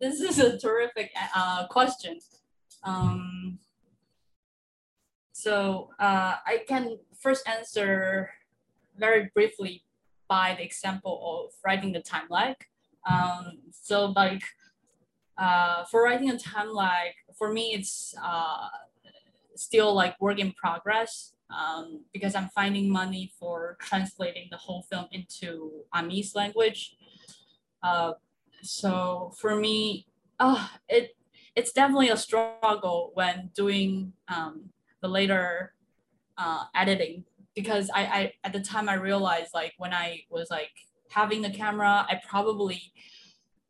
This 0.00 0.20
is 0.20 0.38
a 0.38 0.58
terrific 0.58 1.12
uh, 1.34 1.66
question. 1.68 2.18
Um, 2.82 3.58
so 5.32 5.90
uh, 5.98 6.34
I 6.44 6.64
can 6.68 6.98
first 7.18 7.48
answer 7.48 8.30
very 8.98 9.30
briefly 9.32 9.84
by 10.28 10.56
the 10.58 10.64
example 10.64 11.46
of 11.46 11.54
writing 11.64 11.92
the 11.92 12.00
time 12.00 12.26
lag. 12.28 12.56
Um, 13.08 13.60
so 13.70 14.06
like 14.06 14.42
uh, 15.38 15.84
for 15.84 16.02
writing 16.02 16.30
a 16.30 16.38
time 16.38 16.72
lag, 16.72 17.12
for 17.38 17.52
me, 17.52 17.72
it's 17.72 18.14
uh, 18.22 18.68
still 19.54 19.94
like 19.94 20.20
work 20.20 20.38
in 20.38 20.52
progress 20.52 21.33
um, 21.50 22.04
because 22.12 22.34
I'm 22.34 22.48
finding 22.54 22.90
money 22.90 23.32
for 23.38 23.76
translating 23.80 24.48
the 24.50 24.56
whole 24.56 24.82
film 24.82 25.06
into 25.12 25.84
Amis 25.92 26.34
language. 26.34 26.96
Uh, 27.82 28.12
so 28.62 29.32
for 29.38 29.56
me, 29.56 30.06
uh, 30.40 30.68
it 30.88 31.16
it's 31.54 31.72
definitely 31.72 32.08
a 32.08 32.16
struggle 32.16 33.12
when 33.14 33.50
doing 33.54 34.12
um, 34.28 34.70
the 35.02 35.08
later 35.08 35.74
uh, 36.36 36.64
editing 36.74 37.24
because 37.54 37.90
I, 37.94 38.02
I 38.02 38.32
at 38.42 38.52
the 38.52 38.60
time 38.60 38.88
I 38.88 38.94
realized 38.94 39.50
like 39.54 39.74
when 39.78 39.92
I 39.92 40.22
was 40.30 40.50
like 40.50 40.70
having 41.10 41.42
the 41.42 41.50
camera, 41.50 42.06
I 42.08 42.20
probably 42.28 42.92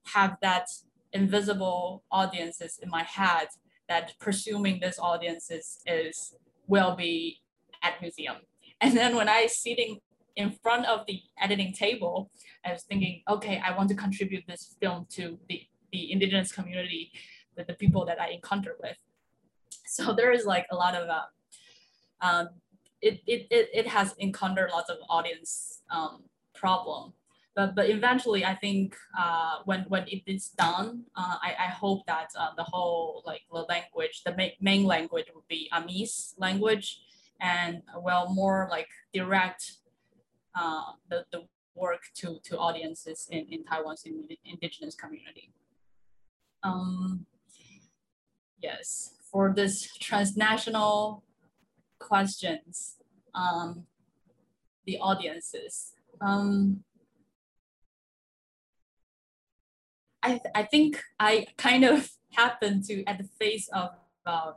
have 0.07 0.37
that 0.43 0.69
invisible 1.13 2.03
audiences 2.11 2.79
in 2.83 2.89
my 2.91 3.03
head 3.03 3.49
that 3.89 4.13
presuming 4.19 4.81
this 4.81 4.99
audience 4.99 5.51
is, 5.51 5.81
is 5.87 6.35
will 6.67 6.97
be 6.97 7.41
at 7.85 8.01
museum. 8.01 8.37
And 8.81 8.97
then 8.97 9.15
when 9.15 9.29
I 9.29 9.47
sitting 9.47 10.01
in 10.37 10.51
front 10.51 10.87
of 10.87 11.07
the 11.07 11.23
editing 11.41 11.73
table, 11.73 12.31
I 12.65 12.73
was 12.73 12.83
thinking, 12.83 13.23
okay, 13.29 13.63
I 13.65 13.77
want 13.77 13.89
to 13.91 13.95
contribute 13.95 14.45
this 14.49 14.75
film 14.81 15.07
to 15.11 15.39
the, 15.49 15.63
the 15.93 16.11
indigenous 16.11 16.51
community, 16.51 17.13
the, 17.57 17.65
the 17.65 17.75
people 17.75 18.05
that 18.07 18.21
I 18.21 18.31
encounter 18.31 18.75
with. 18.83 18.97
So 19.87 20.13
there 20.17 20.33
is 20.33 20.45
like 20.45 20.67
a 20.73 20.77
lot 20.77 20.95
of, 20.95 21.09
uh, 21.09 21.23
um, 22.21 22.49
it, 23.01 23.21
it, 23.27 23.47
it, 23.51 23.69
it 23.73 23.87
has 23.87 24.15
encountered 24.19 24.71
lots 24.73 24.91
of 24.91 24.97
audience 25.09 25.83
um, 25.91 26.25
problem. 26.55 27.13
But, 27.55 27.77
but 27.77 27.89
eventually, 27.89 28.45
I 28.45 28.57
think 28.57 28.97
uh, 29.17 29.59
when, 29.65 29.83
when 29.83 30.09
it 30.09 30.23
is 30.27 30.49
done, 30.49 31.05
uh, 31.15 31.37
I, 31.41 31.55
I 31.67 31.67
hope 31.69 32.05
that 32.07 32.31
uh, 32.37 32.49
the 32.57 32.65
whole 32.65 33.23
like 33.25 33.43
the 33.53 33.61
language, 33.69 34.23
the 34.25 34.35
main, 34.35 34.53
main 34.61 34.85
language 34.85 35.27
would 35.33 35.47
be 35.47 35.71
Amis 35.73 36.35
language, 36.37 36.99
and 37.41 37.83
well 38.01 38.33
more 38.33 38.69
like 38.71 38.89
direct 39.13 39.73
uh, 40.55 40.93
the, 41.11 41.25
the 41.33 41.47
work 41.75 42.03
to, 42.15 42.39
to 42.45 42.57
audiences 42.57 43.29
in, 43.31 43.47
in 43.51 43.65
Taiwan's 43.65 44.07
indigenous 44.45 44.95
community. 44.95 45.53
Um, 46.63 47.27
yes, 48.63 49.15
for 49.31 49.53
this 49.55 49.93
transnational 49.99 51.25
questions, 51.99 52.97
um, 53.35 53.87
the 54.87 54.99
audiences. 54.99 55.93
Um, 56.21 56.85
I, 60.23 60.31
th 60.39 60.43
I 60.55 60.63
think 60.63 61.03
I 61.21 61.47
kind 61.57 61.85
of 61.85 62.11
happened 62.43 62.85
to 62.89 63.05
at 63.05 63.19
the 63.19 63.29
face 63.41 63.69
of 63.69 63.91
um, 64.27 64.55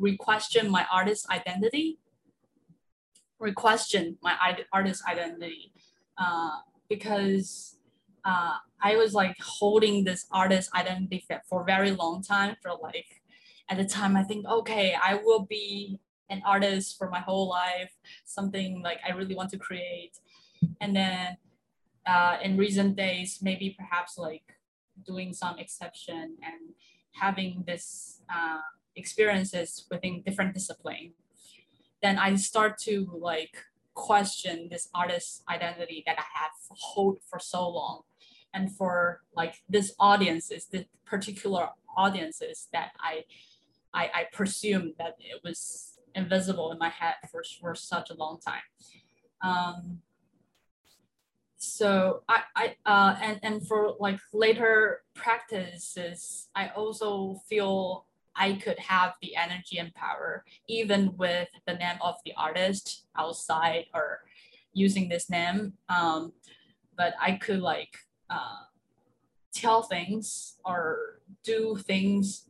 re-question 0.00 0.70
my 0.70 0.86
artist 0.90 1.28
identity, 1.30 1.98
re-question 3.38 4.18
my 4.22 4.34
artist 4.72 5.02
identity, 5.06 5.72
uh, 6.18 6.56
because 6.88 7.76
uh, 8.24 8.56
I 8.82 8.96
was 8.96 9.14
like 9.14 9.36
holding 9.40 10.04
this 10.04 10.26
artist 10.32 10.70
identity 10.74 11.24
for 11.48 11.62
a 11.62 11.64
very 11.64 11.92
long 11.92 12.22
time. 12.22 12.56
For 12.62 12.72
like, 12.82 13.22
at 13.68 13.76
the 13.76 13.84
time, 13.84 14.16
I 14.16 14.24
think, 14.24 14.46
okay, 14.46 14.96
I 15.00 15.14
will 15.14 15.46
be 15.46 16.00
an 16.28 16.42
artist 16.44 16.96
for 16.98 17.10
my 17.10 17.20
whole 17.20 17.48
life, 17.48 17.92
something 18.24 18.82
like 18.82 18.98
I 19.06 19.12
really 19.12 19.34
want 19.34 19.50
to 19.50 19.58
create. 19.58 20.18
And 20.80 20.94
then 20.94 21.36
uh, 22.06 22.36
in 22.42 22.56
recent 22.56 22.96
days, 22.96 23.38
maybe 23.42 23.76
perhaps 23.78 24.18
like 24.18 24.44
doing 25.06 25.32
some 25.32 25.58
exception 25.58 26.36
and 26.42 26.74
having 27.12 27.64
this 27.66 28.20
uh, 28.32 28.60
experiences 28.96 29.86
within 29.90 30.22
different 30.22 30.54
discipline, 30.54 31.12
then 32.02 32.18
I 32.18 32.36
start 32.36 32.78
to 32.82 33.08
like 33.20 33.56
question 33.94 34.68
this 34.70 34.88
artist 34.94 35.42
identity 35.48 36.02
that 36.06 36.18
I 36.18 36.24
have 36.34 36.52
hold 36.70 37.18
for 37.28 37.38
so 37.38 37.68
long. 37.68 38.02
And 38.52 38.74
for 38.74 39.20
like 39.34 39.54
this 39.68 39.94
audiences, 40.00 40.66
the 40.66 40.86
particular 41.04 41.68
audiences 41.96 42.68
that 42.72 42.90
I, 43.00 43.24
I, 43.94 44.04
I 44.14 44.26
presume 44.32 44.94
that 44.98 45.16
it 45.20 45.40
was 45.44 45.98
invisible 46.14 46.72
in 46.72 46.78
my 46.78 46.88
head 46.88 47.14
for, 47.30 47.42
for 47.60 47.74
such 47.74 48.10
a 48.10 48.14
long 48.14 48.40
time. 48.40 48.62
Um, 49.42 50.00
so 51.56 52.22
I, 52.28 52.42
I 52.56 52.74
uh, 52.86 53.16
and, 53.20 53.40
and 53.42 53.66
for 53.66 53.94
like 54.00 54.18
later 54.32 55.02
practices, 55.14 56.48
I 56.54 56.68
also 56.68 57.40
feel 57.48 58.06
I 58.36 58.54
could 58.54 58.78
have 58.78 59.14
the 59.20 59.36
energy 59.36 59.78
and 59.78 59.92
power, 59.94 60.44
even 60.68 61.16
with 61.16 61.48
the 61.66 61.74
name 61.74 61.98
of 62.00 62.16
the 62.24 62.32
artist 62.36 63.06
outside 63.16 63.86
or 63.94 64.20
using 64.72 65.08
this 65.08 65.28
name. 65.28 65.74
Um, 65.88 66.32
but 66.96 67.14
I 67.20 67.32
could 67.32 67.60
like 67.60 67.96
uh, 68.28 68.64
tell 69.54 69.82
things 69.82 70.58
or 70.64 71.20
do 71.44 71.76
things 71.76 72.46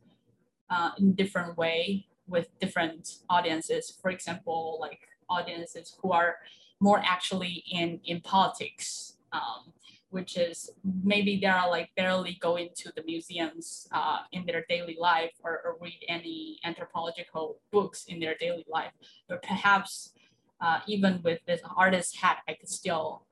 uh, 0.69 0.91
in 0.97 1.13
different 1.13 1.57
way 1.57 2.07
with 2.27 2.47
different 2.59 3.17
audiences. 3.29 3.97
For 4.01 4.11
example, 4.11 4.77
like 4.79 4.99
audiences 5.29 5.95
who 6.01 6.11
are 6.11 6.35
more 6.79 7.01
actually 7.03 7.63
in, 7.71 7.99
in 8.05 8.21
politics. 8.21 9.17
Um, 9.31 9.73
which 10.11 10.37
is 10.37 10.69
maybe 11.03 11.39
they 11.39 11.47
are 11.47 11.69
like 11.69 11.89
barely 11.95 12.37
going 12.41 12.69
to 12.75 12.91
the 12.95 13.03
museums 13.03 13.87
uh, 13.91 14.19
in 14.31 14.45
their 14.45 14.65
daily 14.69 14.97
life 14.99 15.31
or, 15.43 15.61
or, 15.65 15.77
read 15.81 15.99
any 16.07 16.59
anthropological 16.65 17.57
books 17.71 18.05
in 18.07 18.19
their 18.19 18.35
daily 18.35 18.65
life. 18.69 18.91
But 19.27 19.41
perhaps 19.41 20.13
uh, 20.59 20.81
even 20.85 21.21
with 21.23 21.39
this 21.47 21.61
artist 21.75 22.17
hat, 22.17 22.39
I 22.47 22.53
could 22.53 22.69
still 22.69 23.23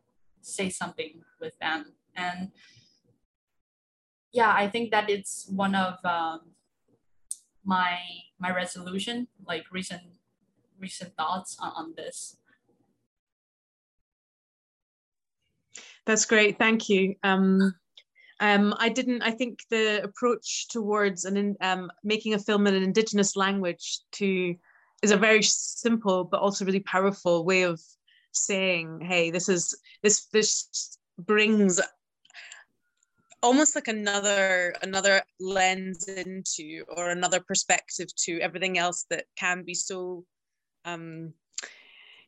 say 0.42 0.70
something 0.70 1.22
with 1.40 1.60
them. 1.60 1.94
And 2.16 2.52
yeah, 4.32 4.52
I 4.56 4.70
think 4.70 4.92
that 4.92 5.10
it's 5.10 5.48
one 5.50 5.76
of 5.76 6.04
um, 6.06 6.42
my 7.64 8.00
my 8.40 8.52
resolution, 8.56 9.28
like 9.46 9.66
recent 9.72 10.04
recent 10.80 11.16
thoughts 11.18 11.58
on, 11.60 11.72
on 11.76 11.94
this. 11.96 12.38
That's 16.06 16.26
great. 16.26 16.58
Thank 16.58 16.90
you. 16.90 17.16
Um, 17.24 17.76
um, 18.40 18.74
I 18.78 18.90
didn't. 18.90 19.22
I 19.22 19.32
think 19.32 19.60
the 19.70 20.02
approach 20.04 20.68
towards 20.70 21.26
an 21.26 21.58
um, 21.62 21.92
making 22.04 22.34
a 22.34 22.40
film 22.40 22.68
in 22.68 22.76
an 22.76 22.84
indigenous 22.84 23.36
language 23.36 24.00
to 24.14 24.56
is 25.02 25.12
a 25.12 25.18
very 25.18 25.42
simple 25.44 26.24
but 26.24 26.40
also 26.40 26.66
really 26.66 26.80
powerful 26.80 27.44
way 27.44 27.64
of 27.64 27.82
saying, 28.32 29.02
"Hey, 29.02 29.30
this 29.30 29.50
is 29.50 29.78
this 30.04 30.26
this 30.28 30.98
brings 31.18 31.82
almost 33.42 33.76
like 33.76 33.88
another 33.88 34.74
another 34.82 35.22
lens 35.40 36.08
into 36.08 36.84
or 36.96 37.10
another 37.10 37.40
perspective 37.40 38.08
to 38.16 38.40
everything 38.40 38.78
else 38.78 39.06
that 39.10 39.26
can 39.38 39.64
be 39.64 39.74
so 39.74 40.26
um, 40.86 41.34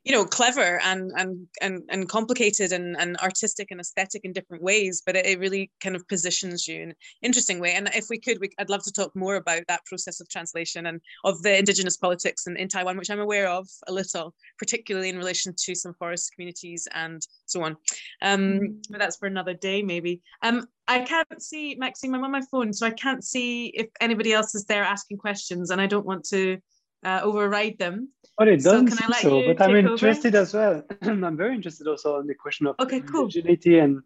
you 0.04 0.12
know 0.12 0.26
clever 0.26 0.80
and 0.84 1.12
and 1.16 1.48
and, 1.62 1.84
and 1.90 2.10
complicated 2.10 2.72
and, 2.72 2.96
and 3.00 3.18
artistic 3.18 3.70
and 3.72 3.80
aesthetic 3.80 4.22
in 4.24 4.34
different 4.34 4.64
ways 4.64 5.02
but 5.06 5.16
it, 5.16 5.26
it 5.26 5.40
really 5.40 5.70
kind 5.80 5.96
of 5.96 6.08
positions 6.08 6.68
you 6.68 6.82
in 6.82 6.90
an 6.90 6.96
interesting 7.22 7.60
way 7.60 7.74
and 7.74 7.90
if 7.94 8.06
we 8.10 8.20
could 8.20 8.40
we, 8.40 8.50
i'd 8.60 8.70
love 8.70 8.84
to 8.84 8.92
talk 8.92 9.16
more 9.16 9.36
about 9.36 9.62
that 9.68 9.86
process 9.86 10.20
of 10.20 10.28
translation 10.30 10.88
and 10.88 11.02
of 11.24 11.42
the 11.44 11.58
indigenous 11.58 11.98
politics 11.98 12.48
in, 12.48 12.58
in 12.58 12.68
taiwan 12.68 12.98
which 12.98 13.10
i'm 13.10 13.20
aware 13.20 13.48
of 13.48 13.68
a 13.88 13.94
little 13.94 14.34
particularly 14.58 15.10
in 15.10 15.18
relation 15.18 15.54
to 15.56 15.76
some 15.76 15.94
forest 15.94 16.32
communities 16.34 16.88
and 16.94 17.22
so 17.46 17.64
on 17.64 17.76
um 18.22 18.42
mm-hmm. 18.42 18.66
but 18.90 19.00
that's 19.00 19.18
for 19.18 19.28
another 19.28 19.54
day 19.54 19.82
maybe 19.82 20.22
um 20.42 20.66
I 20.88 21.00
can't 21.04 21.42
see 21.42 21.76
Maxime. 21.76 22.16
I'm 22.16 22.26
on 22.26 22.32
my 22.32 22.42
phone, 22.52 22.74
so 22.74 22.86
I 22.86 22.90
can't 22.90 23.24
see 23.24 23.68
if 23.68 23.88
anybody 24.02 24.34
else 24.34 24.54
is 24.56 24.66
there 24.66 24.84
asking 24.84 25.20
questions, 25.20 25.70
and 25.70 25.80
I 25.80 25.86
don't 25.88 26.06
want 26.06 26.26
to 26.26 26.58
uh, 27.04 27.22
override 27.24 27.78
them. 27.78 28.10
But 28.38 28.48
it 28.48 28.64
doesn't 28.64 28.92
so, 28.92 29.14
so 29.20 29.46
but 29.46 29.62
I'm 29.62 29.76
interested 29.76 30.36
over? 30.36 30.42
as 30.42 30.54
well. 30.54 30.84
I'm 31.02 31.38
very 31.38 31.56
interested 31.56 31.88
also 31.88 32.20
in 32.20 32.28
the 32.28 32.36
question 32.36 32.68
of 32.68 32.76
okay, 32.80 33.02
cool. 33.02 33.28
indigeneity 33.28 33.84
and 33.84 34.02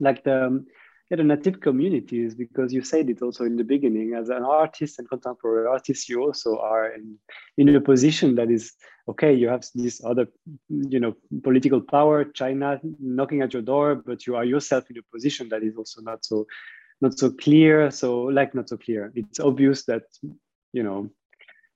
like 0.00 0.24
the, 0.24 0.64
yeah, 1.10 1.16
the 1.16 1.24
native 1.24 1.60
communities, 1.60 2.34
because 2.34 2.72
you 2.72 2.82
said 2.82 3.08
it 3.10 3.22
also 3.22 3.44
in 3.44 3.56
the 3.56 3.64
beginning, 3.64 4.14
as 4.14 4.30
an 4.30 4.42
artist 4.42 4.98
and 4.98 5.08
contemporary 5.08 5.66
artist, 5.68 6.08
you 6.08 6.22
also 6.22 6.58
are 6.58 6.92
in, 6.92 7.18
in 7.58 7.68
a 7.76 7.80
position 7.80 8.34
that 8.36 8.50
is, 8.50 8.72
okay, 9.08 9.32
you 9.32 9.48
have 9.48 9.64
this 9.74 10.02
other, 10.04 10.26
you 10.68 10.98
know, 10.98 11.14
political 11.44 11.80
power, 11.80 12.24
China 12.24 12.80
knocking 12.98 13.42
at 13.42 13.52
your 13.52 13.62
door, 13.62 13.94
but 13.94 14.26
you 14.26 14.36
are 14.36 14.44
yourself 14.44 14.90
in 14.90 14.98
a 14.98 15.02
position 15.12 15.48
that 15.50 15.62
is 15.62 15.76
also 15.76 16.00
not 16.00 16.24
so, 16.24 16.46
not 17.00 17.18
so 17.18 17.30
clear. 17.30 17.90
So 17.90 18.22
like 18.22 18.54
not 18.54 18.68
so 18.68 18.76
clear. 18.76 19.12
It's 19.14 19.38
obvious 19.38 19.84
that, 19.84 20.04
you 20.72 20.82
know, 20.82 21.10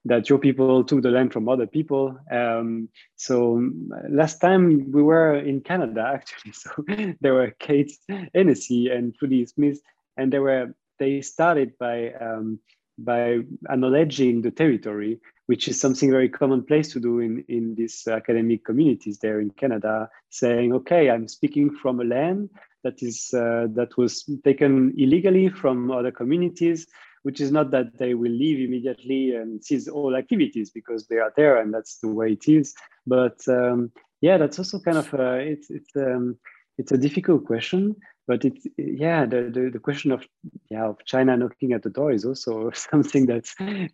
that 0.07 0.29
your 0.29 0.39
people 0.39 0.83
took 0.83 1.01
the 1.01 1.11
land 1.11 1.33
from 1.33 1.49
other 1.49 1.67
people. 1.67 2.17
Um, 2.31 2.89
so 3.15 3.57
um, 3.57 3.91
last 4.09 4.39
time 4.39 4.91
we 4.91 5.03
were 5.03 5.35
in 5.35 5.61
Canada, 5.61 6.11
actually, 6.13 6.53
so 6.53 6.69
there 7.21 7.33
were 7.33 7.53
Kate 7.59 7.91
Hennessy 8.33 8.89
and 8.89 9.15
Trudi 9.15 9.45
Smith, 9.45 9.79
and 10.17 10.31
they 10.31 10.39
were 10.39 10.73
they 10.99 11.21
started 11.21 11.77
by 11.77 12.13
um, 12.13 12.59
by 12.97 13.39
acknowledging 13.69 14.41
the 14.41 14.49
territory, 14.51 15.19
which 15.45 15.67
is 15.67 15.79
something 15.79 16.09
very 16.09 16.29
commonplace 16.29 16.91
to 16.93 16.99
do 16.99 17.19
in 17.19 17.43
in 17.47 17.75
these 17.75 18.07
academic 18.07 18.65
communities 18.65 19.19
there 19.19 19.39
in 19.39 19.49
Canada, 19.51 20.09
saying, 20.29 20.73
okay, 20.73 21.09
I'm 21.09 21.27
speaking 21.27 21.69
from 21.75 21.99
a 21.99 22.05
land 22.05 22.49
that 22.83 23.03
is 23.03 23.33
uh, 23.33 23.67
that 23.71 23.97
was 23.97 24.23
taken 24.43 24.93
illegally 24.97 25.49
from 25.49 25.91
other 25.91 26.11
communities 26.11 26.87
which 27.27 27.41
is 27.41 27.51
not 27.51 27.71
that 27.71 27.97
they 27.97 28.13
will 28.13 28.31
leave 28.31 28.65
immediately 28.65 29.35
and 29.35 29.61
cease 29.61 29.89
all 29.89 30.15
activities 30.15 30.69
because 30.69 31.07
they 31.07 31.17
are 31.17 31.33
there 31.35 31.57
and 31.57 31.73
that's 31.73 31.97
the 31.97 32.07
way 32.07 32.31
it 32.31 32.47
is. 32.47 32.73
But 33.05 33.37
um, 33.49 33.91
yeah, 34.21 34.37
that's 34.37 34.57
also 34.57 34.79
kind 34.79 34.97
of 34.97 35.13
a, 35.13 35.39
it's 35.39 35.69
it's 35.69 35.93
um, 35.97 36.37
it's 36.77 36.93
a 36.93 36.97
difficult 36.97 37.43
question. 37.43 37.97
But 38.27 38.45
it's 38.45 38.65
yeah, 38.77 39.25
the, 39.25 39.51
the, 39.53 39.69
the 39.73 39.79
question 39.87 40.13
of 40.13 40.25
yeah 40.71 40.85
of 40.85 41.03
China 41.03 41.35
knocking 41.35 41.73
at 41.73 41.83
the 41.83 41.89
door 41.89 42.13
is 42.13 42.23
also 42.23 42.71
something 42.91 43.25
that 43.25 43.45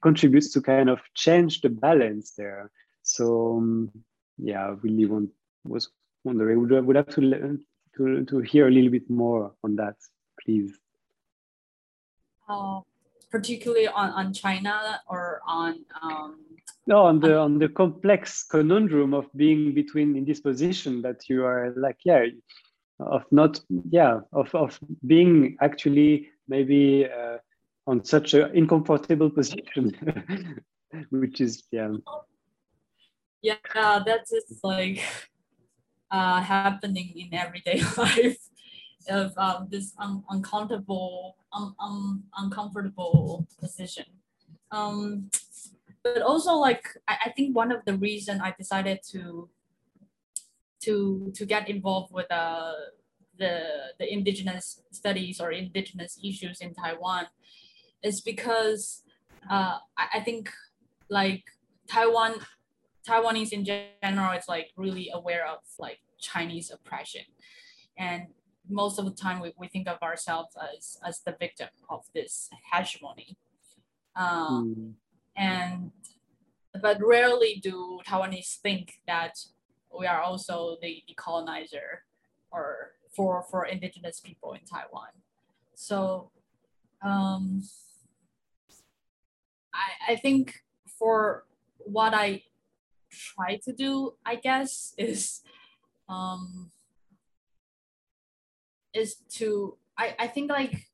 contributes 0.03 0.53
to 0.53 0.61
kind 0.61 0.91
of 0.91 0.99
change 1.15 1.61
the 1.61 1.69
balance 1.69 2.33
there. 2.37 2.69
So 3.01 3.57
um, 3.57 3.89
yeah, 4.37 4.67
I 4.67 4.69
really 4.83 5.07
want 5.07 5.31
was 5.63 5.89
wondering 6.23 6.59
would 6.61 6.85
would 6.85 6.95
have 6.97 7.09
to 7.15 7.57
to 7.97 8.25
to 8.25 8.39
hear 8.41 8.67
a 8.67 8.71
little 8.71 8.91
bit 8.91 9.09
more 9.09 9.55
on 9.63 9.75
that, 9.77 9.95
please. 10.39 10.77
Uh, 12.47 12.81
particularly 13.33 13.87
on, 13.87 14.11
on 14.11 14.31
China 14.31 15.01
or 15.09 15.41
on 15.47 15.83
um, 16.03 16.37
no 16.85 16.99
on 17.01 17.19
the 17.19 17.35
on 17.35 17.57
the 17.57 17.67
complex 17.67 18.43
conundrum 18.43 19.11
of 19.15 19.25
being 19.35 19.73
between 19.73 20.15
in 20.15 20.23
this 20.23 20.39
position 20.39 21.01
that 21.01 21.27
you 21.27 21.43
are 21.43 21.73
like 21.75 21.97
yeah 22.05 22.25
of 22.99 23.23
not 23.31 23.59
yeah 23.89 24.19
of, 24.31 24.53
of 24.53 24.79
being 25.07 25.57
actually 25.61 26.29
maybe 26.47 27.07
uh, 27.09 27.37
on 27.87 28.05
such 28.05 28.35
an 28.35 28.51
uncomfortable 28.55 29.31
position 29.31 29.83
which 31.09 31.41
is 31.41 31.63
yeah. 31.71 31.91
Yeah 33.41 34.03
that's 34.05 34.31
like 34.63 35.01
uh, 36.11 36.39
happening 36.39 37.09
in 37.15 37.33
everyday 37.33 37.81
life 37.97 38.37
of 39.09 39.37
um, 39.37 39.67
this 39.69 39.93
un- 39.99 40.23
uncomfortable, 40.29 41.37
un- 41.53 41.75
un- 41.79 42.23
uncomfortable 42.37 43.47
position. 43.59 44.05
Um, 44.71 45.29
but 46.03 46.21
also, 46.21 46.53
like 46.53 46.87
I, 47.07 47.17
I 47.25 47.29
think 47.31 47.55
one 47.55 47.71
of 47.71 47.85
the 47.85 47.95
reason 47.95 48.41
I 48.41 48.53
decided 48.57 48.99
to 49.11 49.49
to 50.81 51.31
to 51.35 51.45
get 51.45 51.69
involved 51.69 52.13
with 52.13 52.29
uh, 52.31 52.73
the 53.37 53.93
the 53.99 54.11
indigenous 54.11 54.81
studies 54.91 55.39
or 55.39 55.51
indigenous 55.51 56.19
issues 56.23 56.59
in 56.59 56.73
Taiwan 56.73 57.27
is 58.03 58.21
because 58.21 59.03
uh, 59.49 59.79
I, 59.97 60.05
I 60.15 60.19
think 60.19 60.51
like 61.09 61.43
Taiwan 61.87 62.35
Taiwanese 63.07 63.51
in 63.51 63.65
general 63.65 64.37
is 64.37 64.45
like 64.47 64.71
really 64.75 65.09
aware 65.13 65.45
of 65.47 65.59
like 65.79 65.99
Chinese 66.19 66.71
oppression 66.71 67.23
and 67.97 68.27
most 68.69 68.99
of 68.99 69.05
the 69.05 69.11
time 69.11 69.39
we, 69.39 69.53
we 69.57 69.67
think 69.67 69.87
of 69.87 70.01
ourselves 70.01 70.55
as, 70.75 70.97
as 71.05 71.21
the 71.21 71.35
victim 71.39 71.69
of 71.89 72.05
this 72.13 72.49
hegemony. 72.71 73.37
Um, 74.15 74.75
mm. 74.77 74.93
And 75.35 75.91
but 76.81 76.97
rarely 77.01 77.59
do 77.61 77.99
Taiwanese 78.07 78.57
think 78.57 78.99
that 79.07 79.37
we 79.97 80.07
are 80.07 80.21
also 80.21 80.77
the, 80.81 81.03
the 81.07 81.13
colonizer 81.13 82.03
or 82.51 82.91
for, 83.15 83.43
for 83.49 83.65
indigenous 83.65 84.19
people 84.19 84.53
in 84.53 84.61
Taiwan. 84.61 85.09
So 85.75 86.31
um, 87.03 87.63
I, 89.73 90.13
I 90.13 90.15
think 90.15 90.63
for 90.97 91.45
what 91.77 92.13
I 92.13 92.43
try 93.11 93.59
to 93.65 93.73
do, 93.73 94.13
I 94.25 94.35
guess, 94.35 94.93
is 94.97 95.41
um, 96.09 96.71
is 98.93 99.15
to 99.29 99.77
I, 99.97 100.15
I 100.19 100.27
think 100.27 100.49
like 100.49 100.87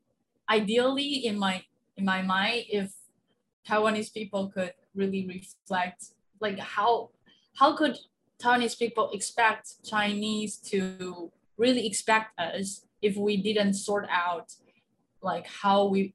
ideally 0.50 1.26
in 1.26 1.38
my 1.38 1.64
in 1.98 2.06
my 2.06 2.22
mind 2.22 2.66
if 2.70 2.94
Taiwanese 3.68 4.14
people 4.14 4.50
could 4.50 4.74
really 4.96 5.26
reflect 5.28 6.06
like 6.40 6.60
how 6.60 7.10
how 7.56 7.76
could 7.76 7.98
Taiwanese 8.42 8.78
people 8.80 9.12
expect 9.12 9.84
Chinese 9.86 10.58
to 10.58 11.32
really 11.58 11.86
expect 11.86 12.40
us 12.40 12.86
if 13.02 13.18
we 13.18 13.38
didn't 13.38 13.74
sort 13.74 14.08
out 14.10 14.54
like 15.22 15.46
how 15.48 15.86
we 15.86 16.14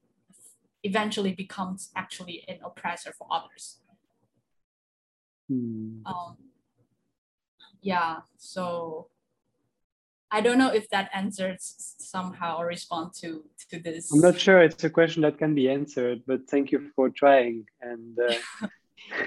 eventually 0.83 1.33
becomes 1.33 1.91
actually 1.97 2.45
an 2.49 2.59
oppressor 2.65 3.13
for 3.17 3.27
others. 3.31 3.81
Hmm. 5.49 6.01
Um, 6.07 6.37
yeah, 7.81 8.21
so 8.37 9.09
I 10.35 10.41
don't 10.41 10.59
know 10.59 10.73
if 10.73 10.91
that 10.91 11.11
answers 11.15 11.95
somehow 11.99 12.59
or 12.59 12.67
respond 12.67 13.13
to 13.21 13.45
to 13.71 13.79
this. 13.79 14.13
I'm 14.13 14.21
not 14.21 14.39
sure 14.39 14.59
it's 14.61 14.83
a 14.83 14.91
question 14.91 15.23
that 15.23 15.39
can 15.39 15.55
be 15.55 15.71
answered, 15.71 16.23
but 16.27 16.51
thank 16.51 16.73
you 16.73 16.91
for 16.97 17.09
trying. 17.09 17.67
And 17.81 18.19
uh... 18.19 18.67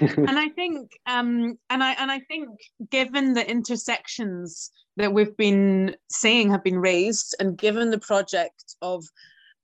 and 0.00 0.38
I 0.38 0.50
think, 0.50 0.92
um, 1.06 1.58
and 1.70 1.82
I 1.82 1.92
and 1.92 2.10
I 2.10 2.20
think, 2.20 2.50
given 2.90 3.32
the 3.32 3.48
intersections 3.50 4.70
that 4.98 5.14
we've 5.14 5.36
been 5.38 5.96
saying 6.10 6.50
have 6.50 6.62
been 6.62 6.78
raised, 6.78 7.34
and 7.40 7.56
given 7.56 7.90
the 7.90 8.04
project 8.12 8.76
of 8.82 9.06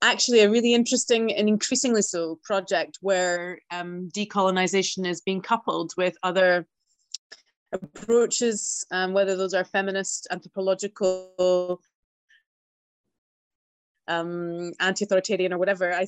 actually 0.00 0.40
a 0.40 0.50
really 0.50 0.72
interesting 0.72 1.34
and 1.34 1.46
increasingly 1.48 2.02
so 2.02 2.38
project 2.42 2.98
where 3.02 3.58
um, 3.70 4.08
decolonization 4.16 5.06
is 5.06 5.20
being 5.20 5.42
coupled 5.42 5.92
with 5.98 6.16
other 6.22 6.66
approaches, 7.74 8.86
um, 8.90 9.12
whether 9.12 9.36
those 9.36 9.52
are 9.52 9.64
feminist, 9.64 10.26
anthropological, 10.30 11.80
um, 14.08 14.72
anti-authoritarian 14.80 15.52
or 15.52 15.58
whatever. 15.58 15.92
I 15.92 16.06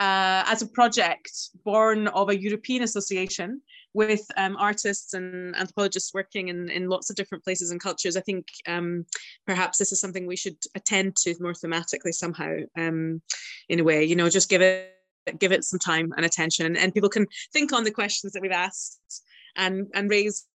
uh, 0.00 0.44
as 0.46 0.62
a 0.62 0.66
project 0.66 1.30
born 1.62 2.08
of 2.08 2.30
a 2.30 2.40
European 2.40 2.82
association 2.82 3.60
with 3.92 4.24
um, 4.38 4.56
artists 4.56 5.12
and 5.12 5.54
anthropologists 5.56 6.14
working 6.14 6.48
in, 6.48 6.70
in 6.70 6.88
lots 6.88 7.10
of 7.10 7.16
different 7.16 7.44
places 7.44 7.70
and 7.70 7.82
cultures, 7.82 8.16
I 8.16 8.22
think 8.22 8.46
um, 8.66 9.04
perhaps 9.46 9.76
this 9.76 9.92
is 9.92 10.00
something 10.00 10.26
we 10.26 10.36
should 10.36 10.56
attend 10.74 11.16
to 11.16 11.34
more 11.38 11.52
thematically 11.52 12.14
somehow 12.14 12.60
um, 12.78 13.20
in 13.68 13.80
a 13.80 13.84
way, 13.84 14.02
you 14.02 14.16
know, 14.16 14.30
just 14.30 14.48
give 14.48 14.62
it 14.62 14.96
give 15.38 15.52
it 15.52 15.64
some 15.64 15.78
time 15.78 16.14
and 16.16 16.24
attention 16.24 16.76
and 16.76 16.94
people 16.94 17.10
can 17.10 17.26
think 17.52 17.74
on 17.74 17.84
the 17.84 17.90
questions 17.90 18.32
that 18.32 18.40
we've 18.40 18.50
asked 18.50 19.22
and 19.54 19.86
and 19.94 20.08
raise 20.08 20.46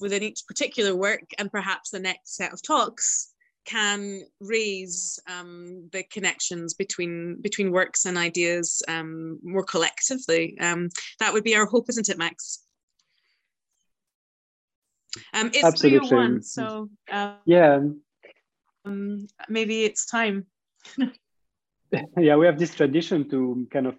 within 0.00 0.22
each 0.22 0.42
particular 0.46 0.94
work 0.94 1.24
and 1.38 1.50
perhaps 1.50 1.90
the 1.90 1.98
next 1.98 2.36
set 2.36 2.52
of 2.52 2.62
talks 2.62 3.32
can 3.64 4.22
raise 4.40 5.20
um, 5.28 5.88
the 5.92 6.02
connections 6.04 6.74
between 6.74 7.40
between 7.40 7.70
works 7.70 8.06
and 8.06 8.18
ideas 8.18 8.82
um, 8.88 9.38
more 9.42 9.64
collectively. 9.64 10.58
Um, 10.60 10.88
that 11.20 11.32
would 11.32 11.44
be 11.44 11.54
our 11.54 11.66
hope, 11.66 11.88
isn't 11.88 12.08
it, 12.08 12.18
Max? 12.18 12.64
Um, 15.34 15.48
it's 15.48 15.64
Absolutely. 15.64 16.08
301, 16.08 16.42
so 16.42 16.88
uh, 17.10 17.34
yeah, 17.44 17.80
um, 18.84 19.26
maybe 19.48 19.84
it's 19.84 20.06
time. 20.06 20.46
yeah 22.16 22.36
we 22.36 22.46
have 22.46 22.58
this 22.58 22.74
tradition 22.74 23.28
to 23.28 23.66
kind 23.70 23.86
of 23.86 23.96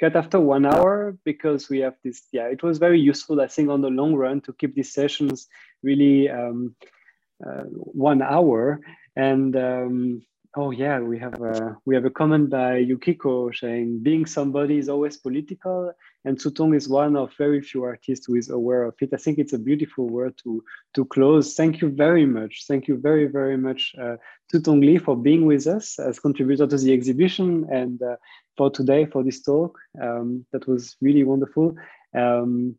cut 0.00 0.16
after 0.16 0.40
one 0.40 0.66
hour 0.66 1.16
because 1.24 1.68
we 1.68 1.78
have 1.78 1.94
this 2.04 2.22
yeah 2.32 2.46
it 2.46 2.62
was 2.62 2.78
very 2.78 3.00
useful 3.00 3.40
i 3.40 3.46
think 3.46 3.68
on 3.68 3.80
the 3.80 3.88
long 3.88 4.14
run 4.14 4.40
to 4.40 4.52
keep 4.54 4.74
these 4.74 4.92
sessions 4.92 5.46
really 5.82 6.28
um, 6.28 6.74
uh, 7.44 7.64
one 7.64 8.22
hour. 8.22 8.80
And 9.14 9.56
um, 9.56 10.22
Oh 10.58 10.70
yeah, 10.70 11.00
we 11.00 11.18
have 11.18 11.38
a 11.42 11.76
we 11.84 11.94
have 11.94 12.06
a 12.06 12.10
comment 12.10 12.48
by 12.48 12.78
Yukiko 12.78 13.50
saying 13.50 14.02
being 14.02 14.24
somebody 14.24 14.78
is 14.78 14.88
always 14.88 15.18
political, 15.18 15.92
and 16.24 16.38
Tzu-Tung 16.38 16.72
is 16.72 16.88
one 16.88 17.14
of 17.14 17.30
very 17.36 17.60
few 17.60 17.84
artists 17.84 18.24
who 18.24 18.36
is 18.36 18.48
aware 18.48 18.84
of 18.84 18.94
it. 19.02 19.10
I 19.12 19.18
think 19.18 19.38
it's 19.38 19.52
a 19.52 19.58
beautiful 19.58 20.08
word 20.08 20.32
to 20.44 20.64
to 20.94 21.04
close. 21.04 21.54
Thank 21.54 21.82
you 21.82 21.90
very 21.90 22.24
much. 22.24 22.64
Thank 22.66 22.88
you 22.88 22.96
very 22.96 23.26
very 23.26 23.58
much, 23.58 23.94
uh, 24.00 24.16
Tzu-Tung 24.48 24.80
Lee, 24.80 24.96
for 24.96 25.14
being 25.14 25.44
with 25.44 25.66
us 25.66 25.98
as 25.98 26.18
contributor 26.18 26.66
to 26.66 26.78
the 26.78 26.94
exhibition 26.94 27.66
and 27.70 28.00
uh, 28.00 28.16
for 28.56 28.70
today 28.70 29.04
for 29.04 29.22
this 29.22 29.42
talk. 29.42 29.78
Um, 30.00 30.46
that 30.52 30.66
was 30.66 30.96
really 31.02 31.24
wonderful. 31.24 31.76
Um, 32.14 32.76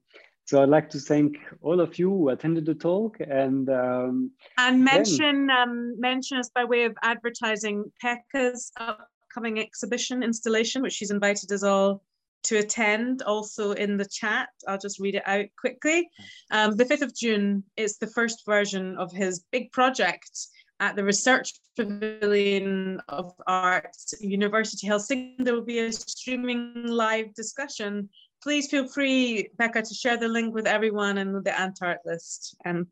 so 0.47 0.63
I'd 0.63 0.69
like 0.69 0.89
to 0.91 0.99
thank 0.99 1.37
all 1.61 1.81
of 1.81 1.99
you 1.99 2.09
who 2.09 2.29
attended 2.29 2.65
the 2.65 2.73
talk 2.73 3.17
and 3.19 3.69
um, 3.69 4.31
and 4.57 4.81
mention 4.81 5.49
um, 5.49 5.99
mention 5.99 6.37
us 6.37 6.49
by 6.55 6.63
way 6.63 6.85
of 6.85 6.95
advertising 7.03 7.91
Pekka's 8.01 8.71
upcoming 8.79 9.59
exhibition 9.59 10.23
installation, 10.23 10.81
which 10.81 10.93
she's 10.93 11.11
invited 11.11 11.51
us 11.51 11.63
all 11.63 12.01
to 12.43 12.59
attend 12.59 13.23
also 13.23 13.73
in 13.73 13.97
the 13.97 14.05
chat. 14.05 14.47
I'll 14.69 14.77
just 14.77 14.99
read 14.99 15.15
it 15.15 15.23
out 15.25 15.47
quickly. 15.59 16.09
Um, 16.49 16.77
the 16.77 16.85
5th 16.85 17.01
of 17.01 17.13
June 17.13 17.65
is 17.75 17.97
the 17.97 18.07
first 18.07 18.45
version 18.45 18.97
of 18.97 19.11
his 19.11 19.43
big 19.51 19.73
project 19.73 20.31
at 20.79 20.95
the 20.95 21.03
Research 21.03 21.53
Pavilion 21.75 23.01
of 23.09 23.33
Arts, 23.47 24.13
University 24.21 24.87
Helsinki. 24.87 25.43
There 25.43 25.53
will 25.53 25.65
be 25.65 25.79
a 25.79 25.91
streaming 25.91 26.87
live 26.87 27.33
discussion. 27.33 28.07
Please 28.43 28.67
feel 28.67 28.87
free, 28.87 29.49
Pekka, 29.59 29.87
to 29.87 29.93
share 29.93 30.17
the 30.17 30.27
link 30.27 30.53
with 30.53 30.67
everyone 30.67 31.17
and 31.17 31.43
the 31.43 31.51
Antart 31.51 31.97
list. 32.05 32.55
And 32.63 32.87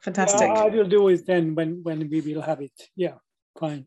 fantastic. 0.00 0.48
Yeah, 0.48 0.62
I 0.64 0.68
will 0.68 0.88
do 0.88 1.08
it 1.08 1.26
then 1.26 1.54
when, 1.54 1.82
when 1.82 2.08
we 2.08 2.20
will 2.20 2.42
have 2.42 2.60
it. 2.60 2.72
Yeah, 2.94 3.14
fine. 3.58 3.86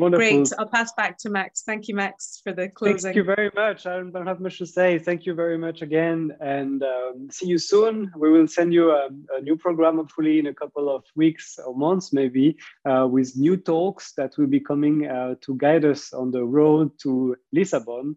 Wonderful. 0.00 0.26
Great. 0.26 0.52
I'll 0.58 0.66
pass 0.66 0.92
back 0.94 1.18
to 1.18 1.28
Max. 1.28 1.62
Thank 1.62 1.86
you, 1.86 1.94
Max, 1.94 2.40
for 2.42 2.52
the 2.52 2.68
closing. 2.68 2.98
Thank 3.00 3.16
you 3.16 3.24
very 3.24 3.50
much. 3.54 3.86
I 3.86 3.98
don't 3.98 4.26
have 4.26 4.40
much 4.40 4.58
to 4.58 4.66
say. 4.66 4.98
Thank 4.98 5.26
you 5.26 5.34
very 5.34 5.58
much 5.58 5.82
again, 5.82 6.34
and 6.40 6.82
um, 6.82 7.28
see 7.30 7.46
you 7.46 7.58
soon. 7.58 8.10
We 8.16 8.30
will 8.30 8.48
send 8.48 8.72
you 8.72 8.92
a, 8.92 9.08
a, 9.36 9.40
new 9.42 9.56
program, 9.56 9.96
hopefully 9.96 10.38
in 10.38 10.46
a 10.46 10.54
couple 10.54 10.88
of 10.94 11.04
weeks 11.14 11.58
or 11.64 11.74
months, 11.74 12.12
maybe, 12.14 12.56
uh, 12.88 13.06
with 13.10 13.36
new 13.36 13.58
talks 13.58 14.12
that 14.14 14.38
will 14.38 14.46
be 14.46 14.60
coming 14.60 15.06
uh, 15.06 15.34
to 15.42 15.54
guide 15.56 15.84
us 15.84 16.12
on 16.14 16.30
the 16.30 16.44
road 16.44 16.92
to 17.02 17.36
Lisbon 17.52 18.16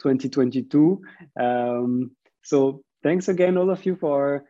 2022. 0.00 1.02
Um, 1.38 2.12
so 2.42 2.84
thanks 3.02 3.28
again, 3.28 3.58
all 3.58 3.70
of 3.70 3.84
you, 3.84 3.96
for 3.96 4.44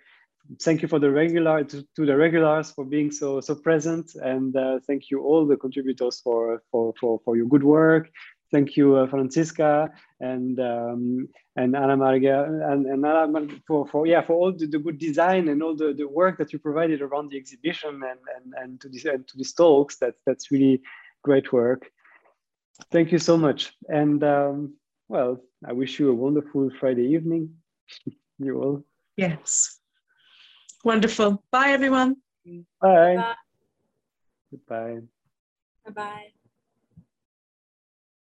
thank 0.61 0.83
you 0.83 0.89
for 0.89 0.99
the 0.99 1.11
regular 1.11 1.65
to, 1.65 1.87
to, 1.97 2.07
the 2.07 2.17
regulars 2.17 2.71
for 2.71 2.85
being 2.85 3.11
so 3.11 3.41
so 3.41 3.55
present. 3.55 4.15
And 4.15 4.57
uh, 4.57 4.81
thank 4.87 5.11
you 5.11 5.23
all 5.23 5.47
the 5.47 5.57
contributors 5.57 6.21
for 6.21 6.63
for 6.71 6.95
for, 7.01 7.21
for 7.25 7.37
your 7.37 7.47
good 7.47 7.65
work. 7.65 8.11
Thank 8.53 8.77
you 8.77 8.97
uh, 8.97 9.07
francisca 9.09 9.91
and 10.21 10.61
um, 10.61 11.29
and 11.57 11.75
anna 11.75 11.97
maria 11.97 12.45
and, 12.45 12.87
and 12.87 13.05
anna 13.05 13.49
for, 13.67 13.87
for 13.89 14.07
yeah 14.07 14.21
for 14.21 14.35
all 14.35 14.53
the, 14.53 14.67
the, 14.67 14.79
good 14.79 14.99
design 14.99 15.49
and 15.49 15.63
all 15.63 15.75
the, 15.75 15.93
the 15.93 16.07
work 16.07 16.39
that 16.39 16.53
you 16.53 16.59
provided 16.59 17.01
around 17.03 17.31
the 17.31 17.37
exhibition 17.37 18.03
and 18.11 18.21
and, 18.37 18.55
and 18.57 18.81
to 18.81 18.89
this 18.89 19.05
and 19.07 19.27
to 19.29 19.37
these 19.37 19.55
talks. 19.55 19.97
That's 19.97 20.21
that's 20.27 20.51
really 20.51 20.83
great 21.23 21.53
work. 21.53 21.91
Thank 22.93 23.13
you 23.13 23.19
so 23.19 23.37
much. 23.37 23.73
And 23.89 24.23
um, 24.23 24.75
well 25.09 25.39
i 25.67 25.73
wish 25.73 25.99
you 25.99 26.11
a 26.11 26.15
wonderful 26.15 26.71
friday 26.81 27.07
evening 27.15 27.55
you 28.39 28.63
all. 28.63 28.85
Yes 29.17 29.74
Wonderful. 30.85 31.43
Bye, 31.51 31.71
everyone. 31.71 32.17
Bye. 32.81 33.17
Bye. 33.17 33.35
Goodbye. 34.51 35.01
Bye-bye. 35.87 36.33